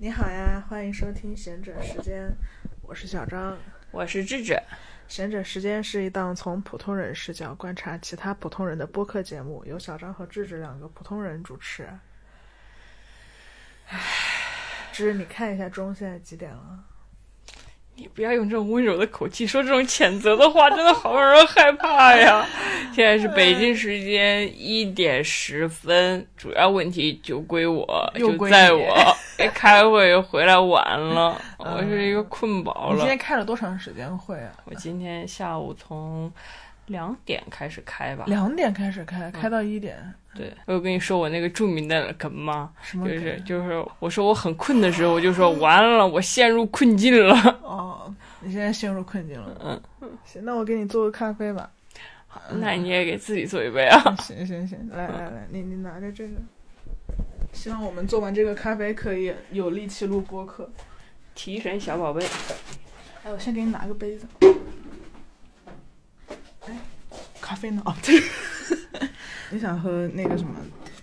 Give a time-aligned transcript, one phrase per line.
[0.00, 2.32] 你好呀，欢迎收听贤者时间，
[2.82, 3.58] 我是小张。
[3.90, 4.56] 我是智智，
[5.08, 11.88] 贤者时间是一档从普通人视角观察其他普通人的播客节目，由小张和智智两个普通人主持。
[13.88, 14.00] 唉，
[14.92, 16.84] 智，你看一下钟，现在几点了？
[17.98, 22.46] 你不要用这种温柔的口气说这种谴责的话，真的好让人害怕呀！
[22.94, 28.96] 现在是北京时间一点十分，主要问题就归我，就在我
[29.52, 33.08] 开会回来晚了，我是一个困饱了你今。
[33.08, 34.52] 天开了多长时间会啊？
[34.64, 36.32] 我今天下午从
[36.88, 39.96] 两点开始开吧，两点开始开，开到一点，
[40.34, 42.72] 对，我有跟你说我那个著名的梗吗？
[42.82, 43.18] 就什么梗？
[43.18, 47.34] 是就是，我说我很困的时候，我就说完了，我陷入困境了。
[47.62, 49.80] 哦，你现在陷入困境了。
[50.00, 51.70] 嗯，行，那我给你做个咖啡吧。
[52.26, 54.14] 好那你也给自己做一杯啊。
[54.16, 56.34] 行行行，来来来，你你拿着这个。
[57.52, 60.70] 希望我们做完这个咖啡可以有力气录播客。
[61.34, 62.22] 提神小宝贝，
[63.24, 64.26] 哎，我先给你拿个杯子。
[67.48, 67.82] 哎，咖啡呢？
[67.86, 68.22] 哦，对。
[69.50, 70.54] 你想喝那个什么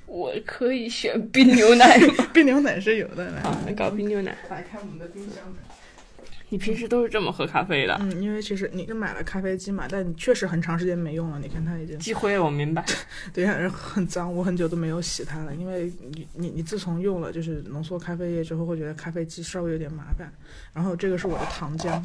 [0.05, 2.13] 我可以选冰牛奶吗？
[2.31, 4.37] 冰牛奶是有的，来，啊，搞冰牛奶。
[4.47, 5.43] 打开我们的冰箱。
[6.49, 7.97] 你平时都是这么喝咖啡的？
[7.99, 11.39] 嗯，因为其实你买了咖啡机嘛，但你确实很长时间没用了。
[11.39, 12.85] 你看它已经积灰了，我明白。
[13.33, 15.53] 对呀，很脏，我很久都没有洗它了。
[15.55, 20.31] 因为你你你自从用了就是浓缩咖啡液之后，会觉得咖啡机稍微有点麻烦。
[20.71, 21.99] 然后这个是我的糖浆，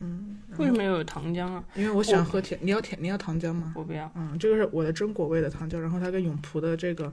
[0.00, 1.64] 嗯，为什么要有糖浆啊？
[1.74, 3.72] 因为我喜欢喝甜，你要甜，你要糖浆吗？
[3.76, 4.10] 我不要。
[4.14, 7.12] 嗯，这个是我的榛果味的糖浆，然后它跟永璞的这个，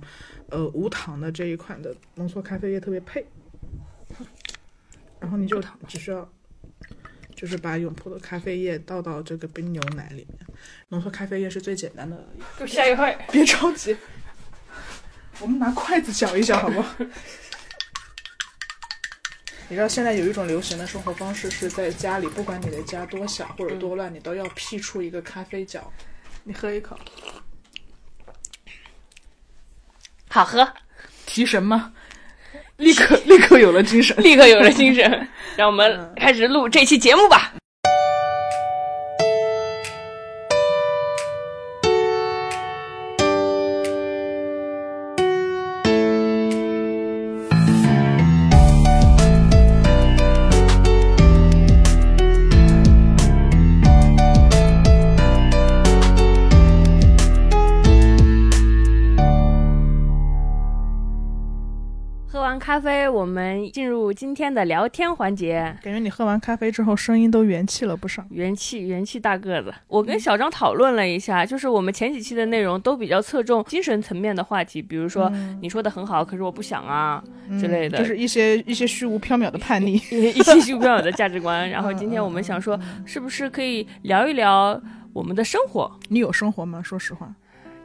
[0.50, 3.26] 呃，无糖的这一款的浓缩咖啡液特别配。
[5.20, 6.28] 然后你就糖只需要，
[7.36, 10.40] 就是把永璞的咖啡液倒到这个冰牛奶里面。
[10.90, 12.18] 浓缩咖啡液是最简单的，
[12.58, 13.14] 给我下一块。
[13.32, 13.96] 别着急，
[15.40, 16.96] 我们拿筷子搅一搅，好不好？
[19.72, 25.90] 你知道现在有一种流行的生活方式是在家里，不管你的家多小或者多乱，你都要辟出一个咖啡角。
[26.44, 27.00] 你喝一口，
[30.28, 30.68] 好喝，
[31.26, 31.94] 提神吗？
[32.76, 34.14] 立刻立刻有了精神。
[34.22, 35.26] 立刻有了精神。
[35.56, 37.54] 让我们开始录这期节目吧。
[62.72, 65.76] 咖啡，我们进入今天的聊天环节。
[65.84, 68.24] 感觉你喝完咖啡之后，声音都元气了不少。
[68.30, 69.74] 元气元气大个子。
[69.90, 75.30] 我跟小张讨论了一下，就是我们前几期的内容都比较侧重精神层面的话题，比如说、
[75.62, 77.22] 你说的很好，可是我不想啊、
[77.60, 79.96] 之类的，嗯就是一些一些虚无缥缈的叛逆。
[80.10, 81.70] 一 一些虚无缥缈的价值观。
[81.70, 85.92] 然后今天我们想说，是不是可以聊一聊我们的生活？
[86.08, 86.82] 你有生活吗？
[86.82, 87.36] 说实话。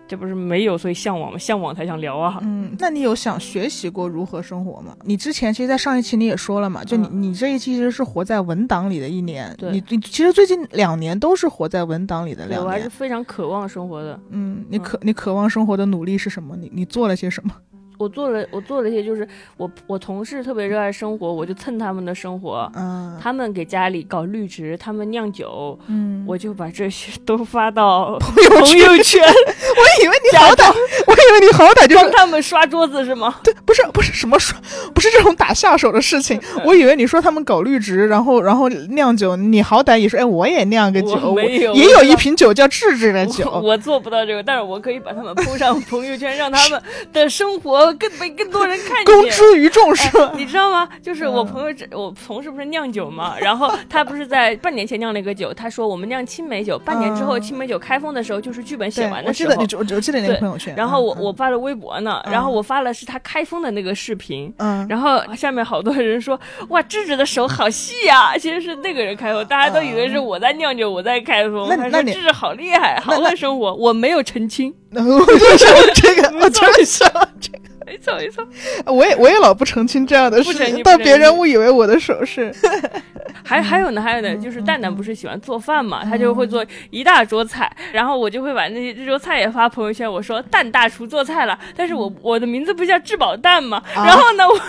[0.09, 1.39] 这不是没有，所以向往嘛？
[1.39, 2.39] 向往才想聊啊。
[2.43, 4.97] 嗯，那你有想学习过如何生活吗？
[5.05, 12.89] 你之前其实，在上一期你也说了嘛，就你、你这一期其实是活在文档里的一年，对你你其实最近两年都是活在文档里的两年我还是。
[12.89, 14.19] 非常渴望生活的。
[14.31, 16.56] 嗯，你渴你渴望生活的努力是什么？
[16.56, 17.53] 你你做了些什么？
[17.99, 19.27] 我做了，我做了一些，就是
[19.57, 22.71] 我我同事特别热爱生活，我就蹭他们的生活。
[22.75, 30.69] 嗯他们给家里搞绿植，他们酿酒，嗯，我就把这些都发到 朋友圈， 我以为你好歹，
[31.06, 33.41] 我以为你好歹就是帮他们刷桌子是吗？
[33.43, 34.59] 对，不是不是什么刷，
[34.95, 36.39] 不是这种打下手的事情。
[36.59, 43.61] 嗯我以为你说他们搞绿植，然后然后酿酒，你好歹也说，哎，我也酿个酒，我没有也有一瓶酒叫智智的我酒。
[43.62, 49.05] 我做不到这个，但是我可以把他们铺上朋友圈，让他们的生活更被更多人看见。
[49.05, 50.33] 公之于众是吧？
[50.37, 50.89] 你知道吗？
[51.03, 59.91] 就是我嗯朋友这，我同事不是酿酒嘛，然后他不是在半年前酿了一个酒，他说我们酿青梅酒，半年之后嗯青梅酒开封的时候，就是剧本写，完的时候我记得你，。
[59.91, 60.75] 我我记得那个对朋友圈。
[60.77, 71.69] 然后我嗯我发了微博呢，嗯然后我发了是他开封的那个视频，嗯，然后下面好多人说哇，智智的手好细呀、 其实是那个人开封，大家都以为是我在酿酒，我在开封。
[71.69, 74.73] 他那那智智好厉害，好会生活，我没有澄清。
[74.91, 77.09] 然 后我就说这个，我就是想
[77.41, 78.44] 这个， 没错没错，
[78.93, 82.53] 我也我也老不澄清这样的事情，到清不澄清别人误以为我的手是。
[83.44, 94.61] 还还有呢，还有呢，就是蛋蛋不是喜欢做饭嘛，他就会做一大桌菜，然后我就会把那些这桌菜也发朋友圈，我说蛋大厨做菜了，但是我我的名字不叫质保蛋嘛，然后呢我。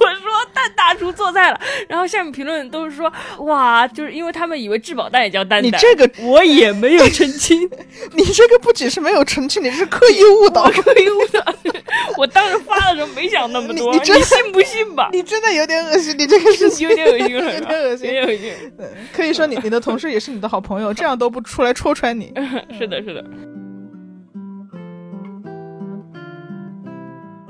[0.00, 1.60] 我说蛋大叔做菜了。
[1.88, 5.64] 然后下面评论都是说，哇，就是因为他们以为质保蛋也叫蛋蛋。
[5.64, 7.62] 你这个我也没有澄清，
[8.14, 10.70] 你这个不仅是没有澄清，你是刻意误导。
[10.70, 11.44] 刻意误导。
[12.16, 15.08] 我当时发的时候没想那么多， 你你信不信吧？
[15.12, 18.52] 你真的有点恶心，你这个事情 有点恶心了，有点恶心，有点恶心。
[19.12, 22.32] 可以说你你的同事也是你的好朋友，这样都不出来戳穿你。
[22.78, 23.24] 是的，是的。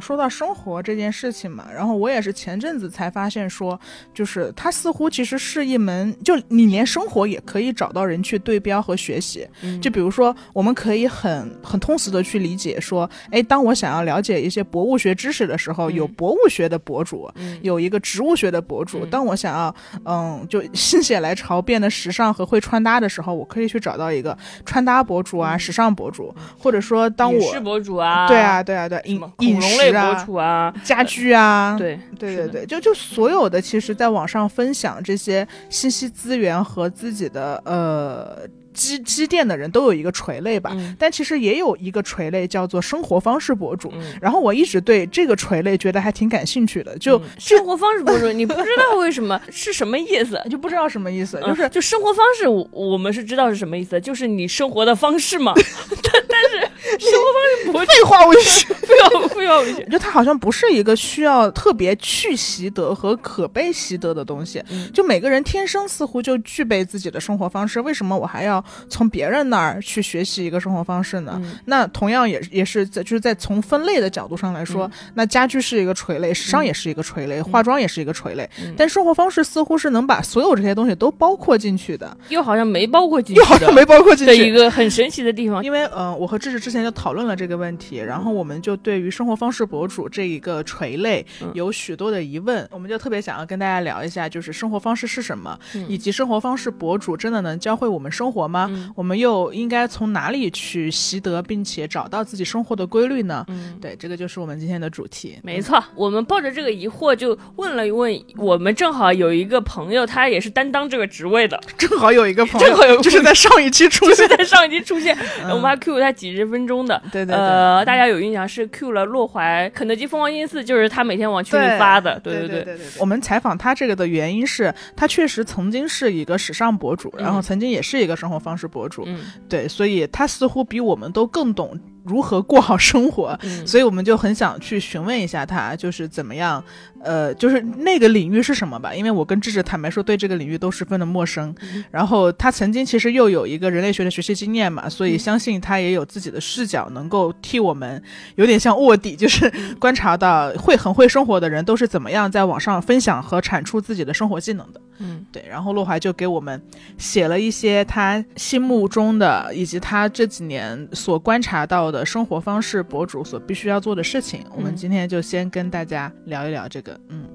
[0.00, 3.78] 说到生活这件事情嘛，然后我也是前阵子才发现说，
[4.14, 9.46] 就是它似乎其实是一门，就你连生活也可以找到人去对标和学习。
[9.80, 17.30] 就比如说，我们可以很很通俗的去理解说，哎，当我想要了解一些博物学知识的时候，有博物学的博主，
[17.62, 19.04] 有一个植物学的博主。
[19.06, 19.74] 当我想要，
[20.04, 29.60] 嗯，就心血来潮变得时尚和会穿搭的时候，我可以去找到一个穿搭博主啊，时尚博主，或者说当我是博主啊，对啊，对啊，对，饮饮
[29.92, 29.98] 食。
[29.98, 38.48] 博主啊，家居啊，对对对对，就就所有的，其实在网上分享这些信息资源和自己的呃。
[38.74, 43.92] 积积淀的人都有一个垂类吧，但其实也有一个垂类叫做生活方式博主。
[44.20, 46.96] 然后我一直对这个垂类觉得还挺感兴趣的。
[46.98, 55.52] 就生活方式博主，你不知道为什么是什么意思，就不知道什么意思，就是就生活方式，我我们是知道是什么意思，就是你生活的方式嘛。
[56.04, 64.62] 但但是生活方式博主废话为学，废话废话为学，就它好像不是一个需要特别去习得和可被习得的东西。
[64.92, 68.64] 就每个人天生似乎就具备自己的生活方式，为什么我还要？
[68.88, 71.40] 从别人那儿去学习一个生活方式呢？
[71.66, 78.48] 那同样也也是在就是在从分类的角度上来说，那家居是一个垂类，时尚也是一个垂类，化妆也是一个垂类。
[78.76, 85.64] 但生活方式似乎是能把所有这些东西都包括进去的，又好像没包括进去，又好像没包括进去的一个很神奇的地方。
[85.64, 95.58] 因为呃，我和智智之前就讨论了这个问题，然后我们就对于生活方式博主这一个垂类有许多的疑问，我们就特别想要跟大家聊一下，就是生活方式是什么，
[95.88, 98.70] 以及生活方式博主真的能教会我们生活吗？
[98.96, 103.44] 我们又应该从哪里去习得，并且找到自己生活的规律呢？
[103.48, 105.38] 嗯，对，这个就是我们今天的主题。
[105.42, 115.16] 没错，我们抱着这个疑惑就问了一问，我们正好有一个朋友，他也是担当这个职位的，正好有一个朋友，正好有就是在上一期出现，在上一期出现，
[115.48, 117.00] 我们还 Q 他几十分钟的。
[117.12, 122.18] 对对对，呃，大家有印象是 Q 了洛怀肯德基疯狂星期四，就是他每天往群里发的。
[122.20, 129.04] 对对对对对，我们采访他这个的原因是他确实曾经是一个时尚博主，然后曾经也是一个生活方式博主。
[129.06, 129.20] 嗯。
[129.48, 131.78] 对，所以他似乎比我们都更懂。
[132.08, 133.38] 如何过好生活？
[133.66, 136.62] 所以我们就很想去询问一下他，就是怎么样，
[137.02, 138.94] 呃，就是那个领域是什么吧？
[138.94, 141.54] 因为我跟智智坦白说，对这个领域都十分的陌生。
[141.90, 148.02] 然后他曾经其实又有一个人类学的学习经验嘛，所以相信他也有自己的视角，能够替我们
[148.36, 154.80] 有点像卧底，就是观察到会很会生活的人都是怎么样在网上分享和产出自己的生活技能的。
[155.00, 155.44] 嗯，对。
[155.48, 156.60] 然后洛怀就给我们
[156.96, 161.97] 写了一些他心目中的，以及他这几年所观察到的。
[162.04, 166.98] 生活方式博主所必须要做的事情，我们今天就先跟大家聊一聊这个。
[167.08, 167.28] 嗯，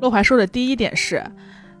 [0.00, 1.22] 洛怀说的第一点是，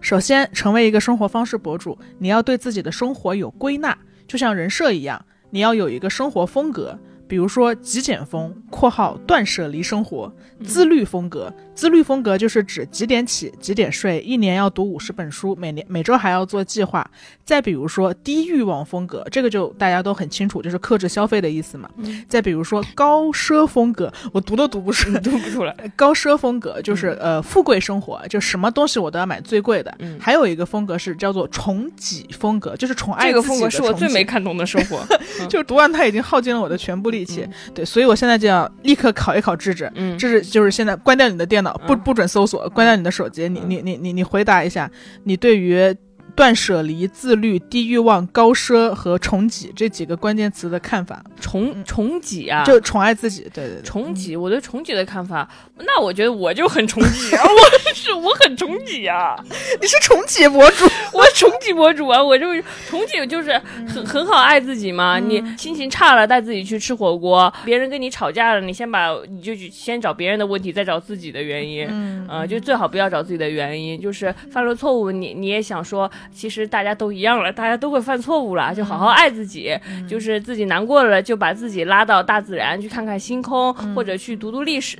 [0.00, 3.96] 首先成为一个生活方式博主，你要对自己的生活有归纳，
[4.26, 10.34] 就像人设一样，你要有一个生活风格，比如说极简风（括号断舍离生活）、
[10.64, 11.52] 自律风格。
[11.76, 17.08] 自律风格就是指几点起几点睡，一年要读五十本书，每年每周还要做计划。
[17.44, 21.88] 再比如说低欲望风格，这个就大家都很清楚，就是克制消费的意思嘛。
[22.26, 25.76] 再比如说高奢风格，我读都读不出，读不出来。
[25.94, 29.94] 高奢风格就是呃富贵生活，就什么东西我都要买最贵的。
[30.18, 35.06] 还有一个风格是叫做宠己风格，就是宠爱这个风格是我最没看懂的生活。
[35.46, 37.46] 就读完它已经耗尽了我的全部力气。
[37.74, 39.92] 对，所以我现在就要立刻考一考智智。
[39.94, 41.65] 嗯，这是就是现在关掉你的电脑。
[41.86, 43.48] 不不准搜索，关掉你的手机。
[43.48, 44.90] 你你你你你回答一下，
[45.24, 45.96] 你对于。
[46.36, 53.40] 断舍离、自律、低欲望、高奢和重己这几个关键词的看法，重重己啊，就宠爱自己。
[53.54, 53.82] 对对，对。
[53.82, 59.34] 重己，我对重己的看法，那我觉得我就很重己啊， 我是我很宠己啊，
[59.80, 62.46] 你是重己博主， 我重己博主啊，我就
[62.86, 63.50] 宠己就是
[63.88, 65.18] 很很好爱自己嘛。
[65.18, 71.86] 你心情差了，带自己去吃火锅；别人跟你吵架了，你先把你就先找别人的问题，再找自己的原因。
[71.88, 76.10] 嗯，呃，就最好不要找自己的原因，就是犯了错误，你你也想说。
[76.32, 79.78] 其实大家都一样了，大家都会犯错误了，就好好爱自己。
[80.08, 84.96] 就是自己难过了，就把自己拉到大自然去看看星空，或者去读读历史，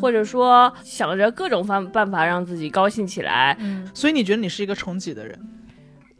[0.00, 3.56] 或者说想着各种方办法让自己高兴起来。
[3.94, 5.38] 所以你觉得你是一个重己的人？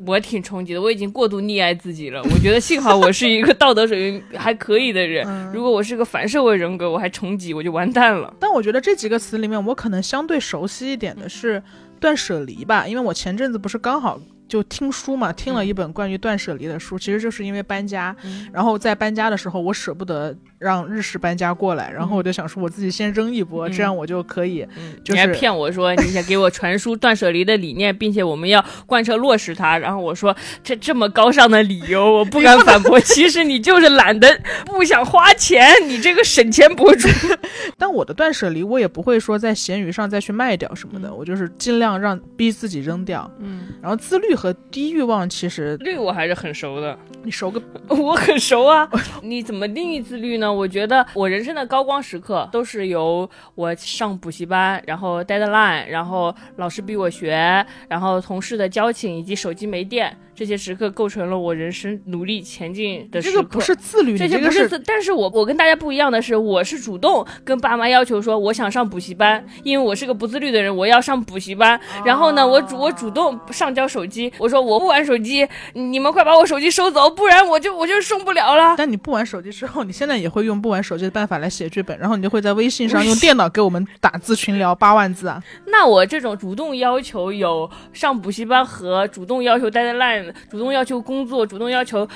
[0.04, 2.20] 我挺冲击的，我已经过度溺爱自己了。
[2.24, 8.34] 我觉得幸好我是一个道德水平还可以的人，如果我是个反社会人格，我还冲击，我就完蛋了。
[8.40, 11.62] 但我觉得这几个词里面，我可能相对熟悉一点的是
[12.00, 14.20] 断舍离吧，因为我前阵子不是刚好。
[14.52, 18.14] 就听书嘛，听了一本关于断舍离的书，其实就是因为搬家，
[18.52, 24.68] 然后在搬家的时候，我舍不得让日式搬家过来，然后我就想说，我自己先扔一波，这样我就可以。
[25.08, 33.00] 你还骗我说你想给我传输断舍离的理念，并且我们要贯彻落实它，然后我说这这么高尚的理由， 我不敢反驳。
[33.00, 37.08] 其实你就是懒得不想花钱，你这个省钱博主。
[37.78, 43.30] 但我的断舍离，我也不会说在闲鱼上再去卖掉什么的，我就是尽量让逼自己扔掉。
[43.38, 44.36] 嗯，然后自律。
[44.42, 47.62] 和低欲望其实律我还是很熟的，你熟个？
[47.94, 48.90] 我很熟啊！
[49.22, 50.52] 你怎么定义自律呢？
[50.52, 60.18] 我觉得我人生的高光时刻都是由我上补习班，然后 deadline，然后老师逼我学，然后同事的交情以及手机没电。
[60.42, 63.36] 这些时刻构成了我人生努力前进的时刻。
[63.36, 64.76] 这个不是自律，这些不是自。
[64.80, 71.80] 但是我我跟大家不一样的是，我是主动跟爸妈要求说我想上补习班，因为我是个不自律的人，我要上补习班。
[72.04, 78.74] 然后呢，我主我主动上交手机，我说我不玩手机，你们快把我手机收走，不然我就我就送不了了。
[78.76, 85.40] 但你不玩手机之后，你现在也会用不玩手机的办法来写剧本，然后你就会在微信上用电脑给我们打字群聊八万字啊。
[85.68, 90.31] 那我这种主动要求有上补习班和主动要求待在 line。
[90.50, 92.06] 主动要求工作，主动要求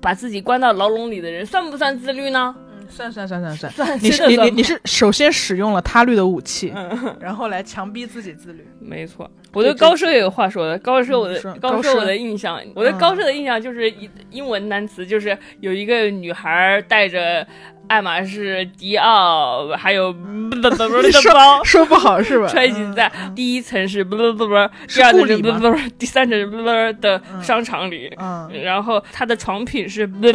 [0.00, 2.54] 把自己关到牢笼里的人，算不算自律呢？
[2.58, 3.98] 嗯，算算算算 算。
[4.02, 6.72] 你是你你你是首先使用了他律的武器，
[7.20, 8.66] 然后来强逼自己自律。
[8.80, 10.78] 没错，我对高奢也有话说的。
[10.78, 17.46] 高奢，我的高奢，我的印象，我对高奢的印象就是英英文单词，就是有一个女孩带着。
[17.92, 22.46] 爱马仕、迪奥，还有不不不的 包，说不好是吧？
[22.48, 24.54] 揣进在第一层是不不不不，
[24.88, 26.64] 第二层是不不不，第三层是不不
[27.02, 28.10] 的商场里。
[28.16, 30.32] 嗯，然后它的床品是不不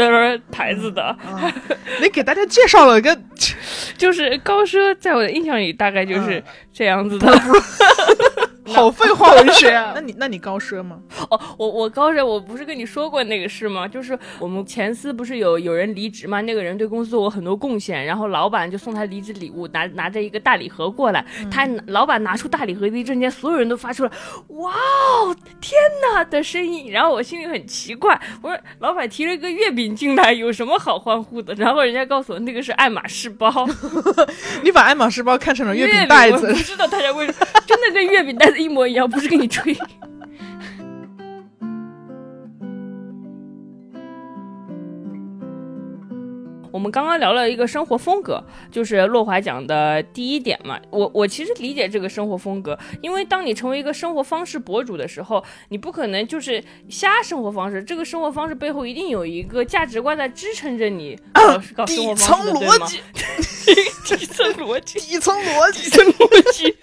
[0.51, 1.17] 牌子的。
[1.99, 3.17] 你给大家介绍了个，
[3.97, 7.27] 就是高奢，在我的印象里大概就是这样子的。
[8.73, 9.91] 好废话文学啊！
[9.95, 10.99] 那你那你高奢吗？
[11.29, 13.87] 哦，我我高奢，我不是跟你说过那个事吗？
[13.87, 16.41] 就是我们前司不是有有人离职吗？
[16.41, 21.25] 那个人对公司做过很多贡献，然后老板就送他离职礼物，拿拿着一个大礼盒过来。
[21.49, 24.11] 他老板拿出大礼盒的一瞬间，所有人都发出了
[24.59, 25.79] “哇哦，天
[26.13, 26.91] 哪”的声音。
[26.91, 31.53] 然后我心里很奇怪，我说老板提了一个月饼进来，有什么好欢呼的？
[31.55, 33.51] 然后人家告诉我那个是爱马仕包。
[34.63, 36.47] 你把爱马仕包看成了月饼袋子？
[36.47, 38.56] 不知道大家为什么真的跟月饼袋子。
[38.57, 39.75] 一模一样，不是跟你吹。
[46.77, 48.39] 我们刚刚聊了一个生活风格，
[48.71, 50.79] 就是洛华讲的第一点嘛。
[50.91, 57.83] 我我其实理解这个生活风格，因为当你成为一个生活方式博主的时候，你不可能就是瞎生活方式。
[57.83, 61.17] 这个生活方式背后一定有一个价值观在支撑着你
[61.75, 62.87] 搞生活方式，对吗？
[64.07, 66.75] 底层逻辑，底层逻辑，底层逻辑，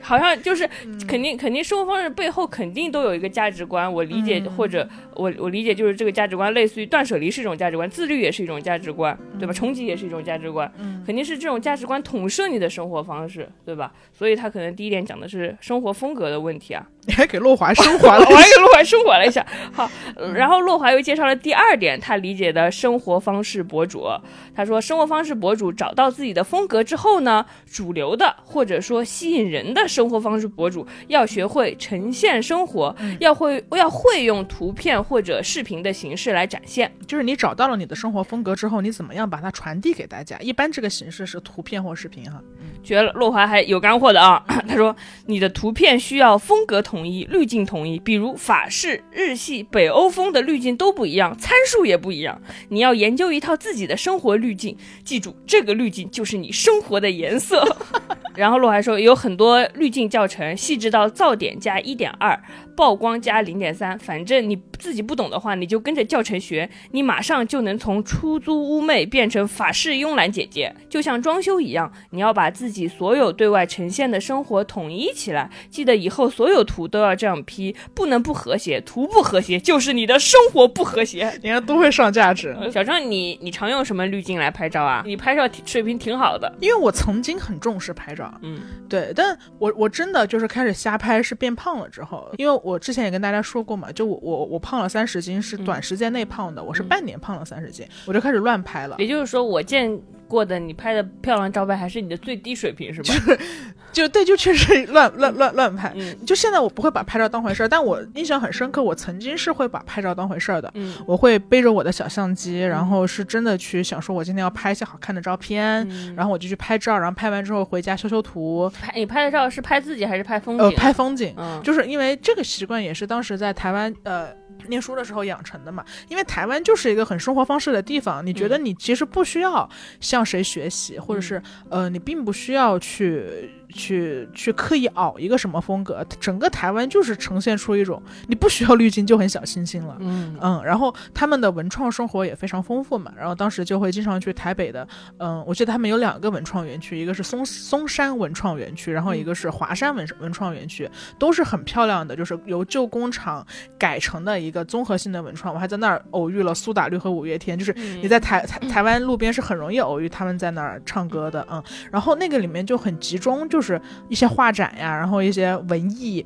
[0.00, 0.66] 好像就是
[1.06, 3.92] 肯定肯定生活方式背后肯定都有一个价值观。
[3.92, 9.16] 我理解或者我我理解就是这个价值观类似于断舍离是一种价值观，自律也是一种价值观。
[9.38, 9.52] 对吧？
[9.52, 10.70] 冲击也是一种价值观，
[11.04, 13.92] 肯定是这种价值观统摄你的生活方式，对吧？
[14.12, 16.86] 所以他可能第一点讲的是生活风格的问题啊。
[17.06, 19.44] 你还给洛华升华了， 我还给洛华升华了一下。
[19.70, 19.90] 好，
[20.34, 24.06] 然后洛华又介绍了第二点，他理解的生活方式博主。
[24.54, 36.94] 他说，生活方式博主找到自己的风格之后呢，主流的或者说吸引人的生活方式博主要学会呈现生活，要会要会用图片或者视频的形式来展现。
[37.06, 40.38] 就是你找到了你的生活风格之后，你怎么样把它传递给大家？
[40.38, 42.40] 一般这个形式是图片或视频哈。
[42.82, 44.44] 觉得洛华还有干货的啊。
[44.68, 44.94] 他说，
[45.26, 46.84] 你的图片需要风格。
[46.84, 52.38] 统一滤镜统一，比如法式、日系、北欧风的滤镜都不一样，参数也不一样。
[52.68, 57.64] 你要研究一套自己的生活滤镜，记住这个滤镜就是你生活的颜色。
[58.36, 62.38] 然后洛华说，有很多滤镜教程，细致到噪点加一点二。
[62.76, 70.74] 曝光加零点三，反正你自己不懂的话，你就跟着教程学，你马上就能从出租屋妹变成法式慵懒姐姐。
[70.88, 75.48] 就像装修一样，你要把自己所有对外呈现的生活统一起来。
[75.70, 78.80] 记得以后所有图都要这样 P，不能不和谐。
[78.80, 81.32] 图不和谐就是你的生活不和谐。
[81.42, 82.56] 你看都会上价值。
[82.72, 85.02] 小张，你你常用什么滤镜来拍照啊？
[85.06, 86.52] 你拍照水平挺好的。
[86.60, 92.63] 因为我曾经很重视拍照，嗯，对，但我我真的就是开始瞎拍，是变胖了之后，因为。
[92.64, 98.96] 我之前也跟大家说过嘛，就我我我胖了三十斤是短时间内胖的，我是半年胖了三十斤，我就开始乱拍了。
[98.98, 100.00] 也就是说，我见。
[100.34, 103.14] 过的，你拍的漂亮照片还是你的最低水平，是吧？
[103.92, 105.94] 就对，就确实乱乱乱乱拍。
[106.26, 110.68] 就现在我不会把拍照当回事儿，但我印象很深刻，我曾经是会把拍照当回事儿的。
[110.74, 118.68] 嗯，我会背着我的小相机，然后是真的去想说，我今天要拍一些好看的照片，然后我就去拍照，然后拍完之后回家修修图。
[118.70, 120.64] 拍你拍的照是拍自己还是拍风景？
[120.64, 121.32] 呃，拍风景。
[121.36, 124.26] 嗯，就是因为这个习惯也是当时在台湾呃
[124.68, 125.84] 念书的时候养成的嘛。
[126.08, 129.68] 因为台湾就是一个很生活方式的地方，你觉得你其实不需要
[130.00, 133.50] 向谁学习，或者是呃，你并不需要去。
[133.74, 144.86] 去去刻意熬一个什么风格，整个台湾就是呈现出一种你不需要滤镜就很小清新了，嗯嗯，然后他们的文创生活也非常丰富嘛，然后当时就会经常去台北的，
[145.18, 150.88] 嗯，我记得他们有两个文创园区，一个是松松山文创园区，然后一个是华山文文创园区，
[151.18, 153.44] 都是很漂亮的，就是由旧工厂
[153.76, 155.52] 改成的一个综合性的文创。
[155.52, 163.63] 我还在那儿偶遇了苏打绿和五月天，就是你在台台台 湾路边是很容易偶遇他们在那儿唱歌的，嗯，然后那个里面就很集中，就是。
[163.64, 166.24] 是一些画展呀，然后一些文艺、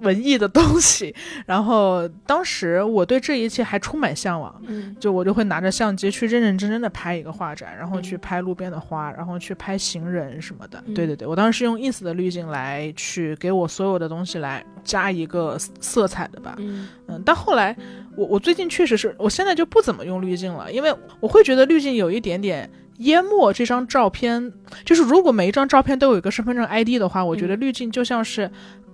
[0.00, 1.14] 文艺的东西。
[1.44, 10.82] 然后当时我对这一切还充满向往，嗯，就我就会拿着相机去认认真真的拍一个画展，然后去拍路边的花，然后去拍行人什么的。
[10.94, 16.54] 对对对，我当时是用 ins 的滤镜来去给我所有的东西来加一个色彩的吧。
[16.58, 17.76] 嗯嗯，但后来
[18.16, 22.68] 我我最近确实是我现在就不怎么用滤镜了，因为我会觉得滤镜有一点点。
[23.00, 24.52] 淹没这张照片，
[24.84, 28.50] 就是如果每一张照片都有一个身份证 ID 的话，我觉得滤镜就像是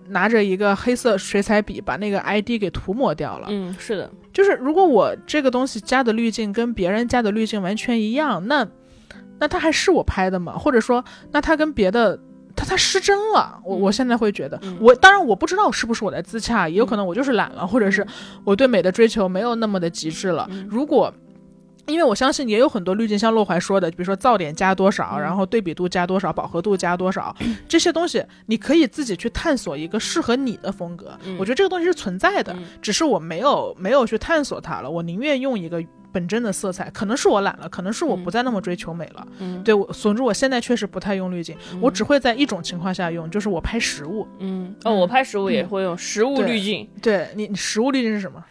[0.09, 3.49] 拿着一个黑色水彩笔把那个 ID 给涂抹掉了。
[3.51, 8.67] 嗯，是的，就是如果我这个东西加的滤镜跟别人加的滤镜完全一样，那
[9.39, 10.57] 那它还是我拍的吗？
[10.57, 12.17] 或者说，那它跟别的
[12.55, 13.61] 它它失真了？
[13.65, 18.07] 我我现在会觉得，我当然我不知道是不是我在自洽，也有可能我就是懒了，或者是
[18.45, 20.49] 我对美的追求没有那么的极致了。
[20.69, 21.13] 如果
[21.87, 27.35] 因为我相信也有很多滤镜，像洛怀说的，比如说噪点加多少，然后对比度加多少，饱和度加多少，
[27.69, 31.17] 这些东西你可以自己去探索一个适合你的风格。
[31.39, 34.91] 我觉得这个东西是存在的，只是我没有没有去探索它了。
[34.91, 39.27] 我宁愿用一个本真的色彩，可能是我懒了，可能是我不再那么追求美了。
[39.39, 44.27] 嗯，对我，总之我现在确实不太用滤镜，我只会在一种情况下用，就是我拍实物。
[44.39, 46.89] 嗯，哦，我拍实物也会用实物滤镜。
[47.03, 48.43] 对你，你实物滤镜是什么？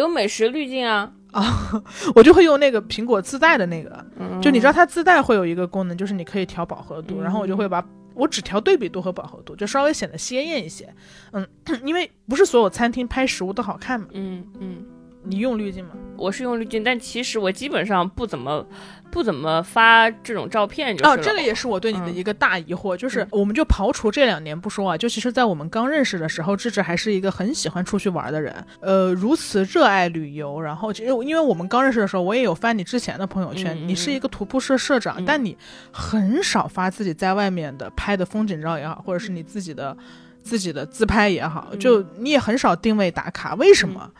[0.00, 1.12] 有美食滤镜啊。
[1.32, 1.44] 啊，
[2.16, 4.04] 我就会用那个苹果自带的那个，
[4.42, 10.92] 就你知道它自带会有一个功能，就是你可以调饱和度，然后我就会把我只调对比度和饱和度，就稍微显得鲜艳一些。
[11.30, 11.46] 嗯，
[11.84, 14.08] 因为不是所有餐厅拍食物都好看嘛。
[14.12, 14.84] 嗯嗯，
[15.22, 15.92] 你用滤镜吗？
[16.16, 18.66] 我是用滤镜，但其实我基本上不怎么。
[19.10, 35.56] 不怎么发这种照片，就是哦，这个也是我对你的一个大疑惑，就是我们就刨除这两年不说啊，就其实，在我们刚认识的时候，智智还是一个很喜欢出去玩的人，呃，如此热爱旅游，然后其实因为我们刚认识的时候，我也有翻你之前的朋友圈，你是一个徒步社社长，但你
[35.90, 39.96] 很少发自己在外面的拍的风景照也好，或者是你自己的
[40.42, 44.10] 自己的自拍也好，就你也很少定位打卡，为什么？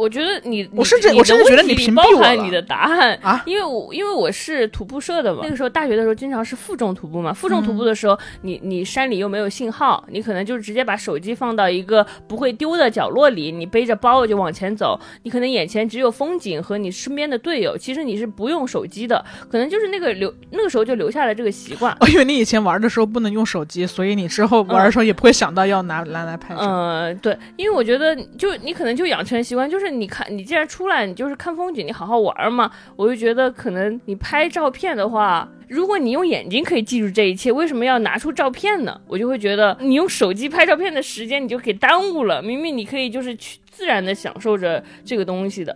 [0.00, 21.94] 我觉得你，我甚至我甚至觉得你屏蔽我你的答案啊，因为我因为我是徒步社的嘛，那个时候大学的时候经常是负重徒步嘛，负重徒步的时候，你你山里又没有信号，你可能就直接把手机放到一个不会丢的角落里，你背着包就往前走，你可能眼前只有风景和你身边的队友，其实你是不用手机的，可能就是那个留那个时候就留下了这个习惯。
[22.00, 26.60] 我以为你以前玩的时候不能用手机，所以你之后玩的时候也不会想到要拿拿来拍照。
[26.62, 32.70] 嗯，对，因为我觉得就你可能就养成习惯，就是你看你既然出来，你就是看风景，你好好玩嘛。
[32.96, 39.00] 我就觉得，可能你拍照片的话，如果你用眼睛可以记住这一切，为什么要拿出照片呢？
[39.06, 42.42] 我就会觉得，你用手机拍照片的时间，你就给耽误了。
[42.42, 43.58] 明明你可以就是去。
[43.80, 45.74] 自然的享受着这个东西的，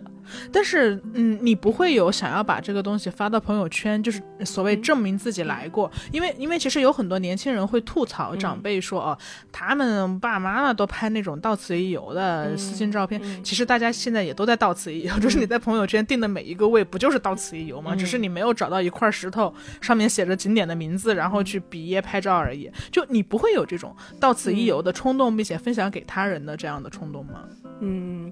[0.51, 9.17] 但是，嗯，你不会有想要把这个东西发到朋友圈，就是所谓证明自己来过，因为，因为其实有很多年轻人会吐槽长辈说，哦，
[9.51, 17.95] 他们爸爸妈妈都拍那种到此一游的私信照片，其实大家现在也都在到此一游， 就是你在朋友圈定的每一个位，不就是到此一游吗？
[17.95, 27.45] 只是你没有找到一块石头上面写着景点的名字，然后去比耶拍照而已，就你不会有这种到此一游的冲动，并且分享给他人的这样的冲动吗？
[27.81, 28.31] 嗯，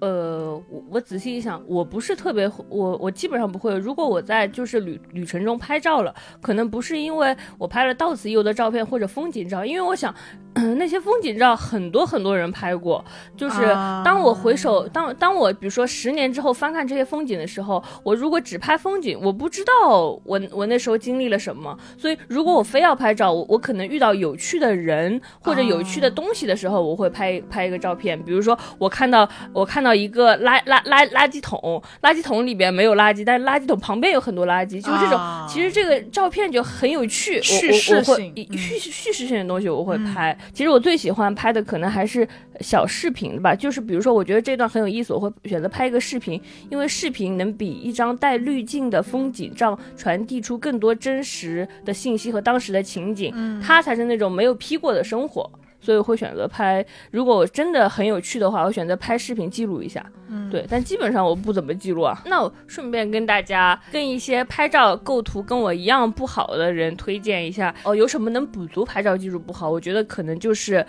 [0.00, 3.76] 呃，我我仔细一想，我不是特别，我我基本上不会。
[3.76, 10.14] 如果我在就是旅旅程中拍照了，可能不是因为我拍了到此一游的照片或者风景照，因为我想
[10.78, 13.04] 那些风景照很多很多人拍过。
[13.36, 13.62] 就是
[14.04, 19.88] 当我回首，当当我比如说十年之后翻看这些风景的时候，我如果只拍风景，我不知道
[20.24, 21.76] 我我那时候经历了什么。
[21.98, 28.58] 所以如果我非要拍照，我我可能遇到有趣的人或者有趣的东西的时候，我会拍拍一个照片，比如说。
[28.78, 35.20] 我看到我看看到一个垃垃垃垃圾桶，垃圾桶里边没有垃圾，但是垃圾桶旁边有很多垃圾，就是这种。
[35.48, 40.38] 其实这个照片就很有趣，叙事性、叙叙事性的东西我会拍。
[40.52, 42.24] 其实我最喜欢拍的可能还是
[42.60, 55.50] 小视频吧，就是比如说我觉得这段很有意思，我会选择拍一个视频，因为视频能比一张带滤镜的风景照传递出更多真实的信息和当时的情景，它才是那种没有 P 过的生活。
[55.84, 60.02] 所以会选择拍，如果我真的很有趣的话，我选择拍视频记录一下。
[60.28, 62.22] 嗯，对，但基本上我不怎么记录啊。
[62.24, 69.68] 那我顺便跟大家，跟一些拍照构图跟我一样不好的人推荐一下哦，有什么能补足拍照技术不好？
[69.68, 70.84] 我觉得可能就是。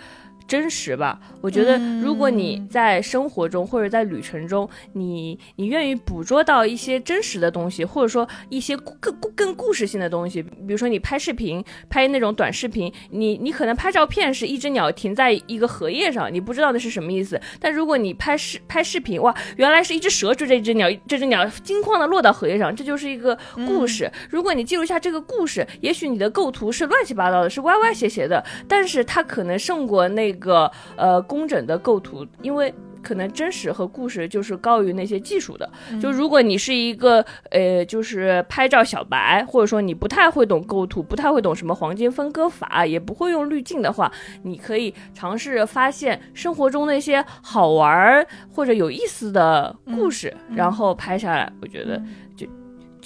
[0.46, 24.08] 真实吧，我觉得如果你在生活中或者在旅程中，你你愿意捕捉到一些真实的东西，或者说一些更更故事性的东西，比如说你拍视频，拍那种短视频，你你可能拍照片是一只鸟停在一个荷叶上，你不知道那是什么意思，但如果你拍视拍视频，哇，原来是一只蛇追着一只鸟，这只鸟惊慌的落到荷叶上，这就是一个故事。
[24.30, 30.35] 如果你记录下这个故事，也许你的构图是乱七八糟的，是歪歪斜斜的，但是它可能胜过那。
[30.36, 32.72] 一个呃工整的构图，因为
[33.02, 35.68] 可能真实和故事就是高于那些技术的。
[36.00, 44.10] 就如果你是一个呃就是拍照小白，或者说你不太会懂构图，不太会懂什么黄金分割法，也不会用滤镜的话，
[44.42, 51.50] 你可以尝试发现生活中那些好玩或者有意思的故事，然后拍下来。
[51.62, 52.02] 我觉得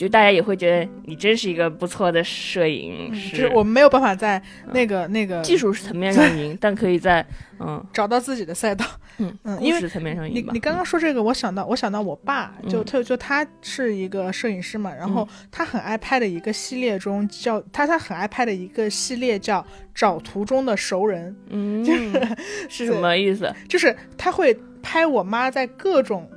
[0.01, 0.11] 就。
[0.11, 3.37] 大家也会觉得你真是一个不错的摄影师。
[3.37, 7.25] 就是我们没有办法在那个那个技术层面上赢，但可以在
[7.61, 8.85] 嗯找到自己的赛道。
[9.19, 10.35] 嗯嗯，因为层面上赢。
[10.35, 21.37] 你你刚刚说这个，我想到我想到我爸，就他就他是一个摄影师嘛，然后他很爱拍的一个系列中叫他他很爱拍的一个系列叫找图中的熟人。
[21.51, 22.37] 嗯，就是
[22.69, 23.55] 是什么意思？
[23.69, 26.29] 就是他会拍我妈在各种。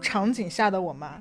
[0.00, 1.20] 场景下的我妈，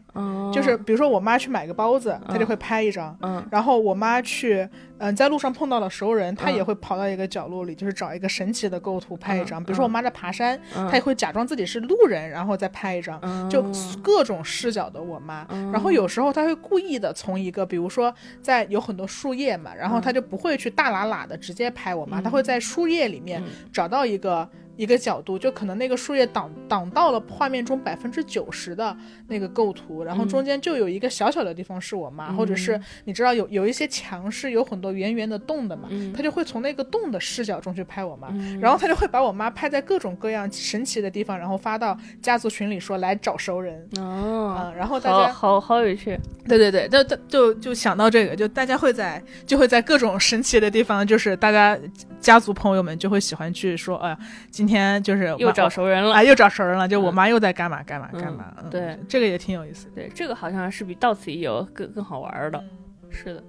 [0.53, 3.17] 就是比如说我妈去买个包子，她就会拍一张。
[3.21, 9.63] 嗯，然后我妈去，嗯，在路上碰到了熟人，她也会跑到一个角落里，就是找一个神奇的构图拍一张。
[9.63, 13.63] 比如说我妈在爬山，她也会假装自己是路人，然后再拍一张，就
[14.03, 15.47] 各种视角的我妈。
[15.71, 24.47] 然后有时候她会故意的从一个，比如说在有很多树叶嘛，然后她就不会去大喇喇的直接拍我妈，她会在树叶里面找到一个。
[24.77, 28.95] 一个角度，就可能那个树叶挡挡到了画面中百分之九十的
[29.27, 38.27] 那个构图，然后中间就有一个小小的地方是我妈，或者是你知道有有一些墙是有很多圆圆的洞的嘛，他就会从那个洞的视角中去拍我妈，
[38.59, 51.79] 然后他就会把我妈拍在各种各样神奇的地方，然后发到家族群里说来找熟人哦，然后大家好好有趣，对对对，就就就想到这个，就大家会在就会在各种神奇的地方，就是大家
[52.19, 54.17] 家族朋友们就会喜欢去说，哎呀
[54.51, 54.64] 今。
[54.65, 56.23] 今天就是又找熟人了啊！
[56.23, 58.51] 又找熟人了，就我妈又在干嘛干嘛干嘛。
[58.71, 59.87] 对，这个也挺有意思。
[59.93, 62.63] 对，这个好像是比到此一游更更好玩的。
[63.11, 63.43] 是的，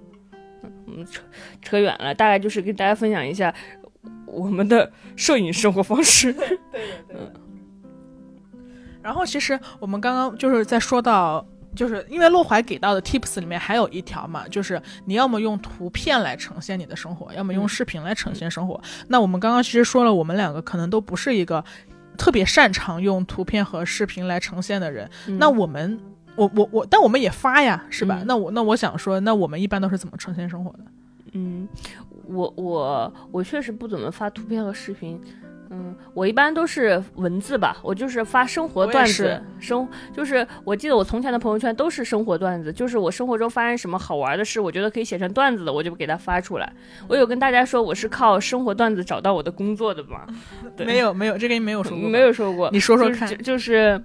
[0.62, 1.22] 嗯，我们扯
[1.62, 3.54] 扯远了，大概就是跟大家分享一下
[4.26, 6.30] 我们的摄影生活方式。
[6.36, 6.58] 对对
[7.08, 7.18] 对。
[9.02, 11.46] 然后其实我们刚刚就是在说到。
[11.76, 18.80] 就是因为洛怀给到的 tips 里面还有一条嘛，就是你要么用图片来呈现你的生活，要么用视频来呈现生活。
[19.08, 21.62] 那我们刚刚其实说了，我们两个可能都不是一个
[22.16, 25.08] 特别擅长用图片和视频来呈现的人。
[25.38, 26.00] 那我们，
[26.34, 28.22] 我我我，但我们也发呀，是吧？
[28.26, 30.84] 那我那我想说，那我们一般都是怎么呈现生活的？
[31.32, 31.68] 嗯，
[32.24, 35.20] 我我我确实不怎么发图片和视频。
[35.70, 46.72] 嗯，我一般都是文字吧，我就是发生活段子，生就是我记得我从前的朋友圈都是生活段子，就是我生活中发生什么好玩的事，我觉得可以写成段子的，我就给他发出来。
[47.08, 50.26] 我有跟大家说我是靠生活段子找到我的工作的吗？
[50.78, 54.00] 没有没有，这个你没有说过，没有说过，你说说看，就是。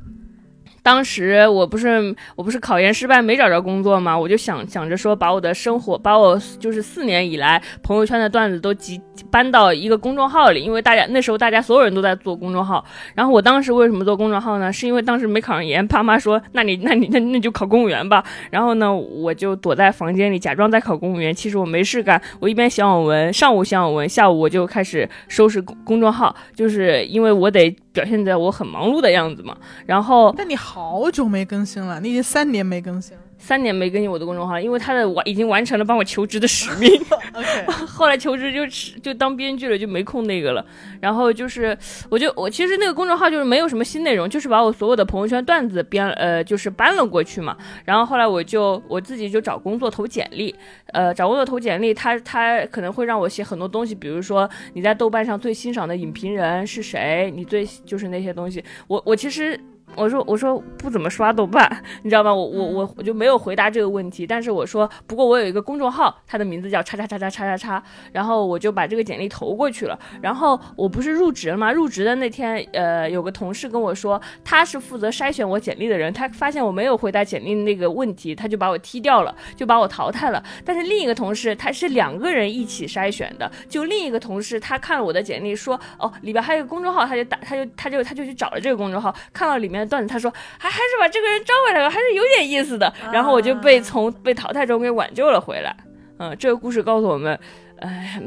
[0.84, 4.18] 当时我不是我不是考研失败没找着工作吗？
[4.18, 12.84] 我就想想着说把我的生活把我就是四年以来朋友圈的段子都集搬到一个公众号里，因为大家那时候大家所有人都在做公众号。
[13.14, 14.74] 然后我当时为什么做公众号呢？
[14.74, 18.24] 是因为当时没考上研，爸妈说那你那你那那就考公务员吧。
[18.50, 27.76] 然后呢，我就躲在房间里假装在考公务员，其实我没事干，我一边写网文，上午写网文，下午我就开始收拾公公众号，就是因为我得。
[27.92, 33.18] 表现在我很忙碌的样子嘛，然后，但你好久没更新了，你已经三年没更新。
[33.42, 36.90] 三年没更新我的公众号，因为他的完已经完成了帮我求职的使命。
[37.88, 38.66] 后来求职就
[39.02, 40.64] 就当编剧了，就没空那个了。
[41.00, 41.76] 然后就是，
[42.10, 47.58] 我就我其实那个公众号就是没有什么新内容，就是把我所有的朋友圈段子编呃就是搬了过去嘛。
[47.84, 50.54] 然后后来我就我自己就找工作投简历，
[50.94, 58.64] 呃找工作投简历，他他可能会让我写很多东西，比如说你在豆瓣上最欣赏的影评人是谁，你最就是那些东西。
[58.88, 59.60] 我我其实。
[59.96, 61.70] 我说我说不怎么刷豆瓣，
[62.04, 62.34] 你知道吗？
[62.34, 64.26] 我我我我就没有回答这个问题。
[64.26, 70.00] 但是我说，不过我有一个公众号，它的名字叫叉叉叉叉叉叉叉，然后我就把这个简历投过去了。
[70.22, 71.72] 然后我不是入职了吗？
[71.72, 80.42] 入职的那天，呃，有个同事跟我说，他是负责筛选我简历的人，他发现我没有回答简历那个问题，他就把我踢掉了，就把我淘汰了。
[80.64, 89.81] 但是另一个同事，他是两个人一起筛选的，就另一个同事，他看了我的简历，说，哦，里边还有个公众号，他就打，他就他就他就去找了这个公众号，看到里面。
[89.86, 92.94] 段子，他说还还是把这个人招回来吧，还是有点意思的。
[93.12, 95.76] 然后我就被从被淘汰中给挽救了回来。
[96.18, 97.40] 嗯，这个故事告诉我们，
[97.78, 98.22] 哎，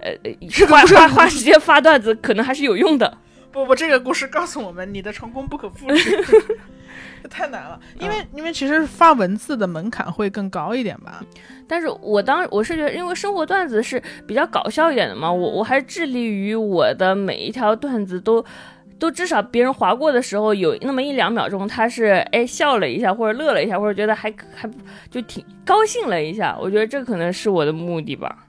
[0.00, 0.12] 呃，
[0.66, 3.18] 花花花时间发段子可能还是有用的。
[3.52, 6.24] 不不，这个故事告诉我们，你的成功不可复制。
[7.22, 11.22] 这太难了，因为因为其实发文字的门槛会更高一点吧。
[11.68, 18.42] 但是我当我是觉得，因为生活段子是比较搞笑一点的嘛，我我还致力于我的每一条段子都。
[19.00, 24.70] 都至少别人划过的时候有那么一两秒钟，他是哎笑了一下，或者乐了一下，或者觉得还还
[25.10, 26.56] 就挺高兴了一下。
[26.60, 28.46] 我觉得这可能是我的目的吧。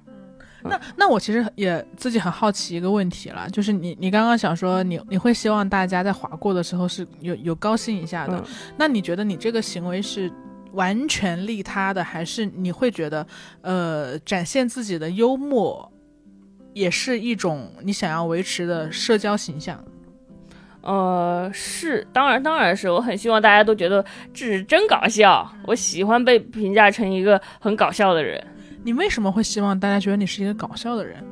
[0.64, 8.44] 那那我其实也自己很好奇一个问题了，就是你你刚刚想说你你会希望大家在划过的时候是有有高兴一下的，
[8.78, 10.32] 那你觉得你这个行为是
[10.74, 13.26] 完全利他的，还是你会觉得
[13.62, 15.92] 呃展现自己的幽默
[16.74, 19.84] 也是一种你想要维持的社交形象？
[20.82, 25.48] 呃，是，当然，当然是，我很希望大家都觉得这是真搞笑。
[25.65, 28.44] 我喜欢被评价成一个很搞笑的人。
[28.84, 31.24] 你为什么会希望大家觉得你是一个搞笑的人？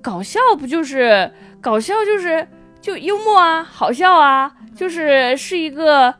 [0.00, 2.46] 搞笑不就是搞笑，就是
[2.80, 6.14] 就幽默啊，好笑啊，就是是一个。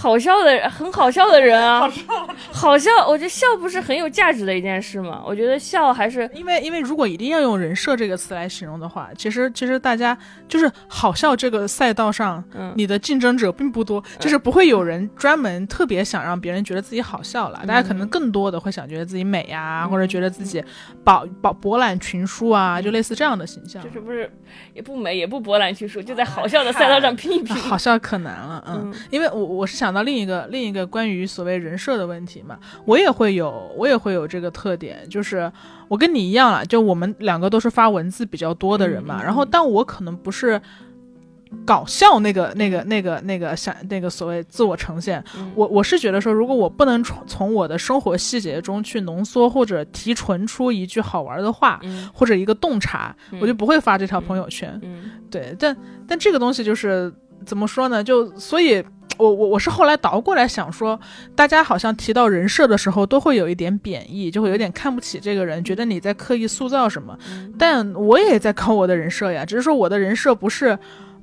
[0.00, 1.90] 好笑的，很好笑的人啊，
[2.52, 5.20] 好笑，我觉得笑不是很有价值的一件事吗？
[5.26, 12.42] 我觉得笑还是因为，因为如果一定要用人设这个词来形容的话，其实其实大家就是好笑这个赛道上，
[12.76, 17.60] 你的竞争者并不多，就是不会有人专门特别想让别人觉得自己好笑了。
[17.66, 20.62] 大家可能更多的会想觉得自己美呀，或者觉得自己
[21.02, 23.82] 饱饱博览群书啊，就类似这样的形象。
[23.82, 24.30] 就是不是
[24.74, 28.62] 也不美也不博览群书，就在好笑的 赛道上拼一拼，好笑可难了。
[28.68, 29.87] 嗯，因为我我是想。
[29.88, 35.50] 想到另一个另一个关于所谓人设的问题嘛，我也会有我也会有这个特点，就是
[35.88, 40.60] 我跟你一样了，就我们两个都是发文字比较多的人嘛，然后但我可能不是
[41.64, 45.24] 搞笑那个那个那个那个想那个所谓自我呈现，
[45.54, 51.80] 我我是觉得说，如果我不能从从我的生活细节中去浓缩或者提纯出一句好玩的话，
[52.12, 54.78] 或者一个洞察，我就不会发这条朋友圈。
[55.30, 55.74] 对，但
[56.06, 57.10] 但这个东西就是
[57.46, 58.04] 怎么说呢？
[58.04, 58.84] 就所以。
[59.18, 60.98] 我我我是后来倒过来想说，
[61.34, 67.18] 大家好像提到人设的时候，都会有一点贬义，就会有点看不起这个人，觉得你在刻意塑造什么。
[67.58, 70.78] 但我也在搞我的人设呀，只是说我的人设不是。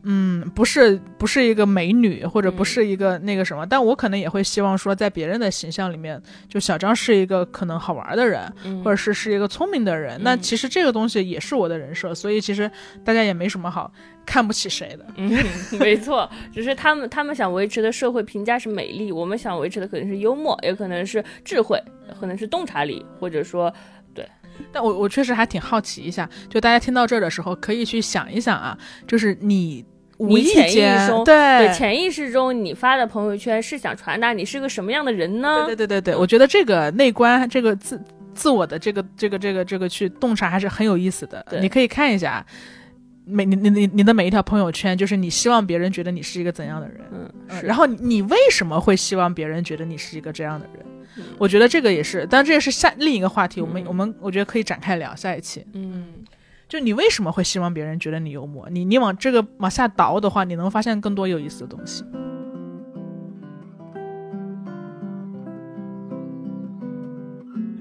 [0.07, 8.41] 嗯，不是不是一个美女，或者不是一个那个什么，但我可能也会希望说，在别人的形象里面，就小张是一个可能好玩的人，
[8.83, 10.21] 或者是是一个聪明的人。
[10.21, 12.69] 那其实这个东西也是我的人设，所以其实
[13.03, 13.91] 大家也没什么好
[14.25, 15.05] 看不起谁的。
[15.15, 15.31] 嗯，
[15.79, 21.81] 没错，只是他们他们想维持的社会评价是美丽，我们想维持的可能是幽默，也可能是智慧，
[22.19, 23.73] 可能是洞察力，或者说
[24.13, 24.27] 对。
[24.71, 29.85] 但我我确实还挺好奇一下，就大家听到这儿的时候，可以去想一想啊，就是你。
[30.17, 35.65] 你潜意识中，对潜意识中，你发的朋友圈是想传达你是个什么样的人呢？
[35.65, 38.01] 对对对对对，我觉得这个内观，这个自
[38.33, 41.45] 自我的这个这个这个这个去洞察还是很有意思的。
[41.59, 42.45] 你可以看一下
[43.25, 47.01] 每你你你你的每一条朋友圈，就是你希望别人觉得你是一个怎样的人。
[47.11, 47.29] 嗯，
[47.63, 50.85] 然后你为什么会希望别人觉得你是一个这样的人？
[51.37, 53.61] 我觉得这个也是，当然这也是下另一个话题。
[53.61, 55.65] 我们我们我觉得可以展开聊下一期。
[55.73, 56.07] 嗯。
[56.67, 58.67] 就你为什么会希望别人觉得你幽默？
[58.71, 62.03] 你你往这个往下倒的话，你能发现更多有意思的东西。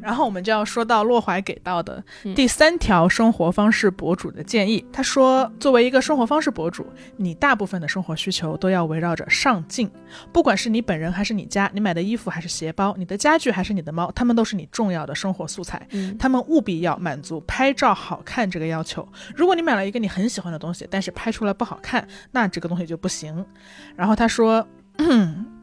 [0.05, 2.05] 然后我们就要说到洛怀给到的
[2.37, 4.85] 第三条生活方式博主的建议。
[4.93, 6.87] 他说，作为一个生活方式博主，
[7.17, 9.91] 你大部分的生活需求都要围绕着上镜。
[10.31, 15.89] 不管是你本人还是你家，你买的衣服还是鞋包，你的家具还是你的猫，他们都是你重要的生活素材。
[16.19, 19.09] 他们务必要满足拍照好看这个要求。
[19.35, 23.45] 如果你买了一个你很喜欢的东西，但是拍出来不好看，那这个东西就不行。
[23.97, 24.69] 然后他说。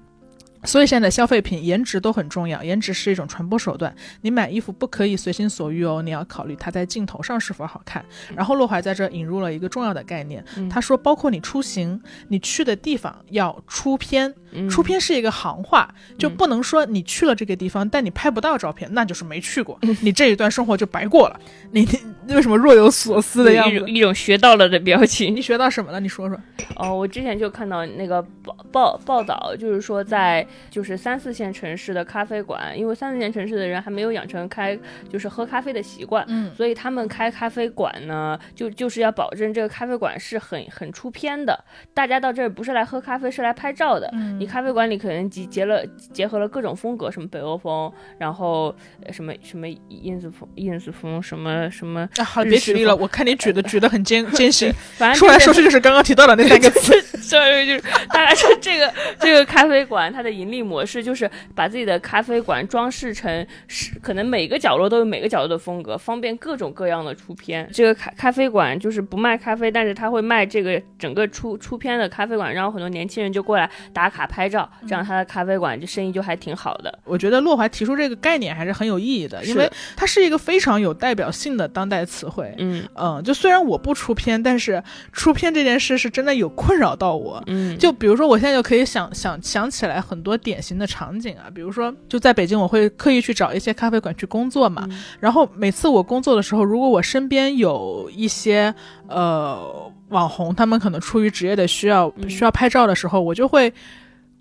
[0.63, 3.93] 所以现在消费品颜值都很重要，颜值是一种传播手段。
[4.21, 8.03] 你买衣服不可以随心所欲哦，你要考虑它在镜头上是否好看。
[8.35, 14.33] 然后洛怀在这引入了一个重要的概念，他说，包括你出行，你去的地方要出片。
[14.69, 21.39] 出片是一个行话，就不能说你去了这个地方，但你拍不到照片，那就是没去过，你这一段生活就白过了。
[21.71, 21.87] 你
[22.27, 23.89] 你为什么若有所思的样子？
[23.89, 25.33] 一种学到了的表情。
[25.33, 26.01] 你学到什么了？
[26.01, 26.37] 你说说。
[26.75, 34.77] 哦，我之前就看到那个报报报道，就是说在就是三四线城市的咖啡馆，因为三四线城市的人还没有养成开
[35.09, 41.63] 就是喝咖啡的习惯，嗯，所以他们开咖啡馆呢，就就是要保证这个咖啡馆是很很出片的。
[41.93, 44.09] 大家到这儿不是来喝咖啡，是来拍照的。
[44.13, 44.39] 嗯。
[44.39, 48.75] 你咖啡馆里可能集结了结合了各种风格，什么北欧风，然后
[49.11, 52.07] 什么什么 ins 风 ins 风，什么什么。
[52.17, 57.00] 啊，好，别举例了，我看你举的举的很艰艰辛， 反正说来说去就是刚刚提到的那三个字。
[57.39, 67.69] 所以就是大概说这个 这个咖啡馆它的盈利模式就是把自己的咖啡馆装饰成是可能每个角落都有每个角落的风格，方便各种各样的出片。
[67.71, 74.27] 这个咖咖啡馆就是不卖咖啡，但是他会卖这个整个出出片的咖啡馆，然后很多年轻人就过来打卡。
[74.31, 76.99] 拍照，这样他的咖啡馆就生意就还挺好的。
[77.03, 82.53] 我觉得洛怀提出这个概念还是很有意义的，因为它是一个非常有代表性的当代词汇。
[82.59, 87.20] 嗯嗯，就虽然我不出片，但是出片这件事是真的有困扰到我。
[87.47, 94.87] 嗯，就比如说我现在就可以想想想起来很多典型的场景啊，比如说就在北京，我会刻意去找一些咖啡馆去工作嘛。
[95.19, 98.73] 然后每次我工作的时候，如果我身边有一些
[99.07, 103.73] 呃网红，他们可能出于职业的需要需要拍照的时候，我就会。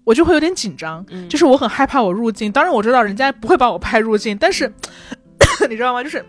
[0.03, 2.51] 我就会有点紧张，就是我很害怕我入镜。
[2.51, 4.73] 当然我知道人家不会把我拍入境，但是
[5.69, 6.03] 你知道吗？
[6.03, 6.25] 就是。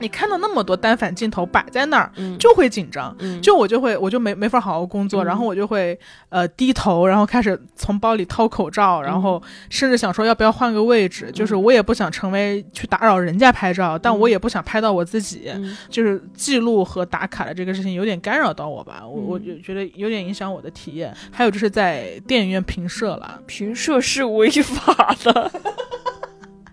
[0.00, 5.98] 你看到那么多单反镜头摆在那儿，就会紧张，就我就会我就没没法好好工作，然后我就会
[6.30, 15.50] 呃低头，然后开始从包里掏口罩，然后甚至想说要不要换个位置，就是我也不想成为去打扰人家拍照，但我也不想拍到我自己，
[15.88, 21.14] 就是记录和打卡的这个事情有点干扰到我吧，我我就觉得有点影响我的体验。
[21.30, 25.50] 还有就是在电影院评摄了，评摄是违法的。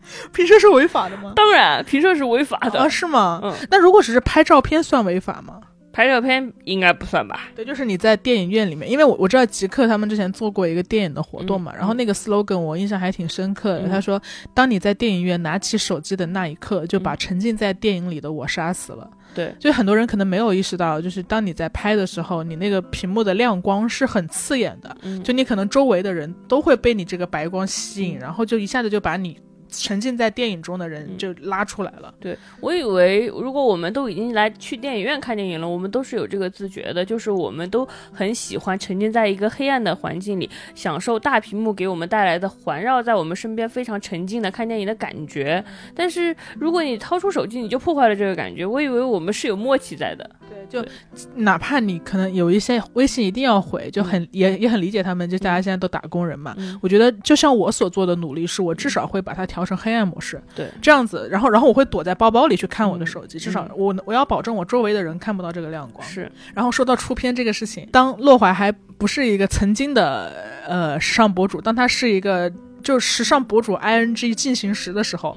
[0.34, 1.34] 评摄是违法的吗？
[1.36, 3.40] 当然，评摄是违法的啊，是吗？
[3.44, 5.60] 嗯，那如果只是拍照片算违法吗？
[5.94, 7.50] 拍照片应该不算吧？
[7.56, 13.90] 对，就是你在电影院里面，因为我我知道极客他们之前做过一个电影的活动嘛，然后那个 slogan 我印象还挺深刻的。
[13.90, 14.22] 他说
[14.54, 29.36] ：“当你在电影院拿起手机的那一刻，就把沉浸在电影里的我杀死了。”对，就很多人可能没有意识到，就是当你在拍的时候，你那个屏幕的亮光是很刺眼的，就你可能周围的人都会被你这个白光吸引，然后就一下子就把你。
[29.70, 32.14] 沉浸在电影中的人就拉出来了。
[32.20, 45.64] 对我以为，如果我们都已经来去电影院看电影了，我们都是有这个自觉的，就是我们都很喜欢沉浸在一个黑暗的环境里，享受大屏幕给我们带来的环绕在我们身边非常沉浸的看电影的感觉。
[45.94, 48.66] 但是如果你掏出手机，你就破坏了这个感觉。
[48.66, 50.30] 我以为我们是有默契在的。
[50.50, 50.90] 对，就
[51.36, 56.56] 哪怕你可能有一些微信一定要回，就很也也很理解他们，就大家现在都打工人嘛。
[56.82, 59.57] 我觉得就像我所做的努力，是我至少会把它调。
[59.58, 66.08] 调成黑暗模式，对，这样子，然后，然后我会躲在包包里去看我的手机，至少我我要保证我周围的人看不到这个亮光。
[66.08, 70.32] 是，然后说到出片这个事情，当洛怀还不是一个曾经的
[70.68, 72.52] 呃时尚博主，当他是一个
[72.84, 75.36] 就时尚博主 i n g 进行时的时候。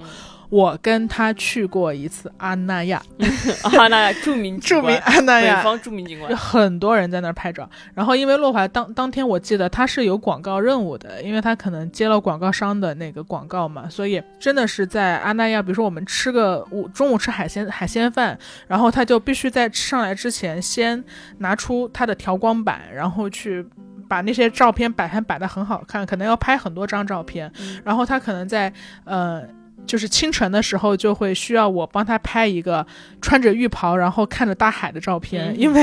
[0.51, 3.01] 我跟他去过一次阿那亚，
[3.79, 7.71] 阿那亚著名著名阿那亚，北方著名景观，很多人在那儿拍照。
[7.95, 18.37] 然后因为洛华当当天我记得他是有广告任务的，因为他可能接了广告商的那个广告嘛，所以真的是在阿那亚，比如说我们吃个午中午吃海鲜海鲜饭，
[18.67, 21.03] 然后他就必须在吃上来之前先
[21.39, 23.65] 拿出他的调光板，然后去
[24.09, 27.53] 把那些照片摆盘摆的很好看，可能要拍很多张照片，
[27.85, 28.73] 然后他可能在
[29.05, 29.43] 呃。
[29.87, 32.87] 就是清晨的时候，就会需要我帮他拍一个
[33.21, 35.83] 穿着浴袍，然后看着大海的照片，因为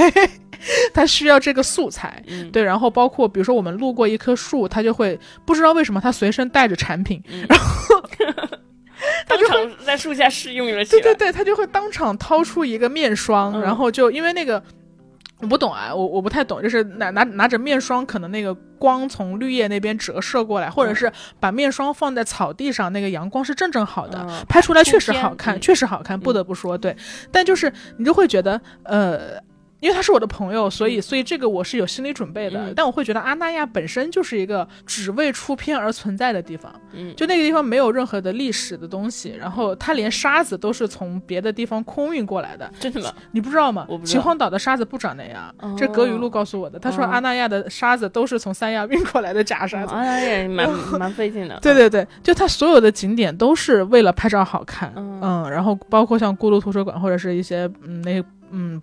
[0.93, 2.23] 他需要这个素材。
[2.51, 8.01] 对，然后包括比如说我们路过一棵树，他就会不知道为什么他随身带着产品，然后
[9.27, 10.85] 当场在树下试用了。
[10.85, 14.63] 对对对，他就会当场掏出一个面霜，然后就因为那个。
[15.39, 26.95] 我不懂啊，我我不太懂，就是拿拿拿着面霜，可能那个光从绿叶那边折射过来，或者是把面霜放在草地上，那个阳光是正正好的，拍出来确实好看，确实好看，不得不说对。
[27.31, 29.39] 但就是你就会觉得，呃，
[29.79, 32.73] 因为他是我的朋友，所以所以这个我是有心理准备的。
[32.75, 42.71] 但我会觉得阿那亚本身就是一个只为出片而存在的地方，嗯，就那个地方没有任何的历史的东西，然后它连沙子都是从别的地方空运过来的。
[42.79, 43.13] 真的吗？
[43.31, 43.85] 你不知道吗？
[43.87, 44.13] 我不知道。
[44.13, 46.79] 秦皇岛的沙子不长那样，这葛雨露告诉我的。
[46.79, 49.93] 他说阿那亚的沙子都是从三亚运过来的假沙子。
[49.93, 51.59] 阿那亚 蛮蛮费劲的。
[51.61, 58.81] 对对对，就它所有的景点都是为了拍照好看，嗯，然后包括像咕噜图书馆或者是一些嗯那嗯。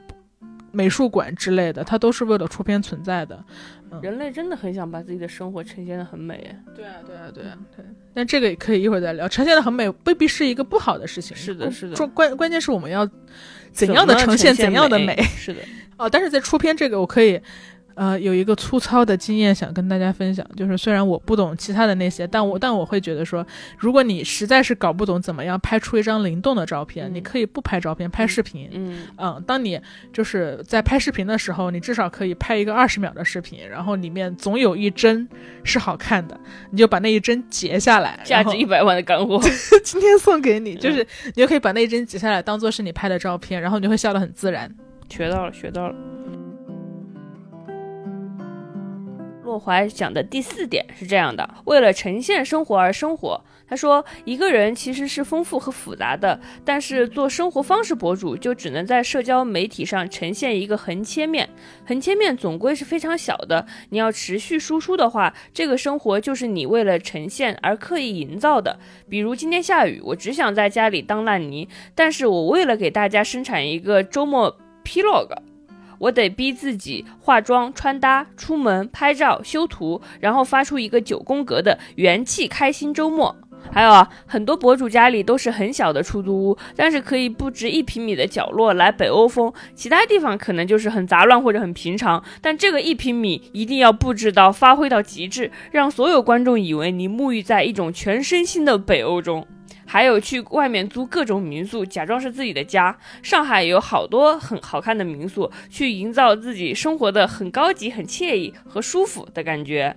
[0.74, 3.42] 美术馆之类的，它都是为了出片存在的。
[4.02, 6.54] 人类真的很想把自己的生活呈现的很美。
[6.74, 7.84] 对啊，对啊，对啊，对。
[8.12, 9.28] 但这个也可以一会儿再聊。
[9.28, 11.36] 呈现的很美，未必是一个不好的事情。
[11.36, 11.94] 是的，是的。
[11.96, 13.09] 关关关键是我们要
[13.70, 15.14] 怎样的呈现怎样的美。
[15.36, 15.61] 是的。
[15.96, 17.40] 哦，但是在出片这个，我可以。
[17.95, 23.47] 呃，有一个粗糙的经验想跟大家分享，就是虽然我不懂其他的那些，但我但我会觉得说，
[23.78, 28.68] 如果你实在是搞不懂怎么样拍出一张灵动的照片，你可以不拍照片，拍视频。
[28.72, 29.80] 嗯嗯，当你
[30.12, 35.28] 就是在拍视频的时候，你至少可以拍一个二十秒的视频，然后里面总有一帧
[35.62, 36.38] 是好看的，
[36.70, 39.40] 你就把那一帧截下来，价值一百万的干货，
[39.84, 44.68] 今天送给你，就是你就可以把那一帧截下来，当做是你拍的照片，然后你就会笑得很自然。
[45.09, 45.95] 学到了，学到了。
[49.45, 53.40] 洛怀讲的第四点是这样的：为了呈现生活而生活。
[53.66, 61.49] 他说，一个人其实是丰富和复杂的，但是做生活方式博主就只能在社交媒体上呈现一个横切面，
[61.86, 63.66] 横切面总归是非常小的。
[63.90, 68.78] 你要持续输出的话，这个生活就是你为了呈现而刻意营造的。
[69.09, 75.53] 比如今天下雨，我只想在家里当烂泥，但是我为了给大家生产一个周末 Plog。
[75.99, 83.34] 我得逼自己化妆、穿搭、出门、拍照、修图，然后发出一个九宫格的元气开心周末。
[83.72, 92.22] 还有啊，很多博主家里都是很小的出租屋，但是可以布置一平米的角落来北欧风，其他地方可能就是很杂乱或者很平常。
[92.42, 99.47] 但这个一平米一定要布置到发挥到极致，让所有观众以为你沐浴在一种全身心的北欧中。
[99.87, 102.97] 还有去外面租各种民宿，假装是自己的家。
[103.22, 109.95] 上海有好多很好看的民宿，去营造自己生活的很高级、很惬意和舒服的感觉。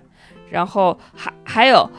[0.50, 1.90] 然后还还有，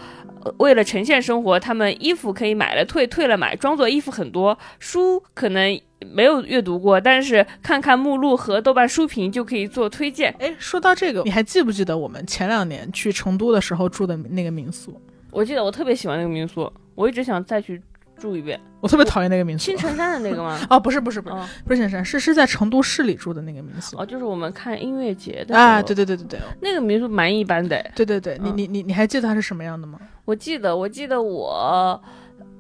[0.58, 4.58] 为了呈现生活，他们衣服可以买了退，退了买，装作衣服很多。
[4.80, 5.80] 书可能
[6.12, 10.34] 没有阅读过，但是看看目录和豆瓣书评就可以做推荐。
[10.40, 15.00] 哎，说到这个，你还记不记得我们前两年去成都的时候住的那个民宿？
[15.30, 17.82] 我记得我特别喜欢那个民宿，我一直想再去
[18.18, 18.60] 住一遍。
[18.82, 20.60] 我特别讨厌那个民宿，青城山的那个吗？
[20.70, 21.36] 哦，不是不是不是，
[21.66, 23.98] 不是青城山，是是在成都市里住的那个民宿。
[23.98, 27.82] 哦，就是我们看音乐节的啊，对对对对对，那个民宿蛮一般的。
[27.96, 29.98] 对对对，你你你你还记得它是什么样的吗？
[30.26, 32.02] 我记得，我记得我。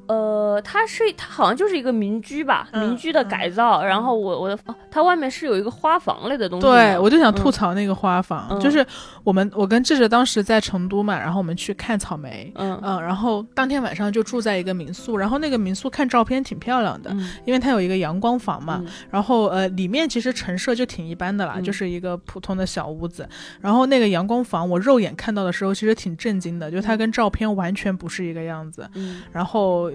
[0.09, 3.83] 呃，它是它好像就是一个民居吧，民居的改造。
[3.83, 4.57] 然后我我的
[4.89, 6.65] 它外面是有一个花房类的东西。
[6.65, 8.83] 对，我就想吐槽那个花房，就是
[9.23, 23.29] 我们我跟智智当时在成都嘛，然后我们去看草莓，嗯嗯，然后当天晚上就住在一个民宿，然后那个民宿看照片挺漂亮的，因为它有一个阳光房嘛，然后呃里面其实陈设就挺一般的啦，就是一个普通的小屋子。
[23.61, 28.89] 然后那个阳光房我肉眼看到的时候其实挺震惊的，就它跟照片完全不是一个样子。
[28.95, 29.91] 嗯，然后。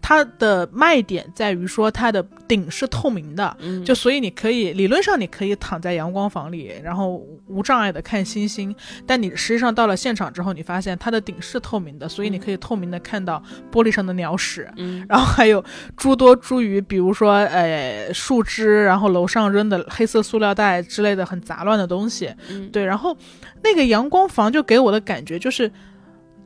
[0.00, 8.74] 它的卖点在于说它的顶是透明的，就所以你可以理论上你可以躺在阳光房里，然后无障碍的看星星。
[9.06, 14.68] 但你实际上到了现场之后，你发现它的顶是透明的，所以你可以透明的看到玻璃上的鸟屎，
[15.08, 15.62] 然后还有
[15.96, 22.32] 诸多诸于，比如说呃树枝，然后楼上扔的黑色塑料袋之类的很杂乱的东西。
[22.72, 23.16] 对，然后
[23.62, 25.70] 那个阳光房就给我的感觉就是。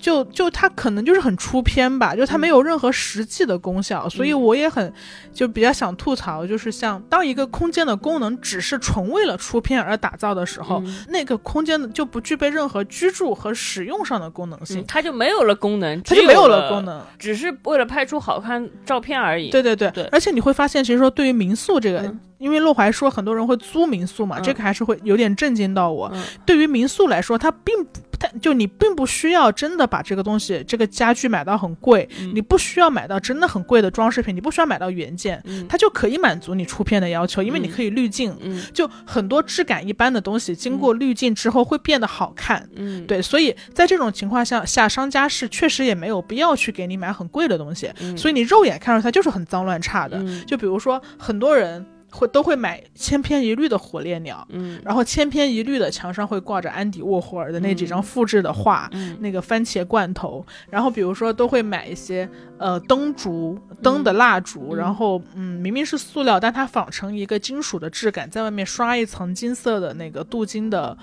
[0.02, 4.92] 就就它可能就是很出片吧，就它没有任何实际的功效，所以我也很
[5.32, 19.50] 就比较想吐槽，就是像当一个空间的功能只是纯为了出片而打造的时候，那个空间就不具备任何居住和使用上的功能性，它就没有了功能，它就没有了功能，只是为了拍出好看照片而已。
[19.50, 26.12] 对对对对，而且你会发现，其实说对于民宿这个，因为洛怀说很多人会租民宿嘛，这个还是会有点震惊到我。
[26.44, 28.00] 对于民宿来说，它并不。
[28.40, 38.34] 就你并不需要真的把这个东西、这个家具买到很贵，你不需要买到真的很贵的装饰品，你不需要买到原件，它就可以满足你出片的要求，因为你可以滤镜。
[38.72, 42.66] 就很多质感一般的东西，经过滤镜之后会变得好看。
[42.74, 50.18] 嗯，对，所以在这种情况下，下商家是确实也没有必要去给你买很贵的东西，所以你肉眼看出它就是很脏乱差的。
[50.46, 51.84] 就比如说很多人。
[52.12, 59.16] 会都会买千篇一律的火烈鸟，嗯，然后千篇一律的墙上会挂着安迪沃霍尔的那几张复制的画，嗯。
[59.20, 64.76] 那个番茄罐头，然后比如说都会买一些呃灯烛、灯的蜡烛，嗯。
[64.76, 70.96] 然后嗯明明是塑料，但它仿成一个金属的质感，在外面刷一层金色的那个镀金的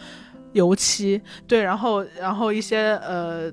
[0.54, 3.52] 油漆，对，然后然后一些呃。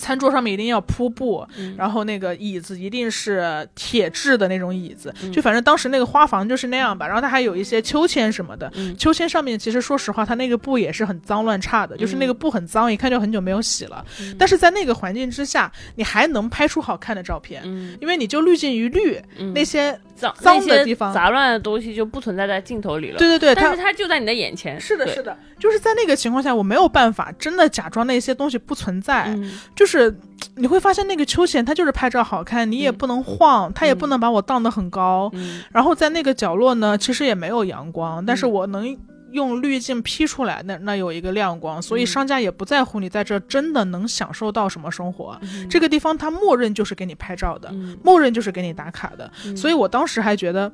[0.00, 7.06] 餐桌上面一定要铺布，嗯然后那个椅子一定是铁质的那种椅子，嗯就反正当时那个花房就是那样吧。
[7.06, 14.04] 然后它还有一些秋千什么的，嗯秋千上面其实说实话，它那个布也是很脏乱差的，就是那个布很脏，一看就很久没有洗了。
[14.20, 23.18] 嗯但是在那个环境之下，你还能拍出好看的照片，嗯因为你就滤镜一滤，嗯那些脏脏的地方杂乱的东西就不存在在镜头里了。
[23.18, 24.80] 对对对，但是它就在你的眼前。
[24.80, 29.50] 是的，是的，就是在那个情况下，我没有办法真的假装那些东西不存在，嗯
[29.90, 30.16] 就是
[30.54, 32.94] 你会发现那个秋千它就是拍照好看，你也嗯。
[32.94, 35.62] 不能晃，它也不能把我荡得很高，嗯。
[35.72, 38.52] 然后在那个角落呢，其实也没有阳光，但是嗯。
[38.52, 38.96] 我能。
[39.32, 42.06] 用滤镜 P 出来，那那有一个亮光，所以嗯。
[42.06, 45.38] 商家也不在乎你在这真的能享受到什么生活。
[45.42, 47.96] 嗯这个地方它默认就是给你拍照的，嗯。
[48.02, 49.56] 默认就是给你打卡的，嗯。
[49.56, 50.70] 所以我当时还觉得，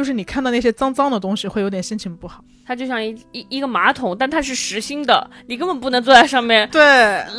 [0.00, 2.42] 就是你看到那些脏脏的东西，会有点心情不好。
[2.66, 6.80] 它就像一一一个马桶，但它是实心的，你根本不能坐在上面对，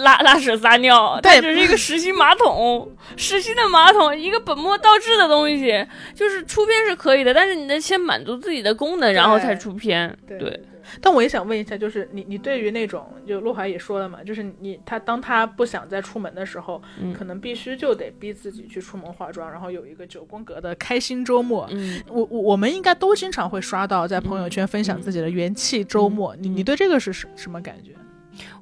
[0.03, 2.88] 拉拉屎撒尿，它对只是一个实心马桶，
[3.18, 5.84] 实心的马桶，一个本末倒置的东西。
[6.14, 10.16] 就是出片是可以的，但是你得先满足自己的功能，然后才出片。
[10.28, 10.64] 对对，
[10.99, 21.67] 但我也想问一下，就是你你对于那种，就陆怀也说了嘛，就是你他当他不想再出门的时候，嗯可能必须就得逼自己去出门化妆，然后有一个九宫格的开心周末。
[21.71, 27.91] 嗯，我我我们应该都经常会刷到在朋友圈分享自己的元气周末，你你对这个是什什么感觉？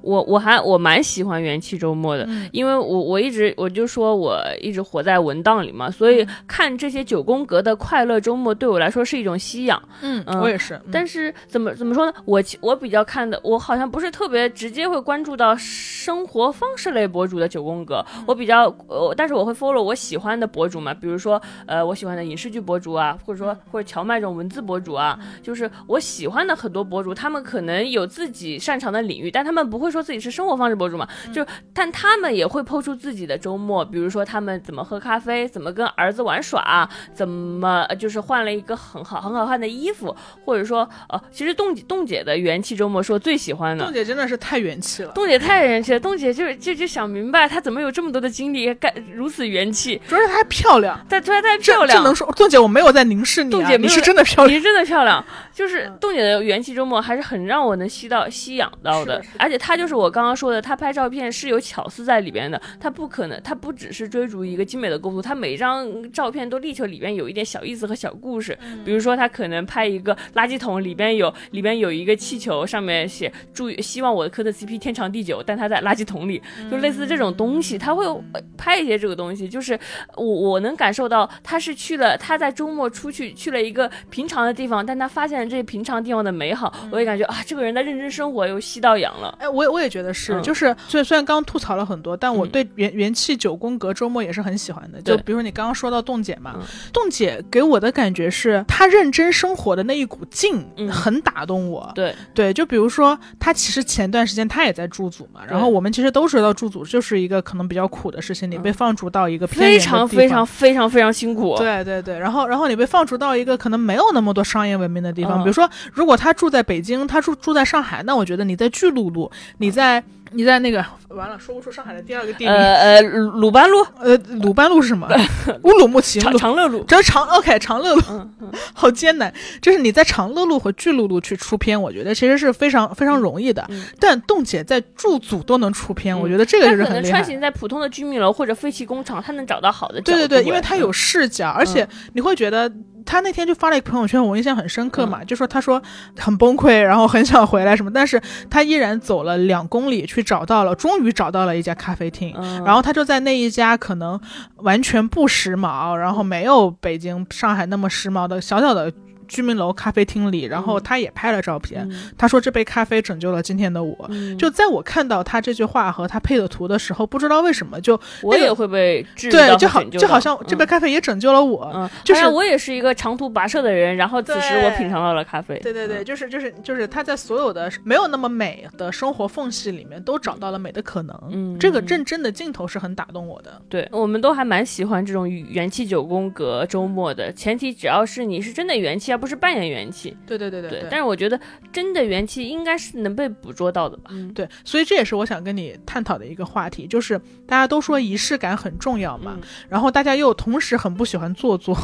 [0.02, 9.80] 我我还我蛮喜欢元气周末的，嗯因为我我一直我就说我一直活在文档里嘛，所以看这些九宫格的快乐周末对我来说是一种吸氧。
[10.02, 12.12] 嗯嗯我也是，但是怎么怎么说呢？
[12.24, 40.14] 我其我比较看的，我好像不是特别直接会关注到生活方式类博主的九宫格，我比较呃，但是我会 follow 我喜欢的博主嘛，比如说呃我喜欢的影视剧博主啊，或者说或者荞麦这种文字博主啊，就是我喜欢的很多博主，他们可能有自己擅长的领域，但他们不会说自己是生活方式博主嘛，就但他们也会抛出自己的周末，比如说他们怎么喝咖啡，怎么跟儿子玩耍，怎么呃就是换了一个很好很好看的衣服，
[40.44, 43.84] 或者说呃，其实冻姐冻姐的元气周末是我最喜欢的。
[43.84, 43.94] 冻。
[43.94, 50.98] 姐真的是太元气了，冻姐太元气了，冻姐就就就想明白她怎么有这么多的精力干如此元气，主要是她还漂亮。
[51.08, 54.48] 但她太漂亮，这能说，冻姐我没有在凝视你、啊，凤姐你是真的漂亮。
[54.56, 55.98] 你是真的漂亮，就是嗯。
[56.00, 59.22] 冻姐的元气周末还是很让我能吸到吸氧到的。
[59.38, 76.40] 而且她就是我刚刚说的，他拍照片是有巧思在里边的，他不可能，他不只是追逐一个精美的构图，他每一张照片都力求里边有一点小意思和小故事，嗯比如说他可能拍一个垃圾桶，里边有里边有一个气球，上面写祝希望我的磕的 CP 天长地久，但他在垃圾桶里，
[76.70, 79.78] 就类似这种东西，他会呃拍一些这个东西，就是
[80.16, 89.36] 我我能感受到他是去了，他在周末出去去了一个平常的地方，但他发现了这些平常地方的美好，我也感觉啊，这个人在认真生活，又吸到氧了。
[89.40, 95.00] 哎，我也我也觉得是，嗯就是虽虽然刚刚吐槽了很多，但我嗯对元元气九宫格周末也是很喜欢的。
[95.00, 96.62] 就比如说你刚刚说到冻姐嘛，嗯
[96.92, 101.90] 冻姐给我的感觉是她认真生活的那一股劲嗯很打动我。
[101.94, 111.56] 对，对，就比如说她其实前段时间她也在驻组嘛，然后我们其实都知道驻组就是一个可能比较苦的事情，你被嗯放逐到一个偏非常非常非常非常辛苦。
[111.56, 120.02] 对对对，然后然后你被放逐到一个可能没有那么多商业文明的地方，嗯比如说，如果她住在北京，她住住在上海，那我觉得你在巨鹿路，你在
[120.32, 125.08] 你在那个完了说不出上海的第二个地名，呃呃，鲁班路、呃，鲁班路是什么？
[125.64, 126.38] 乌鲁木齐长路。
[126.38, 133.66] 长乐路，这长 OK 长乐路嗯嗯 好艰难，就是你在长乐路和巨鹿路去出片，我觉得其实是非常非常容易的。
[133.70, 137.24] 嗯但冻姐在驻组都能出片，嗯我觉得这个就是很厉害可能穿。
[137.24, 140.00] 行在普通的居民楼或者废弃工厂，他能找到好的。
[140.02, 142.70] 对对对，因为他有嗯视角，而且你会觉得
[143.10, 145.82] 他那天就发了一个朋友圈，我印象很深刻嗯嘛，就说他说
[146.16, 154.20] 很崩溃，然后很想回来什么，但是他依然走了两公里去找到了，终于找到了一家咖啡厅，嗯然后他就在那一家可能
[154.58, 158.92] 完全不时髦，然后没有北京、上海那么时髦的小小的。
[159.30, 161.88] 居民楼咖啡厅里，然后他也拍了照片。
[161.88, 163.96] 嗯他说：“这杯咖啡拯救了今天的我。
[164.10, 171.70] 嗯就在我看到他这句话和他配的图的时候，不知道为什么就我也会被治愈到对，就好就好像这杯嗯咖啡也拯救了我。
[171.74, 175.58] 嗯，就是我也是一个长途跋涉的人，然后此时我品尝到了咖啡。
[175.60, 181.16] 对对对，嗯，就是就是就是他在所有的没有那么美的生活缝隙里面，都找到了美的可能。
[181.30, 183.60] 嗯这个认真的镜头是很打动我的。
[183.68, 190.16] 对，我们都还蛮喜欢这种元气九宫格周末的，前提只要是你是真的元气，而不是扮演元气。
[190.26, 190.86] 对对对对。
[190.90, 191.38] 但是我觉得
[191.70, 194.10] 真的元气应该是能被捕捉到的吧？
[194.14, 194.48] 嗯，对。
[194.64, 201.76] 所以这也是我想跟你探讨的一个话题，就是大家都说仪式感很重要嘛，然后大家又同时很不喜欢做作。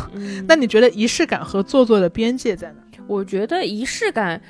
[0.48, 2.76] 那你觉得仪式感和做作的边界在哪？
[3.06, 4.40] 我觉得仪式感。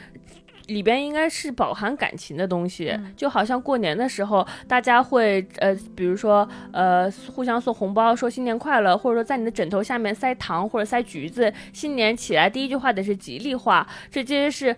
[0.67, 14.77] 里边应该是饱含感情的东西，就好像过年的时候，大家会呃，比如说呃，互相送红包，说新年快乐，或者说在你的枕头下面塞糖或者塞橘子，新年起来第一句话得是吉利话，这些是。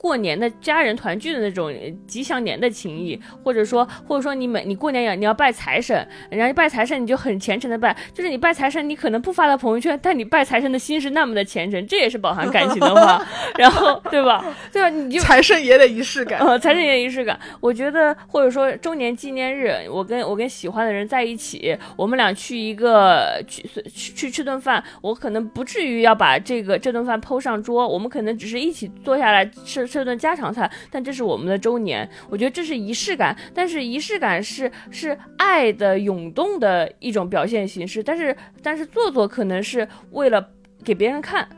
[0.00, 1.70] 过年的家人团聚的那种
[2.06, 13.22] 吉祥年的情谊，或者说，或者说你每你过年要你要拜财神，人家拜财神你就很虔诚的拜，就是你拜财神，你可能不发到朋友圈，但你拜财神的心是那么的虔诚，这也是饱含感情的话，
[13.58, 14.42] 然后对吧？
[14.72, 14.88] 对吧？
[14.88, 29.89] 你就财神爷的仪式感，财神爷仪式感，我觉得或者说周年纪念日，我跟我跟喜欢的人在一起，我们俩去一个去去去吃顿饭，我可能不至于要把这个这顿饭铺上桌，我们可能只是一起坐下来吃。
[29.90, 33.36] 吃了顿家常菜，但这是我们的周年，我觉得这是仪式感。
[33.52, 40.48] 但是仪式感是是爱的涌动的一种表现形式，但是但是做做可能是为了
[40.84, 41.48] 给别人看。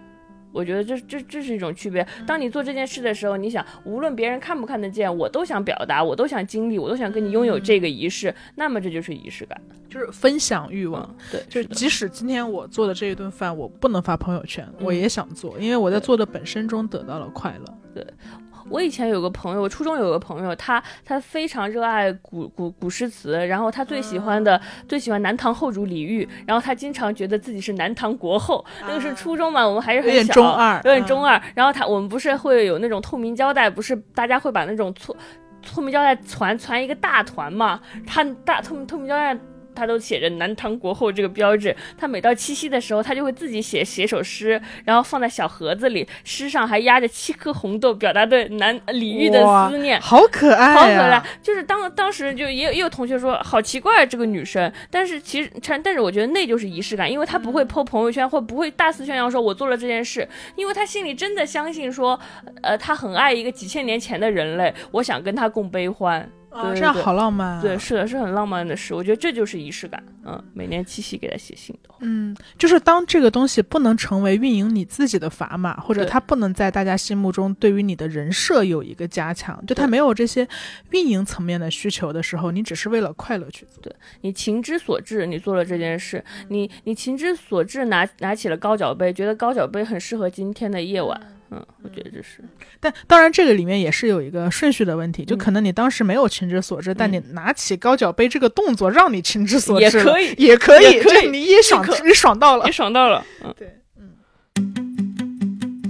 [0.54, 2.06] 我觉得这这这是一种区别。
[2.26, 9.58] 当你做这件事的时候，你想无论别人看不看得见，我都想表达，我都想经历，我都想跟你拥有这个仪式，那么这就是仪式感，
[9.88, 11.16] 就是分享欲望。
[11.30, 17.78] 对，就是即使今天我做的这一顿饭我不能发朋友圈，我也想做，因为我在做的本身中得到了快乐。
[17.94, 18.06] 对。
[18.70, 28.64] 我以前有个朋友，我初中有个朋友，他他非常热爱古古古诗词，然后他最喜欢的最喜欢南唐后主李煜，然后他经常觉得自己是南唐国后。
[28.82, 31.42] 那个是初中嘛，我们还是很小，有点中二，有点中二。
[31.56, 35.16] 然后他我们不是会有那种透明胶带，不是大家会把那种错
[35.60, 37.80] 透明胶带传传一个大团嘛？
[38.06, 39.36] 他大透透明胶带。
[39.74, 51.22] 他都写着南唐国后这个标志，他每到七夕的时候，他就会自己写写首诗，然后放在小盒子里，诗上还压着七颗红豆，表达对南李煜的思念，好可爱，好可爱。
[51.42, 55.50] 就是当当时就也有也有同学说，好奇怪这个女生，但是其实，
[55.82, 62.18] 但是我觉得那就是仪式感，因为她不会 po 朋友圈，或不会大肆宣扬说我做了这件事，因为她心里真的相信说，
[62.62, 66.28] 呃，她很爱一个几千年前的人类，我想跟他共悲欢。
[66.52, 67.48] 啊，这样好浪漫。
[67.56, 68.94] 啊对，是的，是很浪漫的事。
[68.94, 70.02] 我觉得这就是仪式感。
[70.24, 80.46] 嗯，每年七夕给他写信的，嗯，就是当这个东西不能成为运营你自己的砝码，或者它不能在大家心目中对于你的人设有一个加强，就它没有这些
[80.90, 83.82] 运营层面的需求的时候，你只是为了快乐去做。
[83.82, 91.20] 对你情之所至，你做了这件事，你你情之所至，拿拿起了高脚杯，觉得高脚杯很适合今天的夜晚。
[91.20, 91.41] 嗯，
[91.82, 92.42] 我觉得这是，
[92.80, 103.81] 但当然这个里面也是有一个顺序的问题，就可能你当时没有情之所至，但你拿起高脚杯这个动作让你情之所至，也可以，也可以，这你也爽，你爽到了，你爽到了，嗯，对。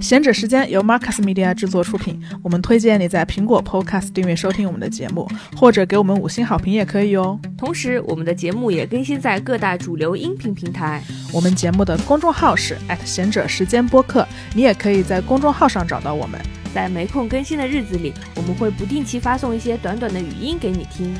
[0.03, 5.25] 闲者时间由 Marcus Media 制作出品，我们推荐你在苹果 Podcast 订阅收听我们的节目，
[5.55, 7.39] 或者给我们五星好评也可以哦。
[7.57, 11.01] 同时，我们的节目也更新在各大主流音频平台。
[11.31, 16.37] 我们节目的公众号是闲者时间播客，你也可以在公众号上找到我们。
[16.75, 21.15] 在没空更新的日子里，我们会不定期发送一些短短的语音给你听。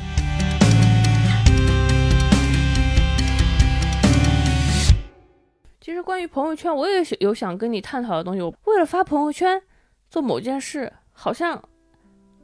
[5.84, 8.40] 其实关于朋友圈，我也有想跟你探讨的东西。
[8.40, 9.60] 我为了发朋友圈
[10.08, 11.62] 做某件事，好像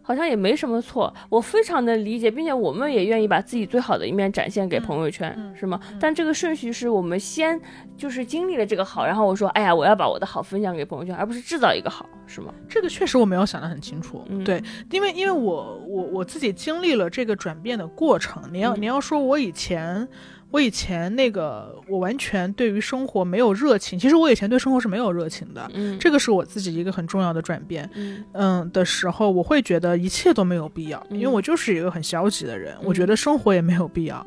[0.03, 1.11] 好像也没什么错。
[1.31, 5.81] 我非常的理解，并且我们也愿意把自己最好的一面展现给朋友圈，是吗？
[5.99, 7.59] 但这个顺序是我们先
[7.97, 12.53] 就是经历了这个好，然后我说，哎呀，我要把我的好分享给朋友圈，而不是制造一个好，是吗？
[12.69, 14.23] 这个确实我没有想得很清楚。
[14.45, 18.43] 对，因为因为我我我自己经历了这个转变的过程。
[18.53, 20.07] 你要你要说我以前。
[20.51, 23.97] 我以前那个，我完全对于生活没有热情。
[23.99, 27.89] 其实我以前对生活是没有热情的，嗯，这个是我自己一个很重要的转变，
[28.33, 34.27] 嗯的时候，我会觉得一切都没有必要，因为我就是一个很消极的人，我觉得生活也没有必要，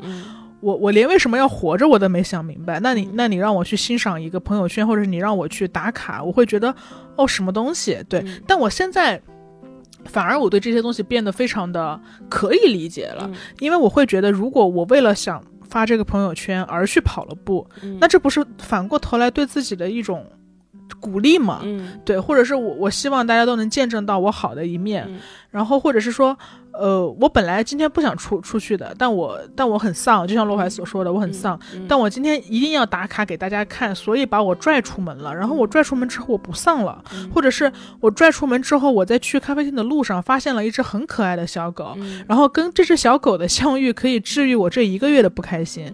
[0.62, 2.80] 我我连为什么要活着我都没想明白。
[2.80, 6.74] 那你那你让我去欣赏一个朋友圈，或者是你让我去打卡，我会觉得
[7.18, 7.98] 哦什么东西？
[8.08, 9.22] 对，但我现在
[10.06, 12.00] 反而我对这些东西变得非常的
[12.30, 15.44] 可以理解了，因为我会觉得如果我为了想。
[15.74, 17.68] 发这个朋友圈而去跑了步，
[18.00, 20.24] 那这不是反过头来对自己的一种
[21.00, 21.62] 鼓励吗？
[21.64, 25.10] 嗯，对，或者是我我希望大家都能见证到我好的一面，
[25.50, 26.38] 然后或者是说。
[26.74, 31.60] 呃，我本来今天不想出出去的，但我但我很丧，就像罗怀所说的，我很丧。
[31.88, 35.34] 但我今天一定要打卡给大家看，所以把我拽出门了。
[35.36, 41.96] 然后我拽出门之后，我不丧了，或者是我拽出门之后，我在去咖啡厅的路上发现了一只很可爱的小狗，
[42.28, 45.94] 然后跟这只小狗的相遇可以治愈我这一个月的不开心。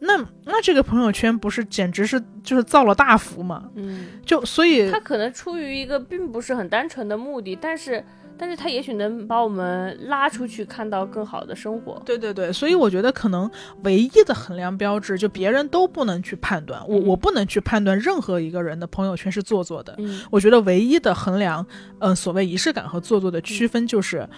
[0.00, 3.64] 那那这个朋友圈不是简直是就是造了大福嘛？
[3.76, 8.04] 嗯，就所以他可能出于一个并不是很单纯的目的，但是。
[8.38, 12.00] 但是他也许能把我们拉出去，看到更好的生活。
[12.04, 13.50] 对对对，所以我觉得可能
[13.84, 19.94] 唯一的衡量标志，就别人都不能去判断，我我不能去判断任何一个人的朋友圈是做作的。
[19.98, 21.66] 嗯，我觉得唯一的衡量，
[21.98, 24.28] 嗯，所谓仪式感和做作的区分就是。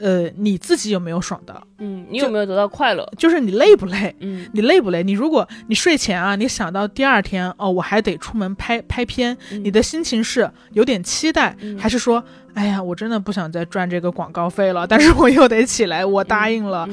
[0.00, 1.68] 呃，你自己有没有爽到？
[1.78, 3.08] 嗯，你有没有得到快乐？
[3.16, 4.12] 就是你累不累？
[4.18, 5.04] 嗯，你累不累？
[5.04, 12.24] 你如果你睡前啊，你想到第二天哦，我还得出门拍拍片，你的心情是有点期待，还是说？
[12.54, 16.88] 哎呀，我真的不想再赚这个广告费了，但是我又得起来，我答应了。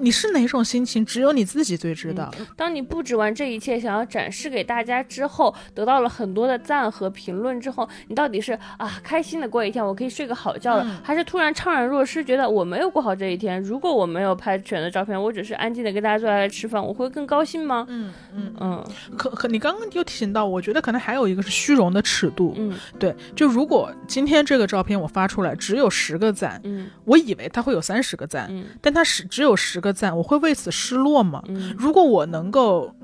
[0.00, 1.04] 你是哪种心情？
[1.04, 2.30] 只有你自己最知道。
[2.54, 13.60] 当你布置完这一切，想要展示给大家之后，得到了很多的赞和评论之后，你到底是啊开心的过一天，我可以睡个好觉了，还是突然怅然若失，觉得我没有过好这一天？
[13.62, 17.86] 如果我没有拍选的照片，我只是安静的跟大家坐下来吃饭，我会更高兴吗？
[17.88, 18.84] 嗯嗯嗯。
[19.16, 22.52] 可可，你刚刚又提醒到，我觉得可能还有一个是虚荣的尺度。
[22.58, 24.97] 嗯，对，就如果今天这个照片。
[24.98, 31.42] 我发出来只有十个赞，嗯，我以为他会有三十个赞，嗯，但他是只有十个赞，我会为此失落吗？
[31.48, 32.94] 嗯，如果我能够。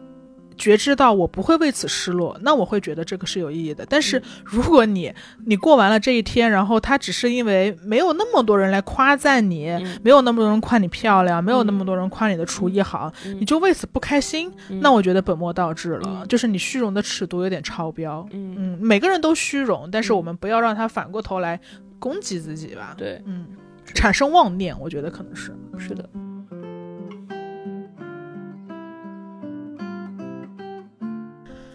[0.56, 3.84] 觉知到我不会为此失落，那我会觉得这个是有意义的。
[3.88, 5.12] 但是如果你
[5.46, 14.48] 你过完了这一天，然后他只是因为没有那么多人来夸赞你，没有那么多人夸你漂亮，没有那么多人夸你的厨艺好，你就为此不开心，
[14.80, 18.24] 那我觉得本末倒置了，就是你虚荣的尺度有点超标。
[18.30, 21.58] 嗯，每个人都虚荣，但是我们不要让他反过头来
[22.04, 22.94] 攻击自己吧。
[22.98, 23.46] 对，嗯，
[23.94, 26.06] 产生妄念，我觉得可能是是的。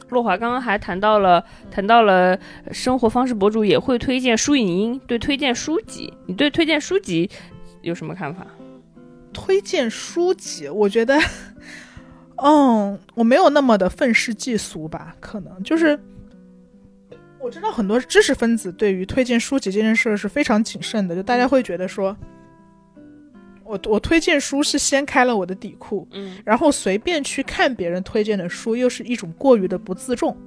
[0.09, 2.38] 洛华刚刚还谈到了谈到了
[2.71, 7.27] 生活方式博主也会推荐书影音，对推荐书籍，你对推荐书籍
[7.82, 8.45] 有什么看法？
[9.34, 11.17] 推荐书籍，我觉得，
[12.36, 15.99] 嗯，我没有那么的愤世嫉俗吧，可能就是
[17.50, 22.16] 我知道很多知识分子对于推荐书籍这件事是非常谨慎的，就大家会觉得说。
[23.64, 30.38] 我我推荐书是掀开了我的底裤，嗯，然后随便去看别人推荐的书，又是一种过于的不自重。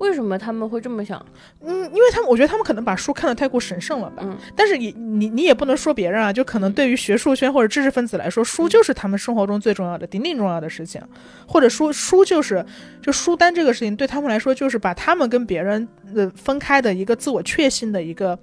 [0.00, 1.24] 为什么他们会这么想？
[1.60, 4.22] 嗯，因为他们我觉得他们可能把书看得太过神圣了吧。
[4.26, 11.00] 嗯，但是你你你也不能说别人啊，就可能对于学术圈或者知识分子来说，书就是他们生活中最重要的、顶顶重要的事情，
[11.46, 12.64] 或者书书就是
[13.02, 18.38] 就书单这个事情对他们来说就是把他们跟别人的分开的一个自我确信的一个。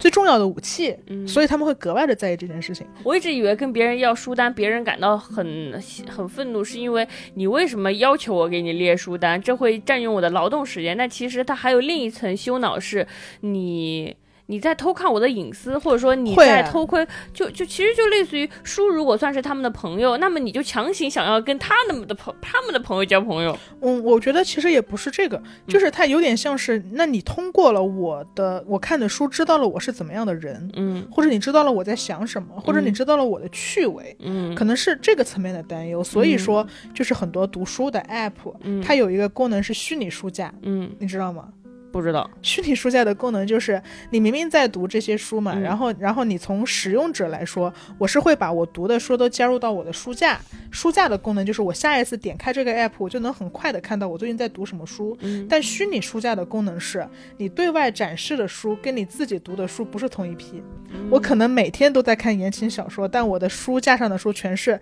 [0.00, 2.84] 最重要的武器，嗯所以他们会格外的在意这件事情。
[3.04, 9.40] 我一直以为跟别人要书单，别人感到很很愤怒，是因为你为什么要求我给你列书单？
[9.40, 10.96] 这会占用我的劳动时间。
[10.96, 13.06] 但其实它还有另一层羞恼，是
[13.42, 14.16] 你。
[14.50, 23.56] 你在偷看我的隐私，或者说你在偷窥，就就其实就类似于书，如果算是他们的朋友，那么你就强行想要跟他们的朋他们的朋友交朋友。
[23.80, 36.02] 嗯，我觉得其实也不是这个，就是他有点像是，那你通过了我的我看的书，知道了我是怎么样的人，嗯，或者你知道了我在想什么，或者你知道了我的趣味，嗯，可能是这个层面的担忧。
[36.02, 41.48] 所以说，就是很多读书的 app，它有一个功能是虚拟书架，嗯，你知道吗？
[41.92, 50.40] 不知道 虚拟书架的功能就是，你明明在读这些书嘛，然后，然后你从使用者来说，我是会把我读的书都加入到我的书架。
[50.70, 55.16] 书架的功能就是，我下一次点开这个 app，我就能很快的看到我最近在读什么书。
[55.48, 60.62] 但虚拟书架的功能是，你对外展示的书跟你自己读的书不是同一批。
[61.10, 64.80] 我可能每天都在看言情小说，但我的书架上的书全是，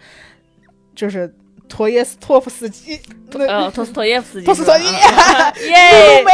[0.95, 1.35] 就是。
[1.69, 2.99] 托耶斯托夫斯基，
[3.33, 4.85] 呃，托斯托耶夫斯基，托斯托耶，
[5.69, 6.25] 耶，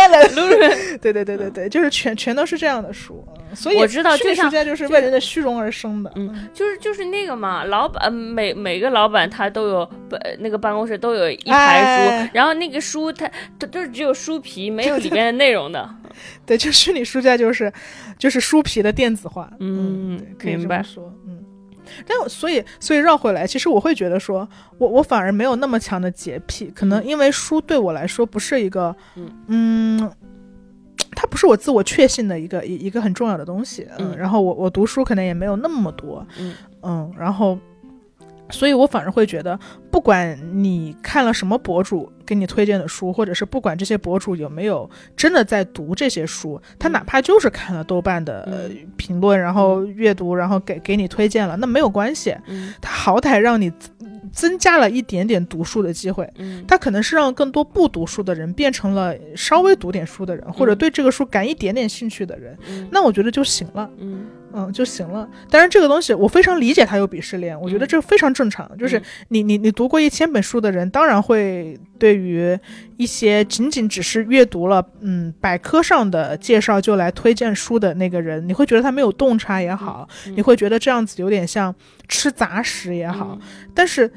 [1.03, 15.89] 对对对对对，就是全全都是这样的书，所以我知道，就像就是为人的虚荣而生的，嗯，就是就是那个嘛，老板每每个老板他都有办那个办公室都有一排书，然后那个书它它就是只有书皮，没有里面的内容的，
[16.47, 17.73] 对，就虚拟书架就是
[18.19, 21.44] 就是书皮的电子化，嗯，可以这么说，嗯。
[22.07, 28.95] 但所以，所以绕回来，其实我会觉得说，我我反而没有那么强的洁癖，可能因为书对我来说不是一个，
[29.49, 30.11] 嗯，
[31.15, 36.55] 它不是我自我确信的一个一一个很重要的东西，嗯，然后我我读书可能也没有那么多，嗯。
[36.83, 37.59] 嗯，然后。
[38.51, 39.59] 所以我反而会觉得，
[39.91, 52.37] 不管你看了什么博主给你推荐的书，或者是不管这些博主有没有真的在读这些书，他哪怕就是看了豆瓣的评论，然后阅读，然后给给你推荐了，那没有关系。
[52.81, 53.73] 他好歹让你
[54.33, 56.31] 增加了一点点读书的机会。
[56.69, 62.57] 他可能是让更多不读书的人变成了稍微读点书的人，或者对这个书感一点点兴趣的人。
[62.91, 63.91] 那我觉得就行了。
[64.55, 65.29] 嗯就行了。
[65.51, 68.71] 但是这个东西我非常理解他有鄙视链，我觉得这非常正常。
[68.79, 72.59] 就是你你你读过一千本书的人，当然会对于
[72.97, 81.75] 一些仅仅只是阅读了嗯百科上的介绍就来推荐书的那个人，你会觉得他没有洞察也好，你会觉得这样子有点像
[82.09, 83.39] 吃杂食也好。
[83.75, 84.11] 但是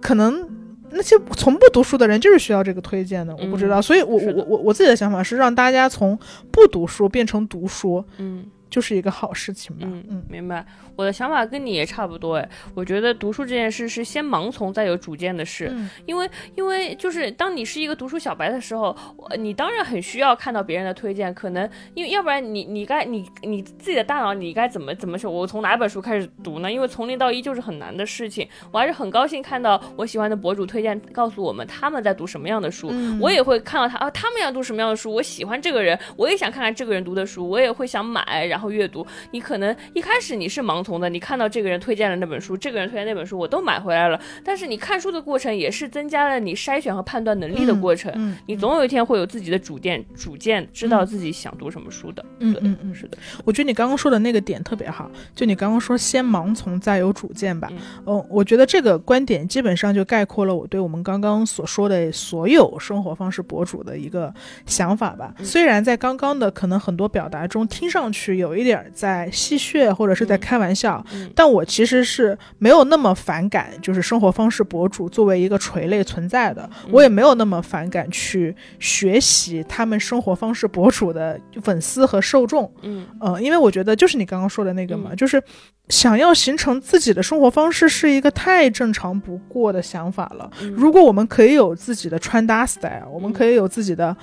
[0.00, 0.48] 可能。
[0.88, 6.16] 那些从不读书的人就是需要这个推荐的，我不知道，所以我我我我自己的想法是让大家从
[6.52, 10.64] 不读书变成读书，嗯，就是一个好事情吧，嗯嗯，明白。
[10.96, 15.72] 我的想法跟你也差不多哎，我觉得读书这件事是先盲从再有主见的事，
[16.06, 18.96] 因为因为就是当你是一个读书小白的时候，
[19.38, 25.26] 你当然很需要看到别人的推荐，可能因为要不然你你该你你自己的大脑你该怎么怎么去？
[25.26, 26.72] 我从哪本书开始读呢？
[26.72, 28.48] 因为从零到一就是很难的事情。
[28.72, 32.90] 我还是很高兴看到我喜欢的博主推荐告诉我们他们在读什么样的书，
[33.20, 39.06] 我也会看到他啊他们要读什么样的书，我喜欢这个人，我也想看看这个人读的书，我也会想买然后阅读。
[39.32, 40.86] 你可能一开始你是盲。
[40.86, 44.20] 从的，你看到这个人推荐了那本书，这个人推荐那本书，我都买回来了。
[44.44, 48.12] 但是你看书的过程也是增加了你筛选和判断能力的过程。
[48.14, 52.24] 嗯，你总有一天会有自己的主见，主见知道自己想读什么书的。
[52.38, 53.18] 嗯嗯嗯，是的。
[53.44, 57.68] 我觉得你刚刚说的那个点特别好，就你刚刚说先盲从再有主见吧。
[58.06, 64.32] 嗯，我觉得这个观点基本上就概括了我对我们刚刚所说的所有生活方式博主的一个
[64.66, 65.34] 想法吧。
[65.42, 70.76] 虽然在刚刚的可能很多表达中听上去有一点在戏谑或者是在开玩笑。
[70.76, 71.02] 笑，
[71.34, 85.42] 但我其实是没有那么反感，就是生活方式博主作为一个垂类存在的，我也没有那么反感去学习他们生活方式博主的粉丝和受众，嗯呃，因为我觉得就是你刚刚说的那个嘛，就是
[85.88, 90.50] 想要形成自己的生活方式是一个太正常不过的想法了。
[90.74, 94.14] 如果我们可以有自己的穿搭 style，我们可以有自己的。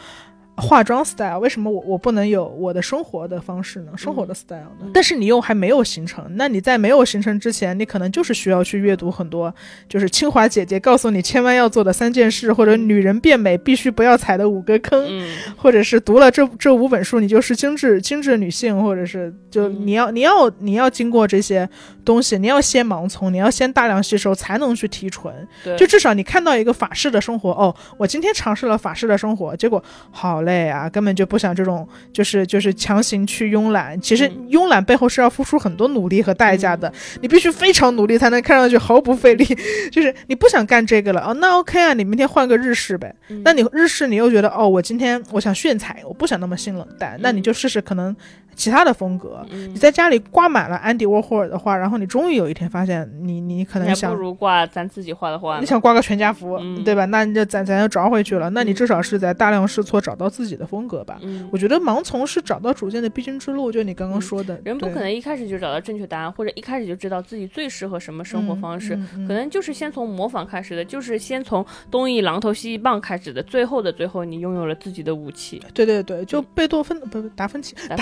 [0.55, 3.91] 化妆 style 为什么我我不能有我的生活的方式呢？
[3.97, 4.87] 生活的 style 呢？
[4.93, 9.51] 但是你又还没有形成，那你在没有形成之前，你可能就是需要去阅读很多，
[9.89, 15.25] 就是清华姐姐告诉你千万要做的三件事，或者女人变美必须不要踩的五个坑，
[15.57, 21.67] 或者是读了这这五本书，你就是精致精致女性，或者是就你要你要你要经过这些
[22.05, 25.33] 东西，你要先盲从，你要先大量吸收，才能去提纯。
[25.79, 30.42] 就至少你看到一个法式的生活，哦，我今天尝试了法式的生活，结果好。
[30.43, 33.99] 累啊，根本就不想这种，就是就是强行去慵懒。
[33.99, 36.91] 其实慵懒背后是要付出很多努力和代价的，
[37.21, 39.43] 你必须非常努力才能看上去毫不费力。
[39.91, 43.13] 就是你不想干这个了哦，那 OK 啊，你明天换个日式呗。
[43.43, 48.15] 那你日式你又觉得哦，我今天我想炫彩，我不想那么性冷淡，那你就试试可能。
[48.55, 57.05] 其他的风格，你在家里挂满了安迪沃霍尔的画，然后你终于有一天发现，你你可能想不如挂咱自己画的画，你想挂个全家福，对吧？
[57.05, 58.49] 那你就咱咱就找回去了。
[58.51, 61.19] 那你至少是在大量试错找到自己的风格吧。
[61.51, 68.95] 我觉得盲从是找到主见的必经之路，就你刚刚说的，人不可能一开始就找到正确答案，或者一开始就知道自己最适合什么生活方式，
[69.27, 75.61] 可能就是先从模仿开始的，就是先从东一榔头西一棒开始的，最后的最后，你拥有了自己的武器。
[75.73, 77.95] 对对对，就贝多芬不不达芬奇达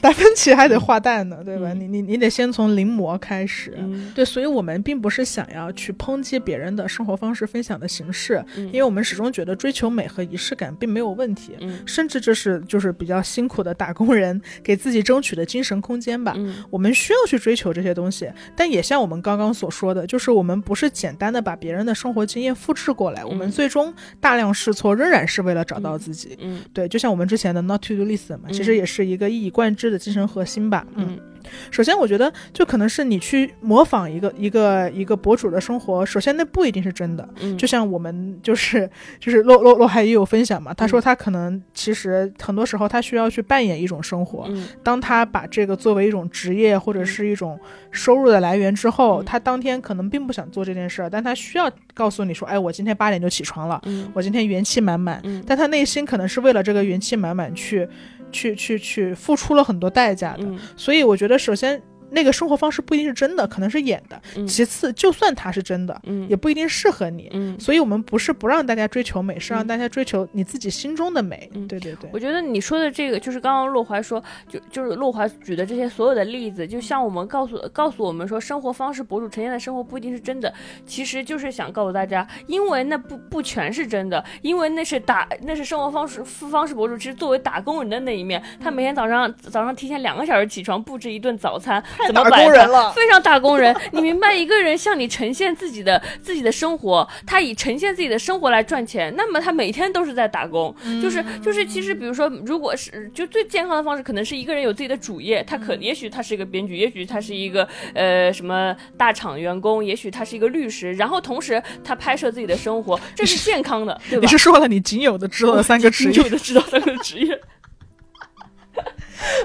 [0.00, 1.72] 达芬奇还得画蛋呢，对吧？
[1.72, 3.76] 你你你得先从临摹开始，
[4.14, 11.52] 对，所以我们并不是想要去抨击别人的生活方式分享的形式，因为我们始终觉得追求美和仪式感并没有问题，
[11.86, 16.36] 甚至这是就是比较辛苦的打工人给自己争取的精神空间吧。
[16.70, 26.36] 我们需要去追求这些东西，但也像我们刚刚所说的，就是我们不是简单的把别人的生活经验复制过来，我们最终大量试错仍然是为了找到自己。
[26.40, 30.24] 嗯，对，就像我们之前的 Not to Do List 嘛，其实也是一个一以贯之的精神。
[30.26, 31.18] 核心吧，嗯。
[31.70, 36.04] 首先，我觉得就可能是你去模仿一个一个一个博主的生活。
[36.04, 37.28] 首先，那不一定是真的。
[37.40, 44.46] 嗯，就像我们就是就是洛洛洛海也有分享嘛，他说他可能其实很多时候他需要去扮演一种生活。
[44.48, 47.60] 嗯，当他把这个作为一种职业或者是一种
[47.90, 53.78] 收入的来源之后，他当天可能并不想做这件事儿，但他需要告诉你说：“哎，我今天八点就起床了，
[54.14, 57.86] 我今天元气满满。”但他内心可能是为了这个元气满满去
[58.34, 60.44] 去去去付出了很多代价的。
[60.76, 61.38] 所以我觉得。
[61.38, 61.80] 首先。
[62.14, 64.20] 那个生活方式不一定是真的，可能是演的。
[64.46, 67.28] 其次，就算它是真的，嗯，也不一定适合你。
[67.32, 71.50] 嗯，所以我们不是不让大家追求美，是让大家追求你自己心中的美。
[71.68, 80.52] 对对对，我觉得你说的这个就是刚刚洛怀说，就就是洛怀举的这些所有的例子，就像我们告诉告诉我们说，生活方式博主呈现的生活不一定是真的，
[80.86, 91.82] 其实就是想告诉大家，因为那不不全是真的，因为那是打那是生活方式方式博主，其实作为打工人的那一面，他每天早上早上提前两个小时起床布置一顿早餐。
[92.06, 92.92] 怎么摆了？
[92.92, 93.74] 非常打工人。
[93.92, 100.74] 你明白，一个人向你呈现自己的自己的生活，他以呈现自己的生活来赚钱，那么他每天都是在打工。
[101.02, 114.22] 就是就是，其实比如说，如果是就最健康的方式，可能是一个人有自己的主业，他可也许他是一个编剧，也许他是一个呃什么大厂员工，也许他是一个律师，然后同时他拍摄自己的生活，这是健康的，对吧？
[114.22, 117.40] 你是说了你仅有的知道的三个职业，仅有的知道三个职业。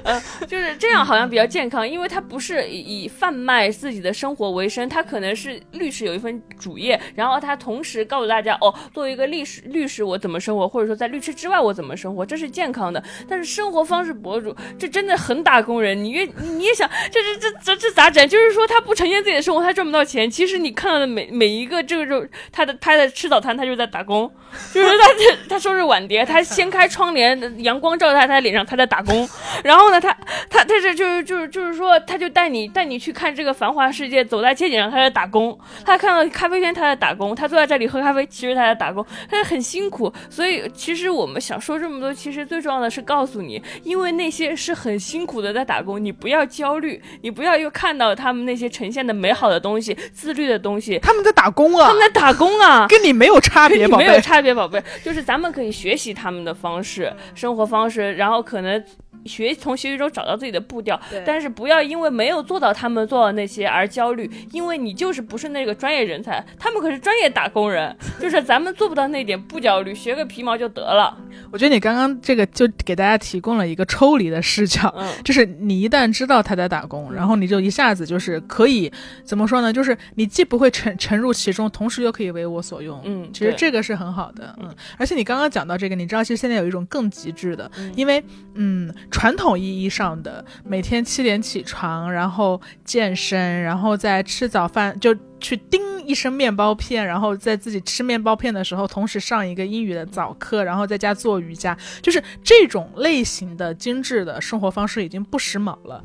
[0.03, 13.03] 呃，就是这样，好像比较健康，因为他不是以贩卖自己的生活为生，他可能是律师有一份主业，然后他同时告诉大家，哦，作为一个律师，律师我怎么生活，或者说在律师之外我怎么生活，这是健康的。
[13.28, 16.03] 但是生活方式博主，这真的很打工人。
[16.03, 18.28] 你越你也想，这这这这这咋整？
[18.28, 20.30] 就是说他不呈现自己的生活，他赚不到钱。
[20.30, 24.32] 其实你看到的每每一个这个就他的拍的吃早餐，他就在打工，
[24.74, 25.05] 就是他
[25.49, 29.28] 他收拾碗碟，他掀开窗帘，阳光照在他脸上，他在打工。
[29.64, 30.12] 然后呢，他
[30.49, 35.57] 他他这就是就是就是说，他就带你带你去看这个繁华世界，走在街景上，他在打工。
[35.86, 37.36] 他看到咖啡店，他在打工。
[37.36, 40.12] 他坐在这里喝咖啡，其实他在打工，他很辛苦。
[40.30, 50.99] 所以其实我们想说这么多，其实最重要的是告诉你，因为那些是很辛苦的在打工，你不要焦虑，你不要又看到他们那些呈现的美好的东西、自律的东西。
[50.99, 54.82] 他们在打工啊，他们在打工啊， 跟你没有差别，宝贝没有差别，宝贝。
[55.03, 58.84] 就是咱们可以学习他们的方式、生活方式，然后可能。
[59.26, 71.17] 学从学习中找到自己的步调，但是不要因为没有做到他们做的那些而焦虑，因为你就是不是那个专业人才，他们可是专业打工人， 就是咱们做不到那点不焦虑，学个皮毛就得了。
[71.51, 74.93] 我觉得你刚刚这个就给大家提供了一个抽离的视角，
[75.24, 78.91] 就是你一旦知道他在打工，然后你就一下子就是可以
[79.24, 79.72] 怎么说呢？
[79.72, 82.99] 就是你既不会沉沉入其中，同时又可以为我所用。
[83.03, 84.55] 嗯，其实这个是很好的。
[84.61, 88.93] 嗯，而且你刚刚讲到这个，你知道其实现在有一种更极致的，因为嗯。
[89.10, 106.03] 传统意义上的每天七点起床，然后健身，然后再吃早饭就去叮一声面包片，然后在自己吃面包片的时候，同时上一个英语的早课，然后在家做瑜伽，就是这种类型的精致的生活方式已经不时髦了。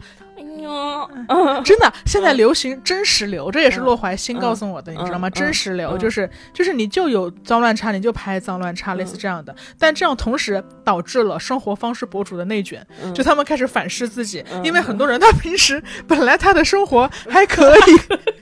[1.65, 5.29] 真的，现在流行真实流，这也是洛怀新告诉我的，你知道吗？
[5.31, 9.55] 真实流就是就是你就有脏乱差，你就拍脏乱差，类似这样的。
[9.79, 17.81] 但这样同时导致了生活方式博主的内卷，就他们开始反思自己，因为很多人他平时本来他的生活还可以。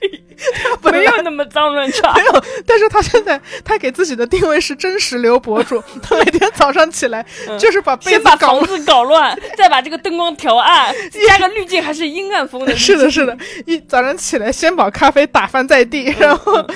[0.91, 2.45] 没有那么脏乱差，没有。
[2.67, 7.25] 但是他现在他给自己的定位是真实流博主， 他每天早上起来
[7.59, 10.95] 就是把先把房子搞乱， 再把这个灯光调暗，
[11.29, 12.77] 加个滤镜还是阴暗风的。
[12.77, 13.37] 是的，是的。
[13.67, 16.67] 一早上起来先把咖啡打翻在地，然后说：“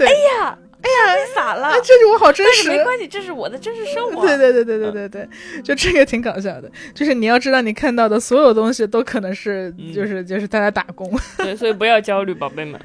[0.00, 0.06] 哎
[0.38, 1.72] 呀。”哎呀，你洒了！
[1.82, 4.26] 这句我好真实，没关系，这是我的真实生活。
[4.26, 5.28] 对对对对对对对，
[5.62, 6.70] 就这个挺搞笑的。
[6.94, 11.10] 就是你要知道，你看到的所有东西都可能是，就是就是他在打工。
[11.38, 12.80] 对，所以不要焦虑，宝贝们。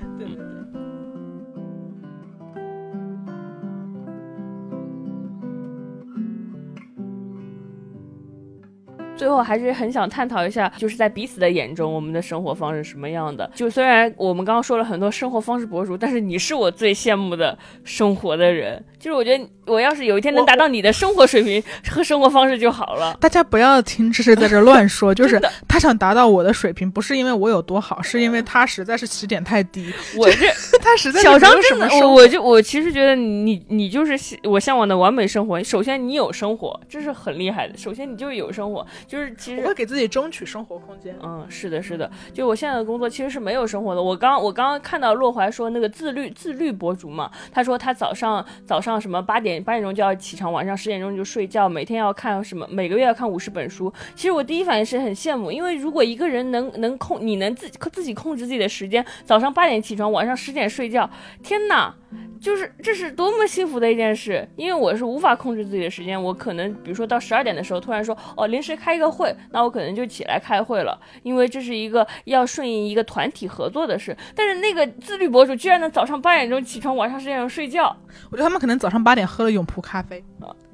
[9.16, 13.50] 最后还是很想探讨一下，就是在彼此的眼中，我们的生活方式什么样的？
[13.56, 18.84] 就虽然我们刚刚说了很多生活方式博主，但是你是我最羡慕的生活的人。
[19.00, 23.16] 就是我觉得，我要是有一天能达到你的生活水平和生活方式就好了。
[23.20, 29.94] 大家不要听这是在这乱说， 就是他想达到我的水平，不是因为我有多好，是因为他实在是起点太低。
[30.18, 30.48] 我这
[30.82, 35.64] 他实在小张真的，我我就我其实觉得你你就是我向往的完美生活。
[35.64, 37.78] 首先你有生活，这是很厉害的。
[37.78, 41.16] 首先你就是有生活，就是其实我会给自己争取生活空间。
[41.24, 42.10] 嗯，是的，是的。
[42.34, 44.02] 就我现在的工作其实是没有生活的。
[44.02, 48.96] 我刚我刚刚看到洛怀说那个自律自律博主嘛，他说他早上早上。
[49.06, 53.92] 什么八点八点钟就要起床，晚上十点钟就睡觉，每天要看什么，每个月要看五十本书。
[54.16, 61.10] 其实我第一反应是很羡慕，因为如果一个人能能控，你能自自己控制自己的时间，早上八点起床，晚上十点睡觉，
[61.44, 61.94] 天哪！
[62.40, 74.16] 就是这是多么幸福的一件事，因为我是无法控制自己的时间，我可能比如说到十二点的时候突然说哦临时开一个会，那我可能就起来开会了，因为这是一个要顺应一个团体合作的事。
[74.36, 77.96] 但是那个自律博主居然能早上八点钟起床，晚上十点钟睡觉，
[78.30, 80.24] 我觉得他们可能早上八点喝了永璞咖啡。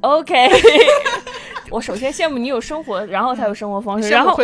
[0.01, 0.49] OK，
[1.69, 4.35] 我首先羡慕你有生活，然后才有生活方式，然后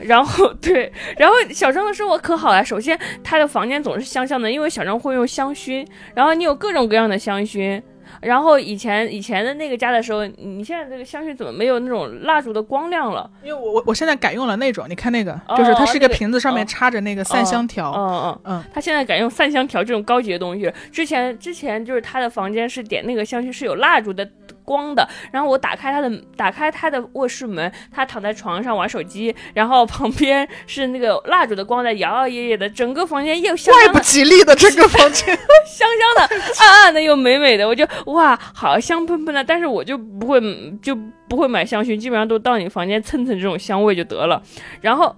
[0.00, 2.64] 然后 对，然后小张的生活可好了。
[2.64, 7.80] 首先他的房间总是香香的，因为小张会用香薰，然后你有各种各样的香薰。
[8.20, 13.30] 然后以前以前的那个家的时候，你现在这个香薰怎么没有那种蜡烛的光亮了？
[13.42, 17.92] 因为我我我现在改用了那种，你看那个，就是它是一个瓶子，上面插着那个散香条。
[17.92, 20.72] 嗯嗯嗯，他现在改用散香条这种高级的东西。
[20.90, 24.28] 之前之前就是他的房间是点那个香薰是有蜡烛的。
[24.68, 25.08] 光的。
[25.32, 35.26] 然后我打开他的打开他的卧室门，他躺在床上玩手机，然后旁边是那个蜡烛的光在摇摇曳曳的，整个房间又香怪不吉利的这个 房间，
[35.66, 39.42] 香香的，暗暗的又美美的，我就哇，好香喷喷的。
[39.42, 40.40] 但是我就不会
[40.82, 40.94] 就
[41.28, 44.42] 不会买香薰，基本上都到你房间蹭蹭这种香味就得了。
[44.82, 45.16] 然后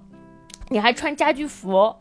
[0.69, 1.93] 你还穿家居服。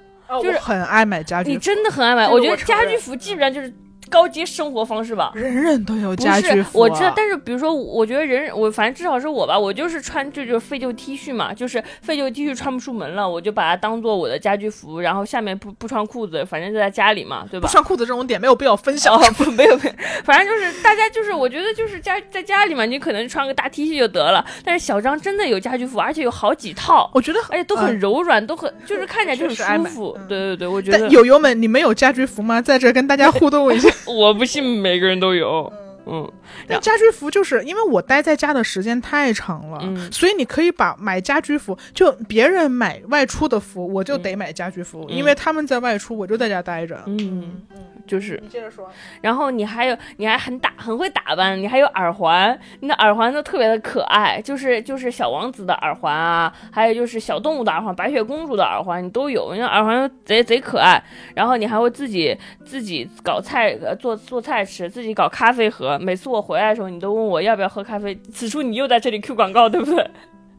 [0.44, 2.30] 就是很爱买家居，你真的很爱买。
[2.30, 3.74] 我觉得家居服基本上就是。
[4.10, 6.80] 高阶生活方式吧，人人都有家居服。
[6.80, 17.68] 我知道，但是比如说，我觉得人我反正至少是我吧，我就是穿这就是废旧 T 恤嘛，就是废旧 T 恤穿不出门了，我就把它当做我的家居服，然后下面不不穿裤子，反正就在家里嘛，对吧？
[17.68, 19.94] 不穿裤子这种点没有必要分享，不 没有没有，
[20.24, 24.44] 反正就是大家就是我觉得就是家在家里嘛，你可能穿个大 T 恤就得了。
[24.64, 30.18] 但是小张真的有家居服，而且有好几套，我觉得而且都很柔软，都很就是看起来就很舒服。
[30.28, 32.62] 对对对，我觉得友友们，你们有家居服吗？
[32.62, 34.64] 在这跟大家互动一下，我不信。
[34.64, 35.72] 每个人都有，
[36.10, 36.32] 嗯，
[36.68, 39.80] 那家居服就是因为我待在家的时间太长了，
[40.12, 47.62] 所以你可以把买家居服，就别人买外出的服，我就得买家居服，因为他们在外出，我就在家待着，嗯。
[48.08, 48.90] 就是你接着说，
[49.22, 61.00] 然后你还有你还很打很会打扮，你还有耳环，你的耳环都特别的可爱，就是就是小王子的耳环啊，还有就是小动物的耳环，白雪公主的耳环你都有，那耳环贼贼可爱。
[61.36, 62.36] 然后你还会自己
[62.66, 65.99] 自己搞菜做做菜吃，自己搞咖啡喝。
[66.00, 68.20] 每次我回来的时候，你都问我要不要喝咖啡。
[68.34, 70.10] 此处你又在这里 Q 广告，对不对？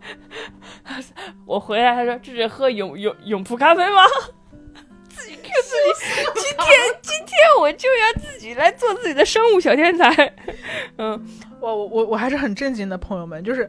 [1.46, 4.02] 我回来他说这是喝永永永璞咖啡吗？
[5.10, 6.68] 自己 Q 自己，今天
[7.02, 10.32] 今天我就要自己来做自己的生物小天才。
[10.96, 11.28] 嗯，
[11.60, 13.68] 我我我我还是很正经的朋友们，就是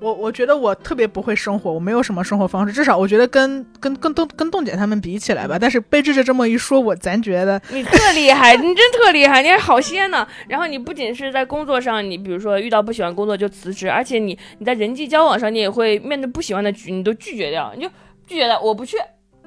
[0.00, 5.58] 我我觉得我特别不会生活，我没有什么生活方式，至少我觉得跟跟跟冻跟冻姐他们比起来吧。
[5.60, 10.26] 但是被智智这么一说，我咱觉得 你特厉害，你真特厉害，你还好些呢。
[10.46, 17.88] 然后你不仅是在工作上，你比如说遇到不喜欢工作就辞职，而且你你在人际交往上，你也会面对不喜欢的局，你都拒绝掉，你就
[18.26, 18.96] 拒绝了，我不去。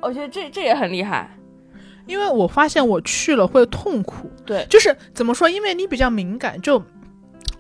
[0.02, 1.30] 我觉得这这也很厉害。
[2.08, 5.48] 因为我发现我去了会痛苦，对，就是怎么说？
[5.48, 6.84] 因为你比较敏感，就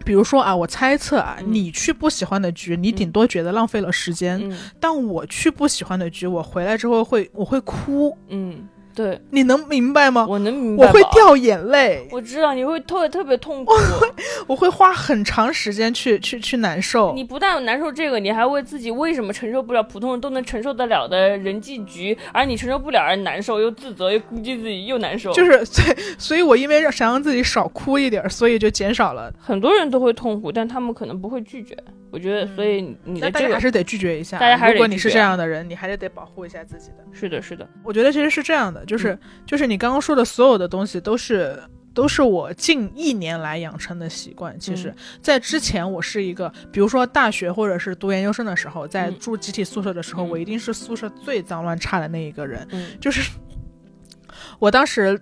[0.05, 4.41] 比如说啊，我猜测啊，你去不喜欢的局，你顶多觉得浪费了时间，
[4.79, 8.67] 但我去不喜欢的局，我回来之后会我会哭，嗯。
[9.01, 10.27] 对，你能明白吗？
[10.29, 12.07] 我能明白，我会掉眼泪。
[12.11, 14.13] 我知道你会特别特别痛苦， 我会
[14.47, 17.13] 我会花很长时间去去去难受。
[17.15, 25.31] 你不但难受这个，你还为自己为什么承受不了普通人都能承受得了的人际局，而你承受不了而难受，又自责，又估计自己又难受。
[25.33, 29.33] 就是 所以，所以我因为想让自己少哭一点，所以就减少了。
[29.39, 31.75] 很多人都会痛苦，但他们可能不会拒绝。
[32.12, 34.38] 我觉得，所以你的这个还是得拒绝一下。
[34.38, 36.97] 大家还是如果你是这样的人，你还是得保护一下自己的。
[37.14, 37.68] 是的，是的。
[37.84, 41.57] 我觉得其实是这样的，就是就是你刚刚说的所有的东西，都是
[41.93, 44.59] 都是我近一年来养成的习惯。
[44.59, 52.68] 其实，在之前我是一个，比如说大学或者是读研究生的时候，在住集体宿舍的时候，我一定是宿舍最脏乱差的那一个人。
[52.72, 53.32] 嗯，就是
[54.59, 55.18] 我当时